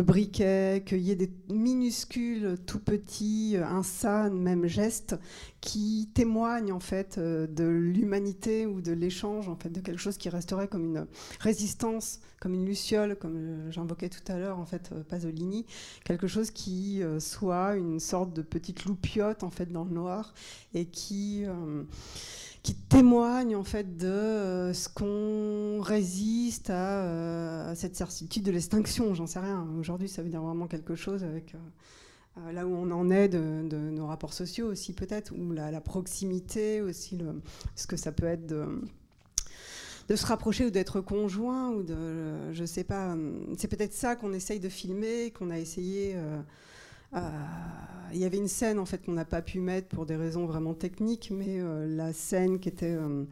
briquets, 0.00 0.82
qu'il 0.84 0.98
y 0.98 1.10
ait 1.10 1.16
des 1.16 1.30
minuscules, 1.48 2.56
tout 2.66 2.80
petits, 2.80 3.56
ça 3.82 4.28
même 4.30 4.66
gestes 4.66 5.16
qui 5.60 6.10
témoignent 6.14 6.72
en 6.72 6.80
fait 6.80 7.18
euh, 7.18 7.46
de 7.48 7.64
l'humanité 7.64 8.64
ou 8.64 8.80
de 8.80 8.92
l'échange, 8.92 9.48
en 9.48 9.56
fait, 9.56 9.70
de 9.70 9.80
quelque 9.80 9.98
chose 9.98 10.16
qui 10.16 10.28
resterait 10.28 10.68
comme 10.68 10.84
une 10.84 11.06
résistance, 11.40 12.20
comme 12.40 12.54
une 12.54 12.64
luciole, 12.64 13.16
comme 13.16 13.36
euh, 13.36 13.70
j'invoquais 13.70 14.08
tout 14.08 14.20
à 14.30 14.38
l'heure 14.38 14.58
en 14.58 14.66
fait 14.66 14.92
Pasolini, 15.08 15.66
quelque 16.04 16.26
chose 16.28 16.50
qui 16.50 17.02
soit 17.18 17.76
une 17.76 17.98
sorte 17.98 18.32
de 18.32 18.42
petite 18.42 18.84
loupiote 18.84 19.42
en 19.42 19.50
fait 19.50 19.72
dans 19.72 19.84
le 19.84 19.90
noir 19.90 20.34
et 20.74 20.86
qui 20.86 21.44
qui 22.68 22.74
témoigne 22.74 23.56
en 23.56 23.64
fait 23.64 23.96
de 23.96 24.06
euh, 24.06 24.74
ce 24.74 24.90
qu'on 24.90 25.80
résiste 25.80 26.68
euh, 26.68 27.70
à, 27.70 27.74
cette 27.74 27.96
certitude 27.96 28.42
de 28.42 28.50
l'extinction. 28.50 29.14
J'en 29.14 29.26
sais 29.26 29.38
rien. 29.38 29.66
Aujourd'hui, 29.80 30.06
ça 30.06 30.22
veut 30.22 30.28
dire 30.28 30.42
vraiment 30.42 30.66
quelque 30.66 30.94
chose 30.94 31.24
avec 31.24 31.54
euh, 31.54 32.52
là 32.52 32.66
où 32.66 32.74
on 32.74 32.90
en 32.90 33.08
est 33.08 33.30
de, 33.30 33.38
nos 33.38 34.06
rapports 34.06 34.34
sociaux 34.34 34.66
aussi 34.66 34.92
peut-être, 34.92 35.32
ou 35.34 35.52
la, 35.52 35.80
proximité 35.80 36.82
aussi, 36.82 37.18
ce 37.74 37.86
que 37.86 37.96
ça 37.96 38.12
peut 38.12 38.26
être 38.26 38.44
de 38.46 40.16
se 40.16 40.26
rapprocher 40.26 40.66
ou 40.66 40.70
d'être 40.70 41.00
conjoint 41.00 41.70
ou 41.70 41.82
de 41.82 42.52
je 42.52 42.66
sais 42.66 42.84
pas 42.84 43.16
c'est 43.56 43.68
peut-être 43.68 43.94
ça 43.94 44.14
qu'on 44.14 44.32
essaye 44.32 44.60
de 44.60 44.68
filmer 44.68 45.30
qu'on 45.30 45.50
a 45.50 45.58
essayé 45.58 46.16
il 47.14 48.18
y 48.18 48.24
avait 48.24 48.38
une 48.38 48.48
scène 48.48 48.78
en 48.78 48.84
fait 48.84 49.04
qu'on 49.04 49.12
n'a 49.12 49.24
pas 49.24 49.42
pu 49.42 49.60
mettre 49.60 49.88
pour 49.88 50.06
des 50.06 50.16
raisons 50.16 50.46
vraiment 50.46 50.74
techniques, 50.74 51.30
mais 51.34 51.60
euh, 51.60 51.86
la 51.86 52.12
scène 52.12 52.58
qui 52.58 52.68
était 52.68 52.96
euh, 52.96 53.24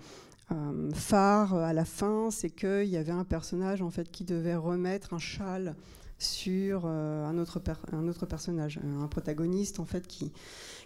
phare 0.95 1.55
à 1.55 1.73
la 1.73 1.85
fin, 1.85 2.31
c'est 2.31 2.51
qu'il 2.51 2.85
y 2.85 2.97
avait 2.97 3.13
un 3.13 3.25
personnage 3.25 3.83
en 3.83 3.91
fait 3.91 4.11
qui 4.11 4.25
devait 4.25 4.55
remettre 4.55 5.15
un 5.15 5.19
châle 5.19 5.75
sur 6.19 6.87
un, 6.87 7.37
autre 7.39 7.61
un 7.93 8.09
autre 8.09 8.27
personnage, 8.27 8.81
un 8.83 9.07
protagoniste 9.07 9.81
en 9.81 9.85
fait 9.85 10.07
qui, 10.07 10.33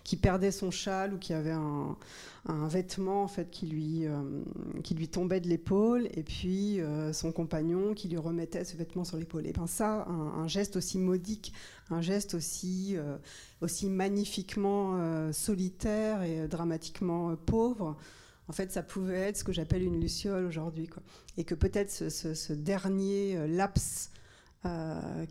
qui 0.02 0.16
perdait 0.16 0.50
son 0.50 0.70
châle 0.70 1.14
ou 1.14 1.18
qui 1.18 1.32
avait 1.32 1.52
un, 1.52 1.96
un 2.46 2.68
vêtement 2.68 3.22
en 3.22 3.28
fait 3.28 3.50
qui 3.50 3.66
lui, 3.66 4.06
euh, 4.06 4.22
qui 4.82 4.94
lui 4.94 5.08
tombait 5.08 5.40
de 5.40 5.48
l'épaule 5.48 6.08
et 6.14 6.22
puis 6.22 6.80
euh, 6.80 7.12
son 7.12 7.32
compagnon 7.32 7.94
qui 7.94 8.08
lui 8.08 8.16
remettait 8.16 8.64
ce 8.64 8.76
vêtement 8.76 9.04
sur 9.04 9.18
l'épaule. 9.18 9.46
Et 9.46 9.52
ben 9.52 9.66
ça, 9.66 10.06
un, 10.06 10.48
geste 10.48 10.76
aussi 10.76 10.98
modique, 10.98 11.52
un 11.90 12.00
geste 12.00 12.34
aussi, 12.34 12.96
euh, 12.96 13.16
aussi 13.60 13.88
magnifiquement 13.88 15.30
solitaire 15.32 16.22
et 16.22 16.48
dramatiquement 16.48 17.36
pauvre. 17.36 17.96
En 18.48 18.52
fait, 18.52 18.72
ça 18.72 18.82
pouvait 18.82 19.20
être 19.20 19.36
ce 19.36 19.44
que 19.44 19.52
j'appelle 19.52 19.82
une 19.82 20.00
luciole 20.00 20.44
aujourd'hui. 20.44 20.88
Et 21.36 21.44
que 21.44 21.54
peut-être 21.54 21.90
ce, 21.90 22.08
ce, 22.08 22.52
dernier 22.52 23.46
laps 23.46 24.09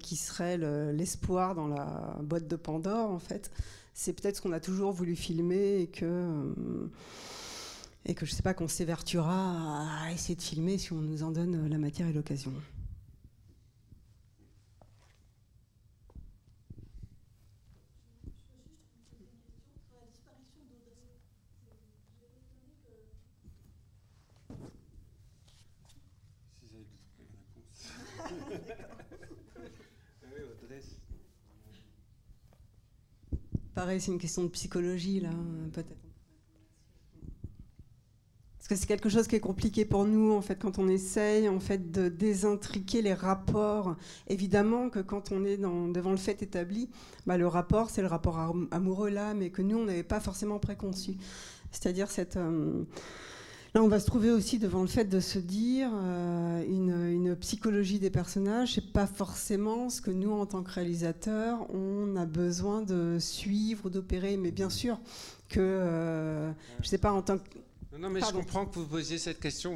qui 0.02 0.16
serait 0.16 0.58
l'espoir 0.94 1.56
dans 1.56 1.68
la 1.68 2.18
boîte 2.22 2.48
de 2.48 2.56
Pandore, 2.56 3.12
en 3.12 3.20
fait, 3.20 3.52
c'est 4.00 4.14
peut-être 4.14 4.38
ce 4.38 4.42
qu'on 4.42 4.54
a 4.54 4.62
toujours 4.62 4.94
voulu 4.94 5.14
filmer 5.14 5.82
et 5.82 5.88
que, 5.88 6.06
euh, 6.06 6.88
et 8.06 8.16
que 8.16 8.26
je 8.26 8.32
ne 8.32 8.36
sais 8.38 8.44
pas, 8.44 8.54
qu'on 8.54 8.70
s'évertuera 8.70 10.06
à 10.06 10.12
essayer 10.14 10.36
de 10.36 10.42
filmer 10.42 10.78
si 10.78 10.94
on 10.94 11.02
nous 11.02 11.24
en 11.24 11.32
donne 11.32 11.68
la 11.68 11.78
matière 11.78 12.08
et 12.08 12.14
l'occasion. 12.14 12.54
C'est 34.00 34.12
une 34.12 34.20
question 34.20 34.44
de 34.44 34.50
psychologie, 34.50 35.20
là, 35.20 35.30
peut-être. 35.74 35.96
Parce 38.58 38.68
que 38.68 38.76
c'est 38.76 38.88
quelque 38.88 39.10
chose 39.10 39.28
qui 39.28 39.36
est 39.36 39.40
compliqué 39.40 39.86
pour 39.86 40.06
nous, 40.06 40.32
en 40.34 40.42
fait, 40.42 40.56
quand 40.56 40.80
on 40.80 40.88
essaye, 40.88 41.50
en 41.50 41.60
fait, 41.60 41.92
de 41.92 42.08
désintriquer 42.08 43.02
les 43.02 43.14
rapports. 43.14 43.96
Évidemment 44.28 44.90
que 44.90 45.00
quand 45.00 45.32
on 45.32 45.44
est 45.46 45.58
devant 45.58 46.12
le 46.12 46.18
fait 46.18 46.42
établi, 46.44 46.90
bah, 47.26 47.38
le 47.38 47.48
rapport, 47.48 47.90
c'est 47.90 48.02
le 48.02 48.08
rapport 48.08 48.56
amoureux 48.72 49.10
là, 49.10 49.34
mais 49.34 49.50
que 49.50 49.62
nous, 49.62 49.78
on 49.78 49.86
n'avait 49.86 50.04
pas 50.04 50.20
forcément 50.20 50.60
préconçu. 50.60 51.16
C'est-à-dire 51.72 52.12
cette... 52.12 52.38
Euh, 52.38 52.84
Là, 53.76 53.84
on 53.84 53.88
va 53.88 54.00
se 54.00 54.08
trouver 54.08 54.32
aussi 54.32 54.58
devant 54.58 54.82
le 54.82 54.88
fait 54.88 55.06
de 55.06 55.20
se 55.20 55.38
dire 55.38 55.92
euh, 55.94 56.64
une, 56.68 57.36
psychologie 57.36 58.00
des 58.00 58.10
personnages, 58.10 58.74
c'est 58.74 58.92
pas 58.92 59.06
forcément 59.06 59.90
ce 59.90 60.02
que 60.02 60.10
nous, 60.10 60.32
en 60.32 60.48
tant 60.48 60.64
que 60.64 60.72
réalisateurs, 60.72 61.68
on 61.72 62.16
a 62.16 62.26
besoin 62.26 62.82
de 62.82 63.18
suivre, 63.20 63.92
d'opérer. 63.92 64.38
Mais 64.38 64.50
bien 64.50 64.72
sûr 64.72 65.00
que, 65.50 65.60
euh, 65.60 66.52
je 66.82 66.88
sais 66.88 66.98
pas, 66.98 67.12
en 67.12 67.22
tant 67.22 67.38
que. 67.38 67.44
Non, 67.94 68.00
non 68.00 68.10
mais 68.10 68.22
je 68.22 68.32
comprends 68.32 68.66
que 68.66 68.80
vous 68.80 68.88
posiez 68.88 69.20
cette 69.20 69.40
question. 69.40 69.76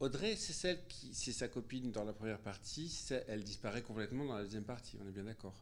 Audrey, 0.00 0.36
c'est 0.36 0.52
celle 0.52 0.78
qui, 0.86 1.12
c'est 1.12 1.32
sa 1.32 1.48
copine 1.48 1.90
dans 1.90 2.04
la 2.04 2.12
première 2.12 2.38
partie, 2.38 3.04
elle 3.26 3.42
disparaît 3.42 3.82
complètement 3.82 4.26
dans 4.26 4.36
la 4.36 4.44
deuxième 4.44 4.64
partie, 4.64 4.96
on 5.02 5.08
est 5.08 5.12
bien 5.12 5.24
d'accord 5.24 5.54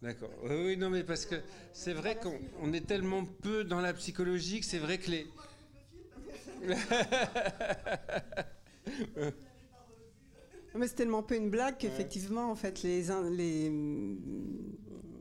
D'accord. 0.00 0.30
Oui, 0.42 0.76
non, 0.76 0.90
mais 0.90 1.04
parce 1.04 1.26
que 1.26 1.36
c'est 1.72 1.92
vrai 1.92 2.18
qu'on 2.18 2.72
est 2.72 2.84
tellement 2.84 3.24
peu 3.24 3.62
dans 3.62 3.80
la 3.80 3.92
psychologie 3.94 4.58
que 4.58 4.66
c'est 4.66 4.78
vrai 4.78 4.98
que 4.98 5.10
les. 5.12 5.26
mais 10.74 10.88
c'est 10.88 10.96
tellement 10.96 11.22
peu 11.22 11.36
une 11.36 11.50
blague 11.50 11.76
qu'effectivement, 11.78 12.50
en 12.50 12.56
fait, 12.56 12.82
les, 12.82 13.04
les, 13.30 13.70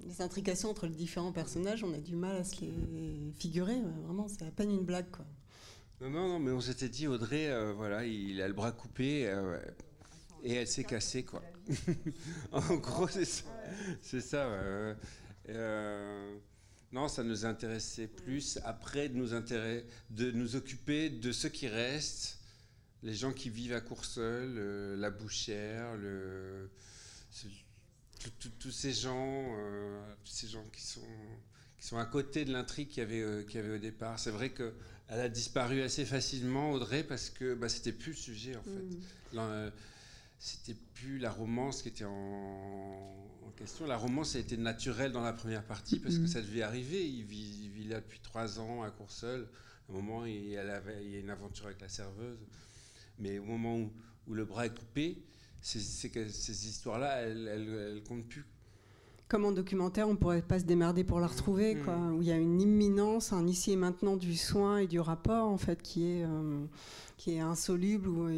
les 0.08 0.22
intrications 0.22 0.72
entre 0.72 0.88
les 0.88 0.96
différents 0.96 1.32
personnages, 1.32 1.84
on 1.84 1.94
a 1.94 2.00
du 2.00 2.16
mal 2.16 2.38
à 2.38 2.44
se 2.44 2.62
les 2.62 3.34
figurer. 3.38 3.80
Vraiment, 4.06 4.28
c'est 4.28 4.46
à 4.46 4.52
peine 4.52 4.72
une 4.72 4.86
blague, 4.86 5.12
quoi. 5.12 5.26
Non, 6.02 6.10
non, 6.10 6.40
mais 6.40 6.50
on 6.50 6.62
s'était 6.62 6.90
dit, 6.90 7.06
Audrey, 7.06 7.52
euh, 7.52 7.74
voilà, 7.74 8.04
il 8.04 8.42
a 8.42 8.48
le 8.48 8.56
bras 8.56 8.72
coupé 8.72 9.28
euh, 9.28 9.60
et 10.44 10.56
elle 10.56 10.68
s'est 10.68 10.84
cassée, 10.84 11.24
quoi. 11.24 11.44
en 12.52 12.76
gros, 12.78 13.08
c'est 13.08 14.22
ça. 14.22 14.48
Euh, 15.50 16.36
non, 16.92 17.08
ça 17.08 17.24
nous 17.24 17.46
intéressait 17.46 18.08
plus 18.08 18.58
après 18.64 19.10
de 19.10 19.16
nous, 19.16 19.30
de 20.10 20.32
nous 20.32 20.56
occuper 20.56 21.12
de 21.12 21.32
ceux 21.32 21.50
qui 21.50 21.68
restent, 21.68 22.40
les 23.04 23.14
gens 23.14 23.32
qui 23.32 23.52
vivent 23.52 23.74
à 23.74 23.82
Courseul, 23.82 24.56
la 25.00 25.12
bouchère, 25.12 25.96
tous 28.60 28.72
ces 28.72 28.94
gens, 28.94 29.56
ces 30.24 30.48
gens 30.48 30.66
qui 30.74 30.82
sont 30.82 31.98
à 31.98 32.06
côté 32.06 32.44
de 32.44 32.52
l'intrigue 32.52 32.88
qu'il 32.90 33.04
y, 33.04 33.06
avait, 33.06 33.24
au 33.24 33.78
départ. 33.78 34.18
C'est 34.18 34.32
vrai 34.32 34.52
qu'elle 35.12 35.26
a 35.26 35.30
disparu 35.30 35.82
assez 35.82 36.06
facilement, 36.06 36.72
Audrey, 36.72 37.04
parce 37.04 37.30
que 37.30 37.54
bah, 37.54 37.70
c'était 37.70 37.92
plus 37.92 38.12
le 38.12 38.18
sujet, 38.18 38.56
en 38.56 38.64
fait. 38.64 38.70
Mm. 38.70 39.38
Euh, 39.38 39.70
c'était 40.40 40.78
plus 40.94 41.20
la 41.20 41.30
romance 41.30 41.82
qui 41.82 41.90
était 41.90 42.06
en, 42.06 43.54
question. 43.58 43.86
La 43.86 43.98
romance 43.98 44.36
a 44.36 44.40
été 44.40 44.58
naturelle 44.58 45.12
dans 45.12 45.22
la 45.22 45.34
première 45.34 45.64
partie, 45.64 46.00
parce 46.00 46.16
que 46.16 46.24
mm. 46.24 46.28
ça 46.28 46.42
devait 46.42 46.62
arriver. 46.62 47.06
Il 47.06 47.24
vit, 47.26 47.84
là 47.90 48.00
depuis 48.00 48.20
trois 48.20 48.60
ans 48.60 48.84
à 48.84 48.90
Courseul. 48.90 49.48
À 49.90 49.92
un 49.92 49.96
moment, 49.96 50.26
il, 50.26 50.58
avait, 50.58 51.04
il 51.04 51.12
y 51.12 51.16
a 51.18 51.20
une 51.20 51.30
aventure 51.30 51.66
avec 51.66 51.82
la 51.82 51.90
serveuse. 51.90 52.40
Mais 53.20 53.38
au 53.40 53.44
moment 53.44 53.78
où, 53.78 53.92
où 54.28 54.34
le 54.34 54.46
bras 54.46 54.66
est 54.66 54.76
coupé, 54.76 55.22
ces, 55.62 55.80
ces 55.80 56.68
histoires-là, 56.68 57.22
elles, 57.24 57.48
elles, 57.48 57.70
elles 57.70 58.04
comptent 58.04 58.28
plus 58.28 58.46
comme 59.32 59.46
en 59.46 59.54
documentaire, 59.54 60.10
on 60.10 60.18
pourrait 60.18 60.42
pas 60.42 60.60
se 60.60 60.66
démerder 60.66 61.06
pour 61.06 61.22
la 61.22 61.28
retrouver, 61.28 61.76
mm. 61.76 61.84
quoi, 61.86 61.96
où 61.96 62.22
il 62.22 62.28
y 62.28 62.34
a 62.34 62.36
une 62.36 62.60
imminence, 62.60 63.32
un 63.32 63.48
ici 63.48 63.72
et 63.72 63.78
maintenant 63.78 64.18
du 64.18 64.36
soin 64.36 64.80
et 64.80 64.88
du 64.88 65.00
rapport, 65.00 65.48
en 65.48 65.58
fait, 65.58 65.82
qui 65.82 66.04
est, 66.04 66.26
euh, 66.26 66.66
qui 67.16 67.36
est 67.36 67.40
insoluble 67.40 68.10
ou 68.10 68.30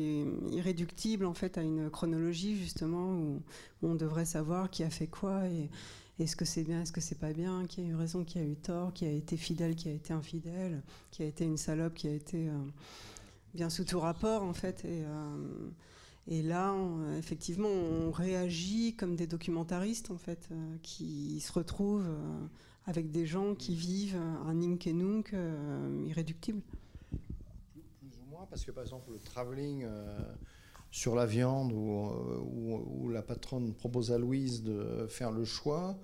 irréductible, 0.52 1.26
en 1.26 1.34
fait, 1.34 1.58
à 1.58 1.64
une 1.64 1.90
chronologie, 1.90 2.56
justement, 2.56 3.12
où, 3.12 3.42
on 3.82 3.96
devrait 3.96 4.26
savoir 4.26 4.70
qui 4.70 4.84
a 4.84 4.92
fait 4.92 5.08
quoi 5.08 5.48
et 5.48 5.68
est-ce 6.20 6.36
que 6.36 6.46
c'est 6.46 6.64
bien, 6.64 6.84
est-ce 6.84 6.92
que 6.92 7.02
c'est 7.02 7.18
pas 7.18 7.34
bien, 7.34 7.66
qui 7.66 7.82
a 7.82 7.84
eu 7.86 7.96
raison, 7.96 8.24
qui 8.24 8.38
a 8.38 8.44
eu 8.44 8.56
tort, 8.56 8.94
qui 8.94 9.06
a 9.06 9.12
été 9.12 9.36
fidèle, 9.36 9.76
qui 9.76 9.90
a 9.90 9.94
été 9.94 10.14
infidèle, 10.14 10.84
qui 11.10 11.24
a 11.24 11.26
été 11.26 11.44
une 11.44 11.58
salope, 11.58 11.96
qui 11.96 12.08
a 12.08 12.14
été 12.14 12.50
euh, 12.50 12.58
bien 13.56 13.72
sous 13.72 13.84
tout 13.84 14.00
rapport, 14.00 14.44
en 14.44 14.54
fait. 14.54 14.86
Et, 14.86 15.02
euh, 15.04 15.70
et 16.28 16.42
là, 16.42 16.74
effectivement, 17.18 17.68
on 17.68 18.12
réagit 18.12 18.96
comme 18.96 19.16
des 19.16 19.28
documentaristes, 19.28 20.10
en 20.10 20.18
fait, 20.18 20.48
euh, 20.52 20.76
qui 20.82 21.42
se 21.42 21.52
retrouvent 21.52 22.08
euh, 22.08 22.48
avec 22.86 23.12
des 23.12 23.26
gens 23.26 23.56
qui 23.56 23.76
vivent 23.76 24.20
un 24.46 24.54
Nink 24.54 24.88
et 24.88 24.94
Nunk 24.94 25.34
euh, 25.34 26.06
irréductible. 26.08 26.62
Plus 28.00 28.20
ou 28.22 28.30
moins, 28.30 28.48
parce 28.50 28.64
que 28.64 28.72
par 28.72 28.84
exemple, 28.84 29.12
le 29.12 29.20
travelling 29.20 29.86
sur 30.92 31.16
la 31.16 31.26
viande, 31.26 31.74
où, 31.74 33.10
la 33.10 33.22
patronne 33.22 33.74
propose 33.74 34.12
à 34.12 34.18
Louise 34.18 34.64
de 34.64 35.08
faire 35.10 35.32
le 35.32 35.44
choix, 35.44 35.98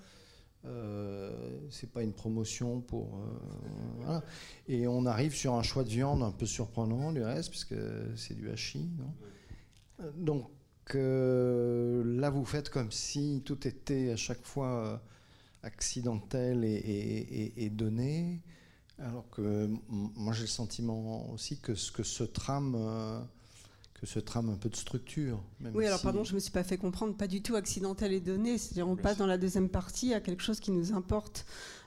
c'est 1.69 1.91
pas 1.91 2.03
une 2.03 2.13
promotion 2.13 2.81
pour. 2.81 3.21
Et 4.67 4.85
on 4.87 5.05
arrive 5.05 5.33
sur 5.33 5.53
un 5.53 5.63
choix 5.63 5.83
de 5.83 5.89
viande 5.89 6.23
un 6.23 6.31
peu 6.31 6.45
surprenant, 6.45 7.13
du 7.13 7.21
reste, 7.21 7.51
puisque 7.51 7.75
c'est 8.15 8.35
du 8.35 8.49
hachis, 8.49 8.89
non? 8.97 9.13
Donc 10.15 10.49
euh, 10.95 12.03
là, 12.19 12.29
vous 12.29 12.45
faites 12.45 12.69
comme 12.69 12.91
si 12.91 13.41
tout 13.45 13.67
était 13.67 14.11
à 14.11 14.15
chaque 14.15 14.45
fois 14.45 14.67
euh, 14.67 14.97
accidentel 15.63 16.63
et, 16.63 17.69
donné, 17.71 18.41
alors 18.97 19.29
que 19.29 19.69
moi 19.89 20.33
j'ai 20.33 20.41
le 20.41 20.47
sentiment 20.47 21.29
aussi 21.31 21.59
que 21.59 21.75
ce, 21.75 21.91
que 21.91 22.03
ce 22.03 22.23
trame 22.23 22.75
euh, 22.77 23.19
que 23.93 24.05
ce 24.05 24.19
trame 24.19 24.49
un 24.49 24.55
peu 24.55 24.69
de 24.69 24.75
structure. 24.75 25.43
oui, 25.73 25.85
alors 25.85 26.01
pardon, 26.01 26.23
je 26.23 26.31
ne 26.31 26.35
me 26.35 26.39
suis 26.39 26.51
pas 26.51 26.63
fait 26.63 26.77
comprendre, 26.77 27.15
pas 27.15 27.27
du 27.27 27.41
tout 27.41 27.55
accidentel 27.55 28.13
et 28.13 28.21
donné. 28.21 28.57
C'est-à-dire, 28.57 28.87
on 28.87 28.95
passe 28.95 29.17
dans 29.17 29.27
la 29.27 29.37
deuxième 29.37 29.67
partie 29.67 30.13
à 30.13 30.21
quelque 30.21 30.41
chose 30.41 30.61
qui 30.61 30.71
nous 30.71 30.93
importe 30.93 31.45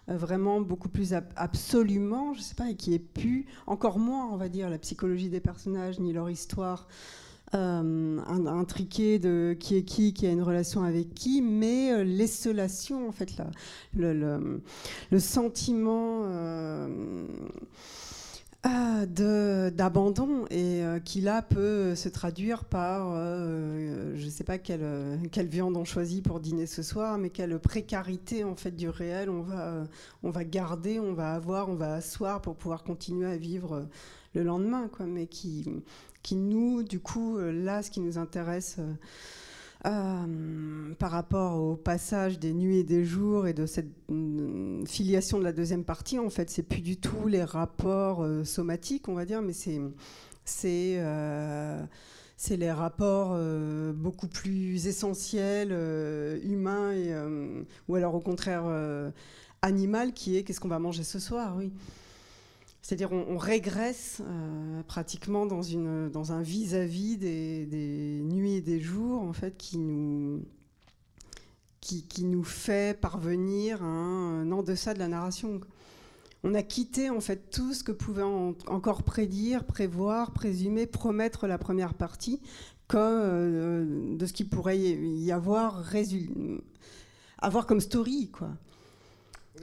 vraiment 0.08 0.60
beaucoup 0.60 0.90
plus 0.90 1.14
absolument, 1.36 2.34
je 2.34 2.40
ne 2.40 2.44
sais 2.44 2.54
pas, 2.54 2.68
et 2.68 2.76
qui 2.76 2.92
est 2.92 2.98
plus, 2.98 3.46
encore 3.66 3.98
moins, 3.98 4.26
on 4.26 4.36
va 4.36 4.50
dire, 4.50 4.68
la 4.68 4.78
psychologie 4.78 5.30
des 5.30 5.40
personnages 5.40 6.00
ni 6.00 6.12
leur 6.12 6.28
histoire, 6.28 6.86
euh, 6.86 7.31
intriqué 7.52 9.18
de 9.18 9.56
qui 9.58 9.76
est 9.76 9.82
qui, 9.82 10.12
qui 10.14 10.26
a 10.26 10.30
une 10.30 10.42
relation 10.42 10.82
avec 10.82 11.14
qui, 11.14 11.42
mais 11.42 11.92
euh, 11.92 12.04
l'essolation, 12.04 13.08
en 13.08 13.12
fait, 13.12 13.36
là, 13.36 13.46
le, 13.94 14.12
le, 14.12 14.62
le, 15.10 15.18
sentiment 15.18 16.22
euh, 16.24 17.26
d'abandon 19.70 20.46
et 20.50 20.82
qui 21.04 21.20
là 21.20 21.42
peut 21.42 21.94
se 21.94 22.08
traduire 22.08 22.64
par, 22.64 23.16
je 23.16 24.24
ne 24.24 24.30
sais 24.30 24.44
pas 24.44 24.58
quelle, 24.58 25.18
quelle, 25.32 25.48
viande 25.48 25.76
on 25.76 25.84
choisit 25.84 26.24
pour 26.24 26.40
dîner 26.40 26.66
ce 26.66 26.82
soir, 26.82 27.18
mais 27.18 27.30
quelle 27.30 27.58
précarité 27.58 28.44
en 28.44 28.54
fait 28.54 28.70
du 28.70 28.88
réel 28.88 29.28
on 29.28 29.42
va, 29.42 29.84
on 30.22 30.30
va 30.30 30.44
garder, 30.44 31.00
on 31.00 31.12
va 31.12 31.32
avoir, 31.34 31.68
on 31.68 31.74
va 31.74 31.94
asseoir 31.94 32.40
pour 32.40 32.54
pouvoir 32.54 32.84
continuer 32.84 33.26
à 33.26 33.36
vivre 33.36 33.88
le 34.34 34.42
lendemain, 34.42 34.88
quoi, 34.88 35.06
mais 35.06 35.26
qui, 35.26 35.66
qui 36.22 36.36
nous, 36.36 36.82
du 36.82 37.00
coup, 37.00 37.38
euh, 37.38 37.52
là, 37.52 37.82
ce 37.82 37.90
qui 37.90 38.00
nous 38.00 38.18
intéresse 38.18 38.76
euh, 38.78 38.94
euh, 39.86 40.94
par 40.98 41.10
rapport 41.10 41.60
au 41.60 41.76
passage 41.76 42.38
des 42.38 42.52
nuits 42.52 42.78
et 42.78 42.84
des 42.84 43.04
jours 43.04 43.46
et 43.46 43.52
de 43.52 43.66
cette 43.66 43.90
mm, 44.08 44.86
filiation 44.86 45.38
de 45.38 45.44
la 45.44 45.52
deuxième 45.52 45.84
partie, 45.84 46.18
en 46.18 46.30
fait, 46.30 46.50
c'est 46.50 46.62
plus 46.62 46.82
du 46.82 46.96
tout 46.96 47.26
les 47.26 47.42
rapports 47.44 48.26
somatiques, 48.44 49.08
on 49.08 49.14
va 49.14 49.24
dire, 49.24 49.42
mais 49.42 49.52
c'est 49.52 49.80
c'est 50.44 51.00
c'est 52.36 52.56
les 52.56 52.72
rapports 52.72 53.38
beaucoup 53.94 54.26
plus 54.26 54.86
essentiels, 54.86 55.72
humains, 56.42 56.92
ou 57.88 57.94
alors 57.94 58.14
au 58.14 58.20
contraire 58.20 58.64
animal, 59.62 60.12
qui 60.12 60.36
est 60.36 60.42
qu'est-ce 60.42 60.60
qu'on 60.60 60.68
va 60.68 60.80
manger 60.80 61.04
ce 61.04 61.18
soir, 61.18 61.54
oui. 61.56 61.72
C'est-à-dire 62.82 63.12
on, 63.12 63.38
régresse 63.38 64.20
euh, 64.26 64.82
pratiquement 64.82 65.46
dans, 65.46 66.32
un 66.32 66.42
vis-à-vis 66.42 67.16
des, 67.16 68.20
nuits 68.24 68.54
et 68.54 68.60
des 68.60 68.80
jours 68.80 69.22
en 69.22 69.32
fait, 69.32 69.56
qui, 69.56 69.78
nous, 69.78 70.42
fait 72.44 73.00
parvenir 73.00 73.84
un, 73.84 74.50
en-deçà 74.50 74.94
de 74.94 74.98
la 74.98 75.06
narration. 75.06 75.60
On 76.42 76.54
a 76.54 76.62
quitté 76.64 77.08
en 77.08 77.20
fait 77.20 77.50
tout 77.52 77.72
ce 77.72 77.84
que 77.84 77.92
pouvait 77.92 78.24
encore 78.66 79.04
prédire, 79.04 79.64
prévoir, 79.64 80.32
présumer, 80.32 80.88
promettre 80.88 81.46
la 81.46 81.58
première 81.58 81.94
partie, 81.94 82.40
comme 82.88 83.20
euh, 83.22 84.16
de 84.16 84.26
ce 84.26 84.32
qui 84.32 84.42
pourrait 84.42 84.76
y 84.76 85.30
avoir, 85.30 85.84
avoir 87.38 87.66
comme 87.68 87.80
story. 87.80 88.28
quoi 88.32 88.50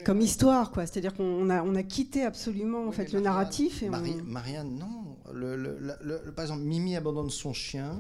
comme 0.06 0.22
histoire, 0.22 0.72
quoi. 0.72 0.86
C'est-à-dire 0.86 1.14
qu'on 1.14 1.50
a, 1.50 1.64
on 1.64 1.76
a 1.76 1.84
quitté 1.84 2.24
absolument 2.24 2.88
en 2.88 2.92
fait 2.92 3.12
le 3.12 3.20
narratif. 3.20 3.84
Et 3.84 3.90
Marianne, 3.90 4.78
non. 4.78 5.18
Le, 5.34 6.32
par 6.36 6.46
exemple, 6.46 6.64
Mimi 6.64 6.96
abandonne 6.96 7.30
son 7.30 7.54
chien. 7.54 8.00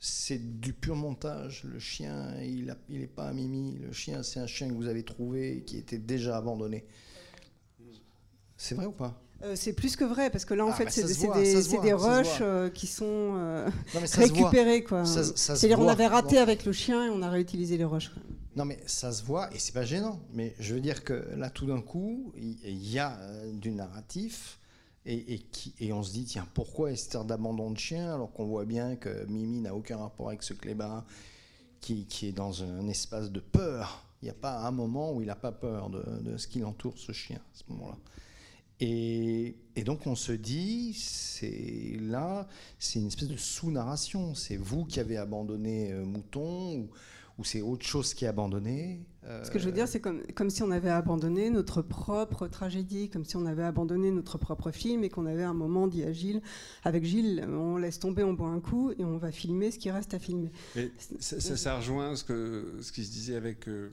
C'est 0.00 0.60
du 0.60 0.72
pur 0.72 0.94
montage. 0.94 1.64
Le 1.64 1.80
chien, 1.80 2.32
il 2.40 2.66
n'est 2.66 2.74
il 2.88 3.08
pas 3.08 3.28
un 3.28 3.32
Mimi. 3.32 3.78
Le 3.78 3.92
chien, 3.92 4.22
c'est 4.22 4.38
un 4.38 4.46
chien 4.46 4.68
que 4.68 4.74
vous 4.74 4.86
avez 4.86 5.02
trouvé 5.02 5.64
qui 5.66 5.76
était 5.76 5.98
déjà 5.98 6.36
abandonné. 6.36 6.86
C'est 8.56 8.74
vrai 8.74 8.86
ou 8.86 8.92
pas? 8.92 9.20
Euh, 9.44 9.54
c'est 9.54 9.72
plus 9.72 9.94
que 9.94 10.04
vrai 10.04 10.30
parce 10.30 10.44
que 10.44 10.52
là 10.52 10.66
en 10.66 10.70
ah, 10.70 10.72
fait 10.72 10.90
c'est 10.90 11.04
des, 11.04 11.78
des 11.78 11.92
rushs 11.92 12.40
euh, 12.40 12.68
qui 12.70 12.88
sont 12.88 13.06
euh, 13.36 13.68
récupérés 14.14 14.82
quoi. 14.82 15.04
C'est-à-dire 15.04 15.78
on 15.78 15.86
avait 15.86 16.08
raté 16.08 16.38
avec 16.38 16.64
le 16.64 16.72
chien 16.72 17.06
et 17.06 17.08
on 17.08 17.22
a 17.22 17.30
réutilisé 17.30 17.76
les 17.76 17.84
rushs. 17.84 18.10
Non, 18.58 18.64
mais 18.64 18.80
ça 18.86 19.12
se 19.12 19.22
voit 19.22 19.54
et 19.54 19.58
c'est 19.60 19.72
pas 19.72 19.84
gênant. 19.84 20.20
Mais 20.32 20.52
je 20.58 20.74
veux 20.74 20.80
dire 20.80 21.04
que 21.04 21.12
là, 21.36 21.48
tout 21.48 21.64
d'un 21.64 21.80
coup, 21.80 22.32
il 22.36 22.90
y, 22.90 22.98
a 22.98 23.16
euh, 23.20 23.52
du 23.52 23.70
narratif 23.70 24.58
et, 25.06 25.46
on 25.92 26.02
se 26.02 26.10
dit 26.10 26.24
tiens, 26.24 26.44
pourquoi 26.54 26.90
histoire 26.90 27.24
d'abandon 27.24 27.70
de 27.70 27.78
chien 27.78 28.12
alors 28.12 28.32
qu'on 28.32 28.46
voit 28.46 28.64
bien 28.64 28.96
que 28.96 29.26
Mimi 29.26 29.60
n'a 29.60 29.76
aucun 29.76 29.98
rapport 29.98 30.26
avec 30.26 30.42
ce 30.42 30.54
clébard 30.54 31.06
qui, 31.80 32.04
est 32.22 32.32
dans 32.32 32.64
un 32.64 32.88
espace 32.88 33.30
de 33.30 33.38
peur. 33.38 34.04
Il 34.22 34.24
n'y 34.24 34.30
a 34.32 34.34
pas 34.34 34.58
un 34.66 34.72
moment 34.72 35.12
où 35.12 35.20
il 35.20 35.28
n'a 35.28 35.36
pas 35.36 35.52
peur 35.52 35.88
de, 35.88 36.36
ce 36.36 36.48
qui 36.48 36.58
l'entoure, 36.58 36.98
ce 36.98 37.12
chien, 37.12 37.36
à 37.38 37.54
ce 37.54 37.62
moment-là. 37.68 37.96
Et, 38.80 39.54
donc 39.86 40.08
on 40.08 40.16
se 40.16 40.32
dit, 40.32 40.94
c'est 40.94 41.96
là, 42.00 42.48
c'est 42.80 42.98
une 42.98 43.06
espèce 43.06 43.28
de 43.28 43.36
sous-narration. 43.36 44.34
C'est 44.34 44.56
vous 44.56 44.84
qui 44.84 44.98
avez 44.98 45.16
abandonné 45.16 45.92
euh, 45.92 46.04
Mouton, 46.04 46.80
ou, 46.80 46.90
ou 47.38 47.44
c'est 47.44 47.62
autre 47.62 47.86
chose 47.86 48.14
qui 48.14 48.24
est 48.24 48.28
abandonné 48.28 49.06
Ce 49.44 49.50
que 49.50 49.58
je 49.58 49.66
veux 49.66 49.72
dire, 49.72 49.86
c'est 49.86 50.00
comme, 50.00 50.22
comme 50.34 50.50
si 50.50 50.62
on 50.62 50.70
avait 50.70 50.90
abandonné 50.90 51.50
notre 51.50 51.82
propre 51.82 52.48
tragédie, 52.48 53.08
comme 53.08 53.24
si 53.24 53.36
on 53.36 53.46
avait 53.46 53.62
abandonné 53.62 54.10
notre 54.10 54.38
propre 54.38 54.70
film 54.72 55.04
et 55.04 55.08
qu'on 55.08 55.26
avait 55.26 55.44
un 55.44 55.54
moment 55.54 55.86
dit 55.86 56.02
à 56.02 56.12
Gilles, 56.12 56.42
avec 56.84 57.04
Gilles, 57.04 57.46
on 57.48 57.76
laisse 57.76 58.00
tomber, 58.00 58.24
on 58.24 58.32
boit 58.32 58.48
un 58.48 58.60
coup 58.60 58.92
et 58.98 59.04
on 59.04 59.18
va 59.18 59.30
filmer 59.30 59.70
ce 59.70 59.78
qui 59.78 59.90
reste 59.90 60.14
à 60.14 60.18
filmer. 60.18 60.50
ça, 61.20 61.40
ça, 61.40 61.76
rejoint 61.76 62.16
ce, 62.16 62.24
que, 62.24 62.78
ce 62.80 62.90
qui 62.90 63.04
se 63.04 63.12
disait 63.12 63.36
avec, 63.36 63.68
euh, 63.68 63.92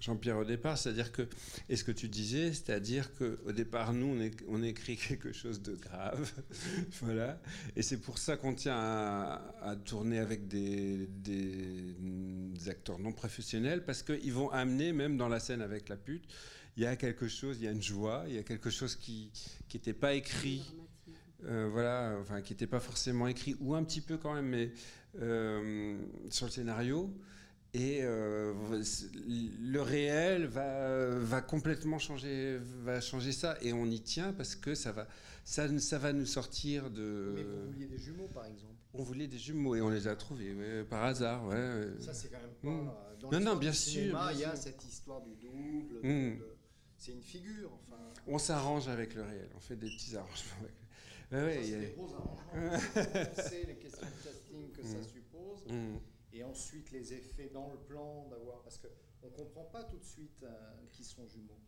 Jean-Pierre 0.00 0.38
au 0.38 0.44
départ, 0.44 0.76
c'est-à-dire 0.76 1.10
que, 1.12 1.22
et 1.68 1.76
ce 1.76 1.84
que 1.84 1.92
tu 1.92 2.08
disais, 2.08 2.52
c'est-à-dire 2.52 3.10
qu'au 3.14 3.52
départ, 3.52 3.92
nous, 3.92 4.18
on, 4.48 4.62
écrit 4.62 4.96
quelque 5.08 5.32
chose 5.32 5.62
de 5.62 5.74
grave, 5.74 6.30
voilà, 7.00 7.40
et 7.74 7.82
c'est 7.82 7.98
pour 7.98 8.18
ça 8.18 8.36
qu'on 8.36 8.54
tient 8.54 8.76
à, 8.76 9.76
tourner 9.84 10.18
avec 10.18 10.48
des, 10.48 11.08
acteurs 12.68 12.98
non 12.98 13.12
professionnels, 13.12 13.84
parce 13.84 14.02
qu'ils 14.02 14.32
vont 14.32 14.50
amener, 14.50 14.92
même 14.92 15.16
dans 15.16 15.28
la 15.28 15.40
scène 15.40 15.62
avec 15.62 15.88
la 15.88 15.96
pute, 15.96 16.24
il 16.76 16.82
y 16.82 16.86
a 16.86 16.96
quelque 16.96 17.28
chose, 17.28 17.56
il 17.58 17.64
y 17.64 17.68
a 17.68 17.70
une 17.70 17.82
joie, 17.82 18.24
il 18.28 18.34
y 18.34 18.38
a 18.38 18.42
quelque 18.42 18.70
chose 18.70 18.96
qui 18.96 19.30
n'était 19.72 19.94
pas 19.94 20.14
écrit, 20.14 20.62
euh, 21.44 21.68
voilà, 21.70 22.18
enfin, 22.20 22.42
qui 22.42 22.52
n'était 22.52 22.66
pas 22.66 22.80
forcément 22.80 23.28
écrit, 23.28 23.56
ou 23.60 23.74
un 23.74 23.84
petit 23.84 24.00
peu 24.00 24.18
quand 24.18 24.34
même, 24.34 24.48
mais 24.48 24.72
euh, 25.20 25.96
sur 26.28 26.46
le 26.46 26.52
scénario. 26.52 27.10
Et 27.76 27.98
euh, 28.00 28.54
le 29.60 29.82
réel 29.82 30.46
va, 30.46 31.10
va 31.10 31.42
complètement 31.42 31.98
changer, 31.98 32.58
va 32.82 33.02
changer 33.02 33.32
ça. 33.32 33.58
Et 33.60 33.74
on 33.74 33.84
y 33.84 34.00
tient 34.00 34.32
parce 34.32 34.56
que 34.56 34.74
ça 34.74 34.92
va, 34.92 35.06
ça, 35.44 35.78
ça 35.78 35.98
va 35.98 36.14
nous 36.14 36.24
sortir 36.24 36.90
de. 36.90 37.34
Mais 37.36 37.42
vous 37.42 37.66
vouliez 37.66 37.86
des 37.86 37.98
jumeaux, 37.98 38.28
par 38.28 38.46
exemple? 38.46 38.72
On 38.94 39.02
voulait 39.02 39.26
des 39.26 39.36
jumeaux 39.36 39.74
et 39.74 39.82
on 39.82 39.90
les 39.90 40.08
a 40.08 40.16
trouvés 40.16 40.54
par 40.88 41.04
hasard. 41.04 41.46
Ouais. 41.48 41.88
Ça, 42.00 42.14
c'est 42.14 42.30
quand 42.30 42.40
même 42.40 42.54
pas. 42.62 42.68
Mmh. 42.70 43.18
Dans 43.20 43.30
non, 43.30 43.40
non, 43.40 43.56
bien 43.56 43.72
sûr. 43.72 44.18
il 44.32 44.38
y 44.38 44.44
a 44.44 44.56
cette 44.56 44.82
histoire 44.82 45.20
du 45.20 45.34
double. 45.34 46.00
Mmh. 46.02 46.38
C'est 46.96 47.12
une 47.12 47.22
figure. 47.22 47.72
Enfin. 47.74 48.00
On 48.26 48.38
s'arrange 48.38 48.88
avec 48.88 49.14
le 49.14 49.22
réel. 49.22 49.50
On 49.54 49.60
fait 49.60 49.76
des 49.76 49.90
petits 49.90 50.16
arrangements 50.16 50.54
avec. 50.60 50.72
Ouais, 51.30 51.44
ouais, 51.44 51.62
c'est 51.62 51.80
des 51.80 51.92
gros 51.94 52.14
arrangements. 52.14 52.80
c'est 53.36 53.66
les 53.66 53.74
questions 53.74 54.06
de 54.06 54.24
casting 54.24 54.72
que 54.72 54.82
ça 54.82 54.96
mmh. 54.96 55.02
suppose 55.02 55.72
et 56.36 56.44
ensuite 56.44 56.90
les 56.92 57.12
effets 57.14 57.50
dans 57.52 57.70
le 57.70 57.78
plan 57.78 58.26
d'avoir 58.30 58.60
parce 58.62 58.78
que 58.78 58.88
on 59.22 59.30
comprend 59.30 59.64
pas 59.64 59.82
tout 59.84 59.96
de 59.96 60.04
suite 60.04 60.42
euh, 60.42 60.48
qui 60.92 61.02
sont 61.02 61.26
jumeaux. 61.26 61.58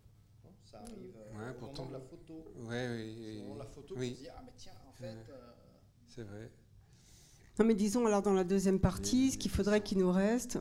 Ça 0.64 0.80
arrive 0.80 1.16
euh, 1.16 1.52
au 1.54 1.66
moment 1.66 1.86
de 1.86 1.92
la 1.92 2.00
photo. 2.00 2.44
Ouais, 2.56 2.88
oui, 2.90 3.38
au 3.38 3.42
moment 3.42 3.54
de 3.54 3.58
la 3.60 3.66
photo, 3.66 3.94
oui. 3.96 4.10
on 4.12 4.16
se 4.16 4.20
dit 4.22 4.28
ah 4.28 4.42
mais 4.44 4.52
tiens 4.56 4.72
en 4.86 4.92
fait. 4.92 5.06
Euh, 5.06 5.52
c'est 6.06 6.22
vrai. 6.22 6.50
Non 7.58 7.64
mais 7.64 7.74
disons 7.74 8.06
alors 8.06 8.22
dans 8.22 8.34
la 8.34 8.44
deuxième 8.44 8.78
partie, 8.78 9.32
ce 9.32 9.38
qu'il 9.38 9.50
faudrait 9.50 9.82
qu'il 9.82 9.98
nous 9.98 10.12
reste, 10.12 10.58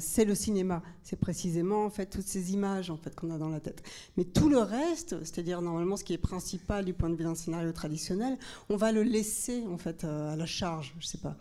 c'est 0.00 0.24
le 0.24 0.34
cinéma. 0.34 0.82
C'est 1.04 1.20
précisément 1.20 1.84
en 1.84 1.90
fait 1.90 2.06
toutes 2.06 2.26
ces 2.26 2.52
images 2.52 2.90
en 2.90 2.96
fait 2.96 3.14
qu'on 3.14 3.30
a 3.30 3.38
dans 3.38 3.48
la 3.48 3.60
tête. 3.60 3.84
Mais 4.16 4.24
tout 4.24 4.48
le 4.48 4.58
reste, 4.58 5.22
c'est-à-dire 5.22 5.62
normalement 5.62 5.96
ce 5.96 6.02
qui 6.02 6.14
est 6.14 6.18
principal 6.18 6.84
du 6.84 6.94
point 6.94 7.10
de 7.10 7.14
vue 7.14 7.22
d'un 7.22 7.36
scénario 7.36 7.70
traditionnel, 7.70 8.38
on 8.68 8.76
va 8.76 8.90
le 8.90 9.04
laisser 9.04 9.64
en 9.68 9.78
fait 9.78 10.02
à 10.02 10.34
la 10.34 10.46
charge. 10.46 10.96
Je 10.98 11.06
sais 11.06 11.18
pas. 11.18 11.36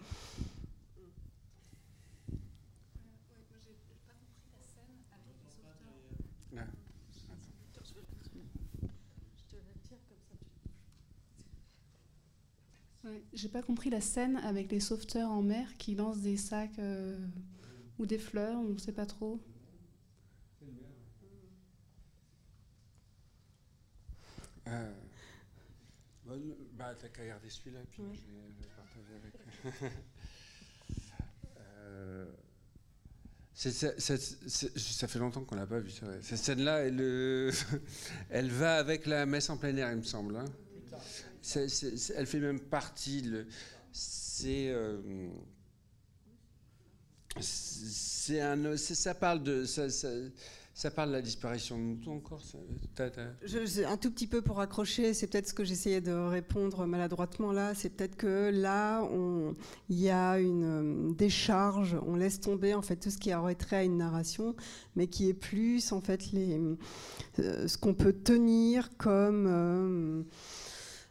J'ai 13.33 13.49
pas 13.49 13.61
compris 13.61 13.89
la 13.89 14.01
scène 14.01 14.37
avec 14.37 14.71
les 14.71 14.79
sauveteurs 14.79 15.29
en 15.29 15.41
mer 15.41 15.77
qui 15.77 15.95
lancent 15.95 16.21
des 16.21 16.37
sacs 16.37 16.79
euh, 16.79 17.17
ou 17.99 18.05
des 18.05 18.17
fleurs, 18.17 18.59
on 18.59 18.73
ne 18.73 18.77
sait 18.77 18.91
pas 18.91 19.05
trop. 19.05 19.39
Euh, 24.67 24.91
bah, 26.73 26.95
t'as 26.99 27.07
qu'à 27.09 27.21
regarder 27.21 27.49
celui-là, 27.49 27.79
puis 27.91 28.03
je, 28.13 28.63
vais, 28.63 28.67
partager 28.75 29.13
avec. 29.15 29.93
euh, 31.69 32.25
ça 33.53 35.07
fait 35.07 35.19
longtemps 35.19 35.43
qu'on 35.43 35.55
l'a 35.55 35.67
pas 35.67 35.79
vu. 35.79 35.91
Cette 36.21 36.37
scène-là, 36.37 36.79
elle, 36.79 36.99
euh, 36.99 37.51
elle 38.29 38.49
va 38.49 38.77
avec 38.77 39.05
la 39.05 39.25
messe 39.25 39.49
en 39.49 39.57
plein 39.57 39.75
air, 39.77 39.91
il 39.91 39.97
me 39.97 40.03
semble. 40.03 40.35
Hein 40.35 40.45
elle 42.15 42.25
fait 42.25 42.39
même 42.39 42.59
partie. 42.59 43.31
C'est 43.91 44.69
euh, 44.69 45.29
c'est 47.39 48.39
un, 48.41 48.77
ça 48.77 49.13
parle 49.13 49.43
de 49.43 49.65
ça, 49.65 50.91
parle 50.91 51.09
de 51.09 51.13
la 51.13 51.21
disparition 51.21 51.77
de 51.77 51.83
nous 51.83 52.11
encore. 52.11 52.41
un 52.99 53.97
tout 53.97 54.11
petit 54.11 54.27
peu 54.27 54.41
pour 54.41 54.59
accrocher, 54.59 55.13
c'est 55.13 55.27
peut-être 55.27 55.47
ce 55.47 55.53
que 55.53 55.63
j'essayais 55.63 56.01
de 56.01 56.11
répondre 56.11 56.85
maladroitement 56.85 57.51
là. 57.51 57.73
C'est 57.75 57.89
peut-être 57.89 58.15
que 58.15 58.51
là, 58.53 59.07
il 59.89 59.99
y 59.99 60.09
a 60.09 60.39
une 60.39 61.13
décharge, 61.15 61.97
on 62.05 62.15
laisse 62.15 62.39
tomber 62.39 62.73
en 62.73 62.81
fait 62.81 62.95
tout 62.97 63.09
ce 63.09 63.17
qui 63.17 63.33
aurait 63.33 63.55
trait 63.55 63.77
à 63.77 63.83
une 63.83 63.97
narration, 63.97 64.55
mais 64.95 65.07
qui 65.07 65.29
est 65.29 65.33
plus 65.33 65.91
en 65.91 66.01
fait 66.01 66.31
les, 66.31 66.59
euh, 67.39 67.67
ce 67.67 67.77
qu'on 67.77 67.93
peut 67.93 68.13
tenir 68.13 68.95
comme 68.97 69.45
euh, 69.47 70.23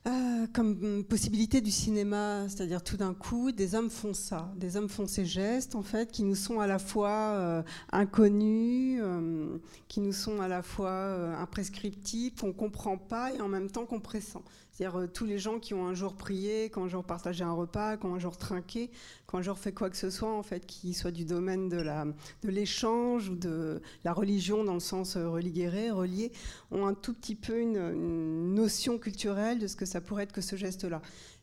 euh, 0.07 0.47
comme 0.53 1.03
possibilité 1.05 1.63
du 1.63 1.71
cinéma, 1.71 2.47
c'est-à-dire 2.49 2.85
tout 2.85 2.99
d'un 2.99 3.15
coup, 3.15 3.53
des 3.53 3.75
hommes 3.75 3.89
font 3.89 4.13
ça, 4.13 4.53
des 4.57 4.77
hommes 4.77 4.91
font 4.91 5.07
ces 5.07 5.25
gestes 5.25 5.75
en 5.75 5.83
fait 5.83 6.13
qui 6.13 6.25
nous 6.25 6.35
sont 6.35 6.61
à 6.61 6.67
la 6.67 6.79
fois 6.79 7.09
euh, 7.11 7.63
inconnus, 7.91 9.01
euh, 9.03 9.57
qui 9.89 10.01
nous 10.01 10.13
sont 10.13 10.43
à 10.43 10.49
la 10.49 10.63
fois 10.63 11.39
imprescriptibles, 11.39 12.39
qu'on 12.39 12.53
comprend 12.53 12.99
pas 12.99 13.33
et 13.33 13.41
en 13.41 13.49
même 13.49 13.71
temps 13.71 13.87
qu'on 13.87 14.01
pressent. 14.01 14.43
C'est-à-dire 14.75 14.99
euh, 14.99 15.07
tous 15.07 15.25
les 15.25 15.39
gens 15.39 15.61
qui 15.61 15.73
ont 15.73 15.87
un 15.87 15.95
jour 15.95 16.15
prié, 16.15 16.69
qui 16.69 16.79
ont 16.79 16.85
un 16.85 16.89
jour 16.89 17.05
partagé 17.05 17.45
un 17.45 17.53
repas, 17.53 17.97
qui 17.97 18.07
ont 18.07 18.15
un 18.15 18.19
jour 18.19 18.37
trinqué, 18.37 18.89
qui 18.89 19.35
ont 19.35 19.39
un 19.39 19.43
jour 19.43 19.57
fait 19.57 19.71
quoi 19.71 19.89
que 19.89 19.97
ce 19.97 20.11
soit, 20.11 20.33
en 20.33 20.43
fait, 20.43 20.67
qui 20.67 20.95
soit 20.95 21.13
du 21.13 21.25
domaine 21.25 21.69
de, 21.69 21.77
la, 21.77 22.05
de 22.05 22.49
l'échange 22.49 23.29
ou 23.29 23.37
de 23.37 23.81
la 24.03 24.13
religion 24.13 24.65
dans 24.65 24.75
le 24.75 24.81
sens 24.81 25.17
euh, 25.17 25.29
religéré, 25.29 25.93
relié, 25.93 26.33
ont 26.73 26.87
un 26.87 26.95
tout 26.95 27.15
petit 27.15 27.37
peu 27.37 27.61
une, 27.61 28.55
notion 28.55 28.99
culturelle 28.99 29.61
de 29.61 29.69
ce 29.69 29.77
que 29.77 29.87
ça 29.87 30.01
pourrait 30.01 30.25
être 30.25 30.33
que 30.33 30.41
ce 30.41 30.57
geste-là 30.57 31.01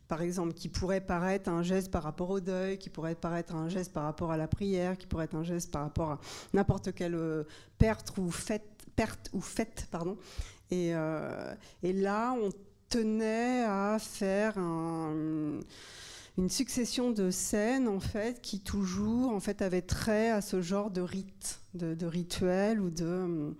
par 0.08 0.20
exemple, 0.20 0.52
qui 0.52 0.68
pourrait 0.68 1.00
paraître 1.00 1.48
un 1.48 1.62
geste 1.62 1.90
par 1.90 2.02
rapport 2.02 2.28
au 2.28 2.40
deuil, 2.40 2.76
qui 2.76 2.90
pourrait 2.90 3.14
paraître 3.14 3.54
un 3.54 3.70
geste 3.70 3.94
par 3.94 4.02
rapport 4.02 4.30
à 4.30 4.36
la 4.36 4.46
prière, 4.46 4.98
qui 4.98 5.06
pourrait 5.06 5.24
être 5.24 5.36
un 5.36 5.42
geste 5.42 5.70
par 5.70 5.80
rapport 5.80 6.10
à 6.10 6.20
n'importe 6.52 6.92
quelle 6.92 7.14
euh, 7.14 7.44
perte 7.78 8.12
ou 8.18 8.30
fête, 8.30 8.66
perte 8.94 9.30
ou 9.32 9.40
fête, 9.40 9.88
pardon. 9.90 10.18
Et 10.70 10.92
là, 11.82 12.34
on 12.34 12.50
tenait 12.92 13.64
à 13.66 13.96
faire 13.98 14.58
une 14.58 15.62
succession 16.48 17.10
de 17.10 17.30
scènes 17.30 17.88
en 17.88 18.00
fait 18.00 18.42
qui 18.42 18.60
toujours 18.60 19.30
en 19.30 19.40
fait 19.40 19.62
avaient 19.62 19.82
trait 19.82 20.30
à 20.30 20.42
ce 20.42 20.60
genre 20.60 20.90
de 20.90 21.00
rite, 21.00 21.60
de, 21.74 22.06
rituel 22.06 22.80
ou 22.80 22.90
de 22.90 23.54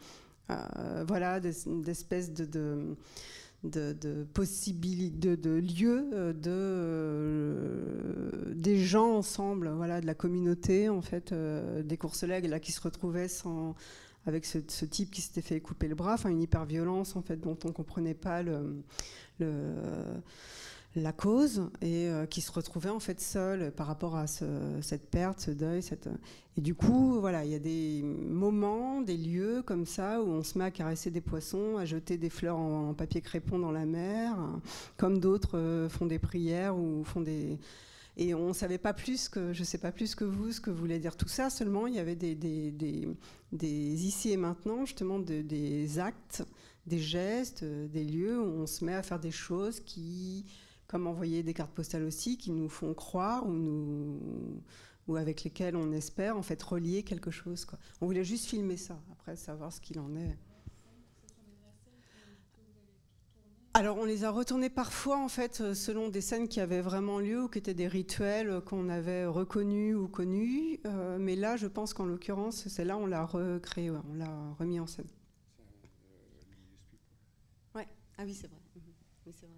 euh, 0.50 1.04
voilà 1.08 1.40
d'espèces 1.40 2.32
de, 2.32 2.44
de 2.44 2.96
de, 3.64 3.92
de 3.92 4.24
possibilités, 4.34 5.36
de, 5.36 5.50
lieux, 5.50 6.10
euh, 6.12 6.32
de, 6.32 6.50
euh, 6.50 8.52
des 8.52 8.76
gens 8.76 9.18
ensemble, 9.18 9.70
voilà, 9.76 10.00
de 10.00 10.06
la 10.06 10.16
communauté, 10.16 10.88
en 10.88 11.00
fait, 11.00 11.32
des 11.32 11.96
courses 11.96 12.24
là, 12.24 12.58
qui 12.58 12.72
se 12.72 12.80
retrouvaient 12.80 13.28
sans, 13.28 13.76
avec 14.26 14.44
ce, 14.46 14.58
type 14.58 15.10
qui 15.10 15.20
s'était 15.20 15.42
fait 15.42 15.60
couper 15.60 15.88
le 15.88 15.94
bras, 15.94 16.14
enfin 16.14 16.28
une 16.28 16.42
hyperviolence 16.42 17.16
en 17.16 17.22
fait 17.22 17.36
dont 17.36 17.58
on 17.64 17.72
comprenait 17.72 18.14
pas 18.14 18.42
la 20.94 21.12
cause 21.12 21.70
et 21.80 22.08
euh, 22.08 22.26
qui 22.26 22.40
se 22.40 22.52
retrouvait 22.52 22.90
en 22.90 23.00
fait 23.00 23.20
seul 23.20 23.72
par 23.72 23.86
rapport 23.86 24.16
à 24.16 24.26
cette 24.26 25.10
perte, 25.10 25.40
ce 25.40 25.50
deuil, 25.50 25.80
et 26.56 26.60
du 26.60 26.74
coup 26.74 27.18
voilà 27.20 27.44
il 27.44 27.50
y 27.50 27.54
a 27.54 27.58
des 27.58 28.02
moments, 28.02 29.00
des 29.00 29.16
lieux 29.16 29.62
comme 29.64 29.86
ça 29.86 30.22
où 30.22 30.26
on 30.26 30.42
se 30.42 30.58
met 30.58 30.64
à 30.64 30.70
caresser 30.70 31.10
des 31.10 31.22
poissons, 31.22 31.78
à 31.78 31.84
jeter 31.84 32.18
des 32.18 32.30
fleurs 32.30 32.58
en, 32.58 32.94
papier 32.94 33.22
crépon 33.22 33.58
dans 33.58 33.72
la 33.72 33.86
mer, 33.86 34.36
comme 34.96 35.18
d'autres 35.18 35.56
euh, 35.56 35.88
font 35.88 36.06
des 36.06 36.18
prières 36.18 36.76
ou 36.76 37.04
font 37.04 37.22
des 37.22 37.58
et 38.16 38.34
on 38.34 38.48
ne 38.48 38.52
savait 38.52 38.78
pas 38.78 38.92
plus 38.92 39.28
que, 39.28 39.52
je 39.52 39.64
sais 39.64 39.78
pas 39.78 39.92
plus 39.92 40.14
que 40.14 40.24
vous, 40.24 40.52
ce 40.52 40.60
que 40.60 40.70
voulait 40.70 40.98
dire 40.98 41.16
tout 41.16 41.28
ça. 41.28 41.48
Seulement, 41.48 41.86
il 41.86 41.94
y 41.94 41.98
avait 41.98 42.16
des, 42.16 43.08
ici 43.62 44.32
et 44.32 44.36
maintenant, 44.36 44.84
justement, 44.84 45.18
des 45.18 45.98
actes, 45.98 46.44
des 46.86 46.98
gestes, 46.98 47.64
des 47.64 48.04
lieux 48.04 48.38
où 48.40 48.62
on 48.62 48.66
se 48.66 48.84
met 48.84 48.94
à 48.94 49.02
faire 49.02 49.20
des 49.20 49.30
choses 49.30 49.80
qui, 49.80 50.44
comme 50.86 51.06
envoyer 51.06 51.42
des 51.42 51.54
cartes 51.54 51.72
postales 51.72 52.04
aussi, 52.04 52.36
qui 52.36 52.50
nous 52.50 52.68
font 52.68 52.92
croire 52.92 53.46
ou 53.48 55.16
avec 55.16 55.44
lesquelles 55.44 55.76
on 55.76 55.92
espère 55.92 56.36
en 56.36 56.42
fait 56.42 56.62
relier 56.62 57.02
quelque 57.02 57.30
chose. 57.30 57.66
On 58.00 58.06
voulait 58.06 58.24
juste 58.24 58.46
filmer 58.46 58.76
ça, 58.76 59.00
après 59.12 59.36
savoir 59.36 59.72
ce 59.72 59.80
qu'il 59.80 59.98
en 59.98 60.14
est. 60.16 60.36
Alors 63.74 63.96
on 63.96 64.04
les 64.04 64.24
a 64.24 64.30
retournés 64.30 64.68
parfois 64.68 65.18
en 65.18 65.28
fait 65.28 65.60
euh, 65.62 65.72
selon 65.74 66.08
des 66.10 66.20
scènes 66.20 66.46
qui 66.46 66.60
avaient 66.60 66.82
vraiment 66.82 67.20
lieu 67.20 67.44
ou 67.44 67.48
qui 67.48 67.58
étaient 67.58 67.72
des 67.72 67.88
rituels 67.88 68.60
qu'on 68.66 68.90
avait 68.90 69.24
reconnus 69.24 69.96
ou 69.96 70.08
connus. 70.08 70.78
Euh, 70.84 71.16
mais 71.18 71.36
là, 71.36 71.56
je 71.56 71.66
pense 71.66 71.94
qu'en 71.94 72.04
l'occurrence, 72.04 72.68
c'est 72.68 72.84
là 72.84 72.98
on 72.98 73.06
l'a 73.06 73.24
recréé, 73.24 73.90
on 73.90 74.14
l'a 74.14 74.30
remis 74.58 74.78
en 74.78 74.86
scène. 74.86 75.06
Ouais. 77.74 77.88
Ah 78.18 78.24
oui, 78.26 78.34
c'est 78.34 78.48
vrai. 78.48 78.58
Mhm. 78.76 78.82
Oui, 79.26 79.32
c'est 79.34 79.46
vrai. 79.46 79.56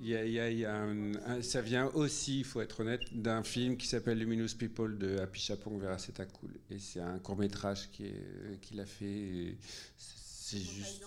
Il 0.00 0.08
y 0.08 0.16
a, 0.16 0.24
il 0.24 0.32
y 0.32 0.40
a, 0.40 0.50
il 0.50 0.58
y 0.58 0.64
a 0.64 0.74
un- 0.74 1.14
un- 1.26 1.42
ça 1.42 1.60
vient 1.60 1.86
aussi, 1.94 2.40
il 2.40 2.44
faut 2.44 2.60
être 2.60 2.80
honnête, 2.80 3.02
d'un 3.12 3.42
film 3.44 3.76
qui 3.76 3.86
s'appelle 3.86 4.18
Luminous 4.18 4.56
People 4.58 4.98
de 4.98 5.18
Happy 5.18 5.40
Chapong 5.40 5.78
vers 5.78 6.00
C'est 6.00 6.12
cool. 6.32 6.50
Et 6.70 6.78
c'est 6.80 6.98
un 7.00 7.18
court 7.20 7.36
métrage 7.36 7.88
qui 7.92 8.06
est- 8.06 8.60
qu'il 8.62 8.80
a 8.80 8.86
fait. 8.86 9.56
C'est 9.96 10.58
juste. 10.58 11.04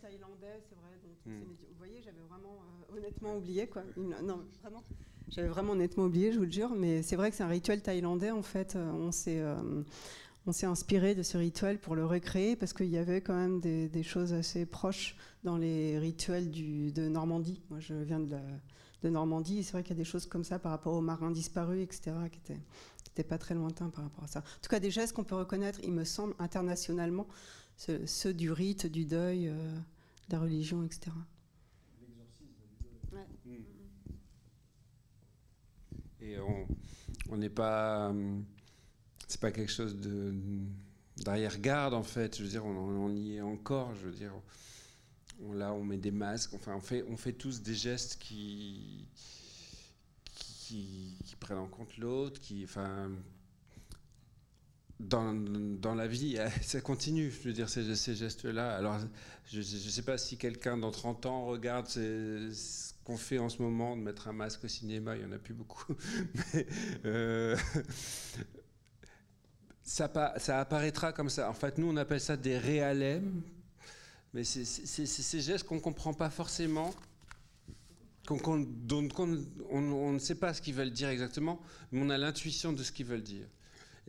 Thaïlandais, 0.00 0.62
c'est 0.68 0.74
vrai. 0.76 0.98
donc 1.02 1.16
Mm. 1.26 1.48
médi- 1.50 1.66
Vous 1.70 1.78
voyez, 1.78 2.00
j'avais 2.02 2.20
vraiment 2.28 2.56
euh, 2.92 2.96
honnêtement 2.96 3.36
oublié 3.36 3.66
quoi. 3.66 3.82
Non, 3.96 4.40
vraiment. 4.62 4.82
J'avais 5.28 5.48
vraiment 5.48 5.72
honnêtement 5.72 6.04
oublié, 6.04 6.32
je 6.32 6.38
vous 6.38 6.44
le 6.44 6.50
jure. 6.50 6.70
Mais 6.70 7.02
c'est 7.02 7.16
vrai 7.16 7.30
que 7.30 7.36
c'est 7.36 7.42
un 7.44 7.48
rituel 7.48 7.82
thaïlandais. 7.82 8.30
En 8.30 8.42
fait, 8.42 8.74
Euh, 8.76 8.90
on 8.92 9.12
s'est 9.12 9.40
euh, 9.40 9.82
on 10.46 10.52
s'est 10.52 10.66
inspiré 10.66 11.14
de 11.14 11.22
ce 11.22 11.36
rituel 11.36 11.78
pour 11.78 11.94
le 11.94 12.04
recréer 12.06 12.56
parce 12.56 12.72
qu'il 12.72 12.86
y 12.88 12.96
avait 12.98 13.20
quand 13.20 13.34
même 13.36 13.60
des, 13.60 13.88
des 13.88 14.02
choses 14.02 14.32
assez 14.32 14.64
proches 14.66 15.14
dans 15.44 15.56
les 15.58 15.98
rituels 15.98 16.50
du, 16.50 16.90
de 16.92 17.08
Normandie. 17.08 17.60
Moi, 17.70 17.78
je 17.80 17.92
viens 17.94 18.20
de, 18.20 18.30
la- 18.30 18.40
de 19.02 19.08
Normandie. 19.10 19.58
et 19.58 19.62
C'est 19.62 19.72
vrai 19.72 19.82
qu'il 19.82 19.90
y 19.96 19.98
a 20.00 20.02
des 20.02 20.04
choses 20.08 20.26
comme 20.26 20.42
ça 20.44 20.58
par 20.58 20.72
rapport 20.72 20.94
aux 20.94 21.02
marins 21.02 21.30
disparus, 21.30 21.82
etc., 21.82 22.12
qui 22.32 22.38
étaient 22.38 22.60
qui 23.04 23.10
n'étaient 23.10 23.28
pas 23.28 23.38
très 23.38 23.54
lointains 23.54 23.88
par 23.90 24.04
rapport 24.04 24.24
à 24.24 24.28
ça. 24.28 24.38
En 24.40 24.60
tout 24.62 24.68
cas, 24.70 24.78
des 24.80 24.90
gestes 24.90 25.14
qu'on 25.14 25.24
peut 25.24 25.34
reconnaître, 25.34 25.80
il 25.82 25.92
me 25.92 26.04
semble, 26.04 26.32
internationalement, 26.38 27.26
ceux, 27.80 28.06
ceux 28.06 28.34
du 28.34 28.52
rite, 28.52 28.86
du 28.86 29.06
deuil, 29.06 29.48
euh, 29.48 29.54
de 30.28 30.32
la 30.32 30.40
religion, 30.40 30.84
etc. 30.84 31.10
Mm. 33.46 33.52
Et 36.20 36.36
on 37.30 37.36
n'est 37.38 37.48
pas. 37.48 38.10
hum, 38.10 38.44
C'est 39.26 39.40
pas 39.40 39.50
quelque 39.50 39.72
chose 39.72 39.96
de 39.96 40.34
d'arrière-garde 41.24 41.94
en 41.94 42.02
fait. 42.02 42.36
Je 42.36 42.42
veux 42.42 42.50
dire, 42.50 42.66
on, 42.66 42.76
on 42.76 43.14
y 43.14 43.36
est 43.36 43.40
encore. 43.40 43.94
Je 43.94 44.06
veux 44.06 44.14
dire, 44.14 44.34
on, 45.42 45.54
là, 45.54 45.72
on 45.72 45.82
met 45.82 45.96
des 45.96 46.10
masques. 46.10 46.52
Enfin, 46.52 46.74
on 46.76 46.80
fait, 46.80 47.04
on 47.08 47.16
fait 47.16 47.32
tous 47.32 47.62
des 47.62 47.74
gestes 47.74 48.18
qui 48.18 49.08
qui, 50.34 51.16
qui 51.24 51.36
prennent 51.36 51.58
en 51.58 51.68
compte 51.68 51.96
l'autre, 51.96 52.40
qui, 52.40 52.62
enfin. 52.64 53.10
Dans, 55.00 55.94
la 55.94 56.06
vie, 56.06 56.36
ça 56.62 56.80
continue, 56.80 57.30
je 57.30 57.48
veux 57.48 57.54
dire, 57.54 57.68
ces, 57.68 58.14
gestes-là. 58.14 58.76
Alors, 58.76 58.98
je 59.50 59.58
ne 59.58 59.62
sais 59.62 60.02
pas 60.02 60.18
si 60.18 60.36
quelqu'un 60.36 60.76
dans 60.76 60.90
30 60.90 61.26
ans 61.26 61.46
regarde 61.46 61.88
ce 61.88 62.92
qu'on 63.04 63.16
fait 63.16 63.38
en 63.38 63.48
ce 63.48 63.62
moment, 63.62 63.96
de 63.96 64.02
mettre 64.02 64.28
un 64.28 64.32
masque 64.32 64.64
au 64.64 64.68
cinéma, 64.68 65.16
il 65.16 65.24
n'y 65.24 65.32
en 65.32 65.32
a 65.32 65.38
plus 65.38 65.54
beaucoup. 65.54 65.94
Mais, 66.54 66.66
euh, 67.06 67.56
ça, 69.82 70.08
pa- 70.08 70.38
ça 70.38 70.60
apparaîtra 70.60 71.12
comme 71.12 71.30
ça. 71.30 71.48
En 71.48 71.54
fait, 71.54 71.78
nous, 71.78 71.88
on 71.88 71.96
appelle 71.96 72.20
ça 72.20 72.36
des 72.36 72.58
réalèmes. 72.58 73.42
Mais 74.32 74.44
c'est 74.44 74.64
ces 74.64 75.40
gestes 75.40 75.66
qu'on 75.66 75.76
ne 75.76 75.80
comprend 75.80 76.12
pas 76.14 76.30
forcément, 76.30 76.94
qu'on- 78.28 78.66
on 79.70 80.12
ne 80.12 80.18
sait 80.20 80.36
pas 80.36 80.54
ce 80.54 80.62
qu'ils 80.62 80.74
veulent 80.74 80.92
dire 80.92 81.08
exactement, 81.08 81.60
mais 81.90 82.00
on 82.00 82.10
a 82.10 82.18
l'intuition 82.18 82.72
de 82.72 82.82
ce 82.84 82.92
qu'ils 82.92 83.06
veulent 83.06 83.24
dire. 83.24 83.46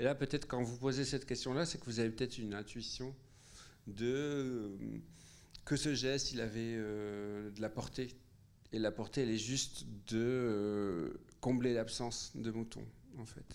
Et 0.02 0.04
là, 0.04 0.16
peut-être 0.16 0.48
quand 0.48 0.64
vous 0.64 0.78
posez 0.78 1.06
cette 1.06 1.28
question-là, 1.28 1.64
c'est 1.64 1.78
que 1.78 1.86
vous 1.86 2.00
avez 2.00 2.10
peut-être 2.10 2.40
une 2.40 2.56
intuition 2.56 3.14
de 3.86 4.08
euh, 4.08 4.78
que 5.64 5.76
ce 5.76 5.94
geste, 5.94 6.32
il 6.32 6.42
avait 6.42 6.74
euh, 6.76 7.52
de 7.52 7.62
la 7.62 7.70
portée. 7.70 8.16
Et 8.72 8.80
la 8.80 8.92
portée, 8.92 9.22
elle 9.22 9.30
est 9.30 9.38
juste 9.38 9.86
de 10.08 10.18
euh, 10.18 11.14
combler 11.40 11.76
l'absence 11.76 12.36
de 12.36 12.50
mouton, 12.50 12.84
en 13.20 13.28
fait. 13.28 13.46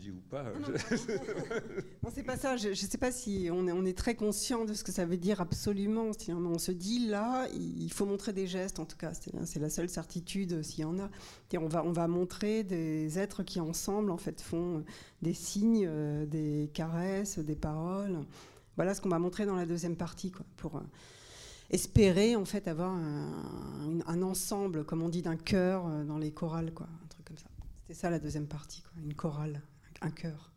Dis 0.00 0.10
ou 0.10 0.20
pas 0.30 0.44
Non, 0.44 0.68
non, 2.02 2.10
c'est 2.14 2.22
pas 2.22 2.36
ça. 2.36 2.56
Je 2.56 2.68
ne 2.68 2.74
sais 2.74 2.98
pas 2.98 3.12
si 3.12 3.48
on 3.52 3.66
est, 3.66 3.72
on 3.72 3.84
est 3.84 3.96
très 3.96 4.14
conscient 4.14 4.64
de 4.64 4.74
ce 4.74 4.84
que 4.84 4.92
ça 4.92 5.04
veut 5.06 5.16
dire 5.16 5.40
absolument. 5.40 6.12
Si 6.12 6.32
on, 6.32 6.58
se 6.58 6.72
dit 6.72 7.06
là, 7.08 7.46
il 7.54 7.92
faut 7.92 8.06
montrer 8.06 8.32
des 8.32 8.46
gestes. 8.46 8.78
En 8.78 8.84
tout 8.84 8.96
cas, 8.96 9.12
c'est 9.14 9.58
la 9.60 9.70
seule 9.70 9.88
certitude 9.88 10.52
euh, 10.52 10.62
s'il 10.62 10.80
y 10.80 10.84
en 10.84 10.98
a. 10.98 11.10
Et 11.52 11.58
on 11.58 11.68
va, 11.68 11.84
on 11.84 11.92
va 11.92 12.08
montrer 12.08 12.64
des 12.64 13.18
êtres 13.18 13.42
qui 13.42 13.60
ensemble 13.60 14.10
en 14.10 14.18
fait 14.18 14.40
font 14.40 14.84
des 15.22 15.34
signes, 15.34 15.86
euh, 15.86 16.26
des 16.26 16.70
caresses, 16.74 17.38
des 17.38 17.56
paroles. 17.56 18.18
Voilà 18.76 18.94
ce 18.94 19.00
qu'on 19.00 19.08
va 19.08 19.18
montrer 19.18 19.46
dans 19.46 19.56
la 19.56 19.66
deuxième 19.66 19.96
partie, 19.96 20.30
quoi, 20.30 20.44
pour 20.56 20.76
euh, 20.76 20.82
espérer 21.70 22.36
en 22.36 22.44
fait 22.44 22.68
avoir 22.68 22.92
un, 22.92 24.22
ensemble, 24.22 24.84
comme 24.84 25.02
on 25.02 25.08
dit, 25.08 25.22
d'un 25.22 25.36
chœur 25.36 25.86
euh, 25.86 26.04
dans 26.04 26.18
les 26.18 26.30
chorales, 26.30 26.72
quoi, 26.72 26.86
un 26.86 27.06
truc 27.08 27.24
comme 27.24 27.38
ça. 27.38 27.48
C'était 27.80 27.94
ça 27.94 28.10
la 28.10 28.18
deuxième 28.18 28.46
partie, 28.46 28.82
quoi, 28.82 28.92
une 29.02 29.14
chorale, 29.14 29.62
un 30.02 30.10
chœur. 30.10 30.50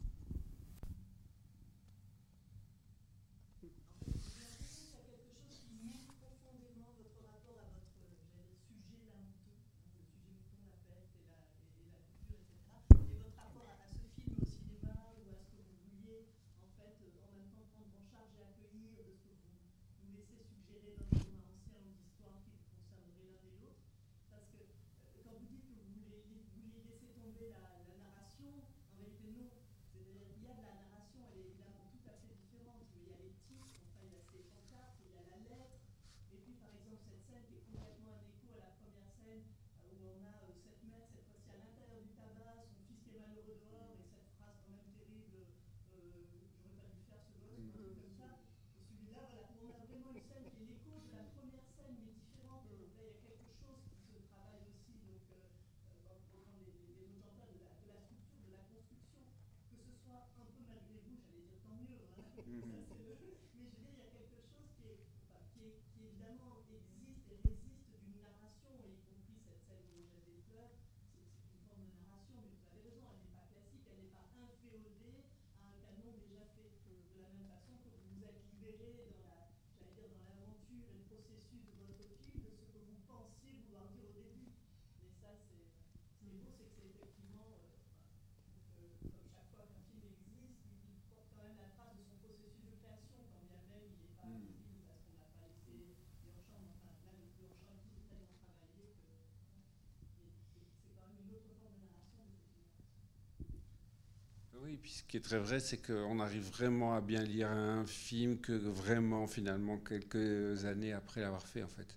Oui, 104.64 104.78
puis 104.82 104.92
ce 104.92 105.04
qui 105.04 105.18
est 105.18 105.22
très 105.22 105.40
vrai, 105.40 105.60
c'est 105.60 105.78
qu'on 105.78 106.20
arrive 106.20 106.50
vraiment 106.50 106.94
à 106.96 107.02
bien 107.02 107.24
lire 107.24 107.50
un 107.50 107.86
film 107.86 108.40
que 108.40 108.52
vraiment, 108.54 109.26
finalement, 109.28 109.78
quelques 109.78 110.66
années 110.66 110.94
après 110.94 111.22
l'avoir 111.22 111.48
fait, 111.48 111.64
en 111.64 111.68
fait. 111.68 111.88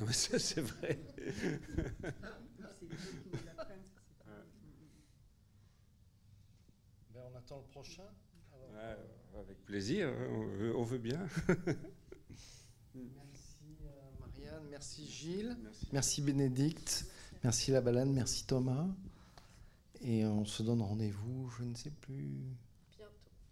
Non, 0.00 0.06
mais 0.06 0.12
ça, 0.12 0.38
c'est 0.38 0.60
vrai. 0.60 0.98
Ben, 7.12 7.20
on 7.32 7.36
attend 7.36 7.58
le 7.58 7.64
prochain. 7.70 8.04
Alors, 8.52 8.70
Ouais, 8.70 9.40
avec 9.40 9.64
plaisir, 9.64 10.08
hein, 10.08 10.26
on 10.30 10.46
veut, 10.46 10.76
on 10.76 10.82
veut 10.84 10.98
bien. 10.98 11.26
Merci 12.94 13.76
euh, 13.84 14.10
Marianne, 14.20 14.68
merci 14.70 15.06
Gilles, 15.06 15.56
Merci. 15.62 15.88
merci 15.92 16.22
Bénédicte, 16.22 17.06
merci 17.44 17.70
La 17.70 17.80
Balade, 17.80 18.08
merci 18.08 18.46
Thomas. 18.46 18.86
Et 20.02 20.24
on 20.24 20.44
se 20.44 20.62
donne 20.62 20.82
rendez-vous, 20.82 21.50
je 21.58 21.64
ne 21.64 21.74
sais 21.74 21.90
plus. 21.90 22.28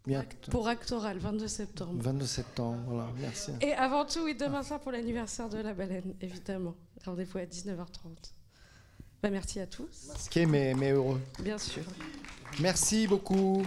Bientôt. 0.06 0.50
Pour 0.50 0.66
Actoral, 0.68 1.18
22 1.18 1.48
septembre. 1.48 1.92
22 2.02 2.24
septembre, 2.26 2.78
voilà, 2.86 3.10
merci. 3.18 3.50
Et 3.60 3.72
avant 3.74 4.06
tout, 4.06 4.20
oui, 4.24 4.34
demain 4.34 4.62
soir 4.62 4.80
pour 4.80 4.90
l'anniversaire 4.92 5.50
de 5.50 5.58
la 5.58 5.74
baleine, 5.74 6.14
évidemment. 6.22 6.74
Rendez-vous 7.04 7.38
à 7.38 7.42
19h30. 7.44 8.32
Bah, 9.22 9.30
merci 9.30 9.60
à 9.60 9.66
tous, 9.66 10.06
Masqué 10.08 10.46
mais, 10.46 10.72
mais 10.74 10.92
heureux. 10.92 11.20
bien 11.40 11.58
sûr. 11.58 11.82
Merci 12.60 13.06
beaucoup. 13.06 13.62